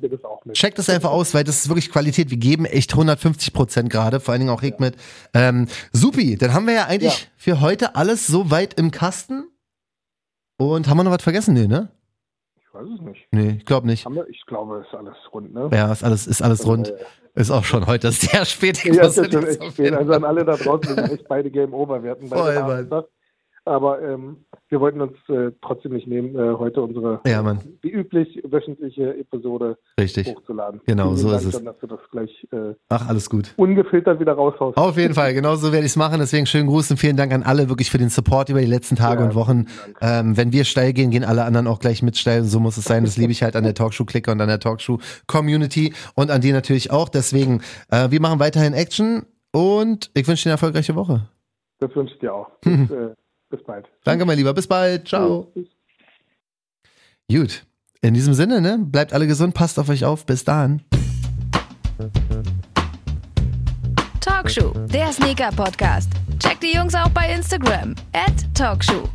check 0.53 0.77
das 0.77 0.89
einfach 0.91 1.11
aus, 1.11 1.35
weil 1.35 1.43
das 1.43 1.65
ist 1.65 1.69
wirklich 1.69 1.91
Qualität. 1.91 2.31
Wir 2.31 2.37
geben 2.37 2.67
echt 2.67 2.93
150 2.93 3.53
Prozent 3.53 3.91
gerade, 3.91 4.21
vor 4.21 4.31
allen 4.31 4.43
Dingen 4.43 4.53
auch 4.53 4.63
Hikmet. 4.63 4.95
Ähm, 5.35 5.67
supi, 5.93 6.37
dann 6.37 6.55
haben 6.55 6.69
wir 6.69 6.75
ja 6.75 6.85
eigentlich 6.85 7.29
für 7.37 7.61
heute 7.61 7.97
alles 7.97 8.29
so 8.29 8.49
weit 8.53 8.75
im 8.75 8.93
Kasten. 8.93 9.49
Und 10.57 10.89
haben 10.89 10.99
wir 10.99 11.05
noch 11.05 11.13
was 11.13 11.23
vergessen? 11.23 11.55
Nee, 11.55 11.67
ne? 11.67 11.89
Weiß 12.79 12.89
es 12.95 13.01
nicht. 13.01 13.27
Nee, 13.33 13.57
ich 13.59 13.65
glaube 13.65 13.87
nicht. 13.87 14.07
Ich 14.31 14.47
glaube, 14.47 14.79
es 14.81 14.87
ist 14.87 14.95
alles 14.95 15.17
rund, 15.33 15.53
ne? 15.53 15.69
Ja, 15.73 15.93
ist 15.93 16.05
alles, 16.05 16.27
ist 16.27 16.43
alles 16.43 16.67
rund. 16.67 16.89
Äh, 16.89 17.05
ist 17.35 17.51
auch 17.51 17.65
schon 17.65 17.87
heute 17.87 18.11
sehr 18.13 18.45
spät. 18.45 18.85
Ja, 18.85 19.07
ist 19.07 19.19
echt 19.19 19.65
spät. 19.65 19.93
Also 19.93 20.13
an 20.13 20.25
alle 20.25 20.45
da 20.45 20.57
draußen, 20.57 20.97
wir 20.97 21.05
sind 21.05 21.13
echt 21.13 21.29
beide 21.29 21.51
Game 21.51 21.75
Over. 21.75 22.03
Wir 22.03 22.13
hatten 22.13 22.29
beide 22.29 22.87
Voll, 22.89 23.03
aber 23.69 24.03
ähm, 24.03 24.45
wir 24.69 24.81
wollten 24.81 25.01
uns 25.01 25.17
äh, 25.29 25.53
trotzdem 25.63 25.93
nicht 25.93 26.07
nehmen, 26.07 26.35
äh, 26.35 26.55
heute 26.55 26.83
unsere, 26.83 27.21
ja, 27.27 27.45
wie 27.83 27.91
üblich, 27.91 28.43
wöchentliche 28.45 29.17
Episode 29.17 29.79
Richtig. 29.99 30.29
hochzuladen. 30.29 30.81
Genau, 30.87 31.07
Vielen 31.07 31.17
so 31.17 31.31
Dank 31.31 31.41
ist 31.41 31.49
es. 31.49 31.55
Dann, 31.55 31.65
dass 31.65 31.79
du 31.79 31.87
das 31.87 32.01
gleich 32.11 32.47
äh, 32.53 32.75
Ach, 32.89 33.09
alles 33.09 33.31
gut. 33.31 33.55
ungefiltert 33.57 34.21
wieder 34.21 34.33
raushaust. 34.33 34.77
Auf 34.77 34.97
jeden 34.97 35.15
Fall, 35.15 35.35
genau 35.35 35.57
so 35.57 35.73
werde 35.73 35.87
ich 35.87 35.93
es 35.93 35.97
machen. 35.97 36.19
Deswegen 36.19 36.47
schönen 36.47 36.67
Gruß 36.67 36.91
und 36.91 36.97
vielen 36.99 37.17
Dank 37.17 37.33
an 37.33 37.43
alle 37.43 37.69
wirklich 37.69 37.91
für 37.91 37.99
den 37.99 38.09
Support 38.11 38.49
über 38.51 38.61
die 38.61 38.67
letzten 38.67 38.97
Tage 38.97 39.21
ja, 39.21 39.29
und 39.29 39.35
Wochen. 39.35 39.67
Ähm, 40.01 40.37
wenn 40.37 40.53
wir 40.53 40.65
steil 40.65 40.93
gehen, 40.93 41.11
gehen 41.11 41.25
alle 41.25 41.45
anderen 41.45 41.67
auch 41.67 41.79
gleich 41.79 42.03
mit 42.03 42.17
steil. 42.17 42.45
So 42.45 42.61
muss 42.61 42.77
es 42.77 42.85
sein. 42.85 43.05
Das 43.05 43.17
liebe 43.17 43.33
ich 43.33 43.43
halt 43.43 43.57
an 43.57 43.65
der 43.65 43.75
Talkshow-Clicker 43.75 44.33
und 44.33 44.41
an 44.41 44.49
der 44.49 44.61
Talkshow-Community 44.61 45.95
und 46.15 46.31
an 46.31 46.41
die 46.41 46.53
natürlich 46.53 46.91
auch. 46.91 47.09
Deswegen, 47.09 47.63
äh, 47.91 48.11
wir 48.11 48.21
machen 48.21 48.41
weiterhin 48.41 48.75
Action 48.75 49.27
und 49.53 50.11
ich 50.15 50.27
wünsche 50.29 50.45
dir 50.45 50.51
eine 50.51 50.55
erfolgreiche 50.55 50.95
Woche. 50.95 51.29
Das 51.81 51.95
wünsche 51.95 52.15
ich 52.15 52.21
dir 52.21 52.35
auch. 52.35 52.51
Bis, 52.61 52.91
äh, 52.91 53.15
bis 53.49 53.63
bald. 53.63 53.89
Danke, 54.05 54.25
mein 54.25 54.39
Lieber. 54.39 54.55
Bis 54.55 54.67
bald. 54.67 55.09
Ciao. 55.09 55.51
Tschüss. 55.55 55.69
Gut. 57.31 57.67
In 58.01 58.15
diesem 58.15 58.35
Sinne, 58.35 58.61
ne? 58.61 58.79
Bleibt 58.81 59.13
alle 59.13 59.27
gesund, 59.27 59.55
passt 59.55 59.79
auf 59.79 59.89
euch 59.89 60.05
auf. 60.05 60.25
Bis 60.25 60.45
dann. 60.45 60.83
Talkshow, 64.21 64.73
der 64.87 65.13
Sneaker-Podcast. 65.13 66.11
Checkt 66.39 66.63
die 66.63 66.75
Jungs 66.75 66.95
auch 66.95 67.09
bei 67.09 67.33
Instagram. 67.33 67.95
At 68.13 68.55
Talkshow. 68.55 69.09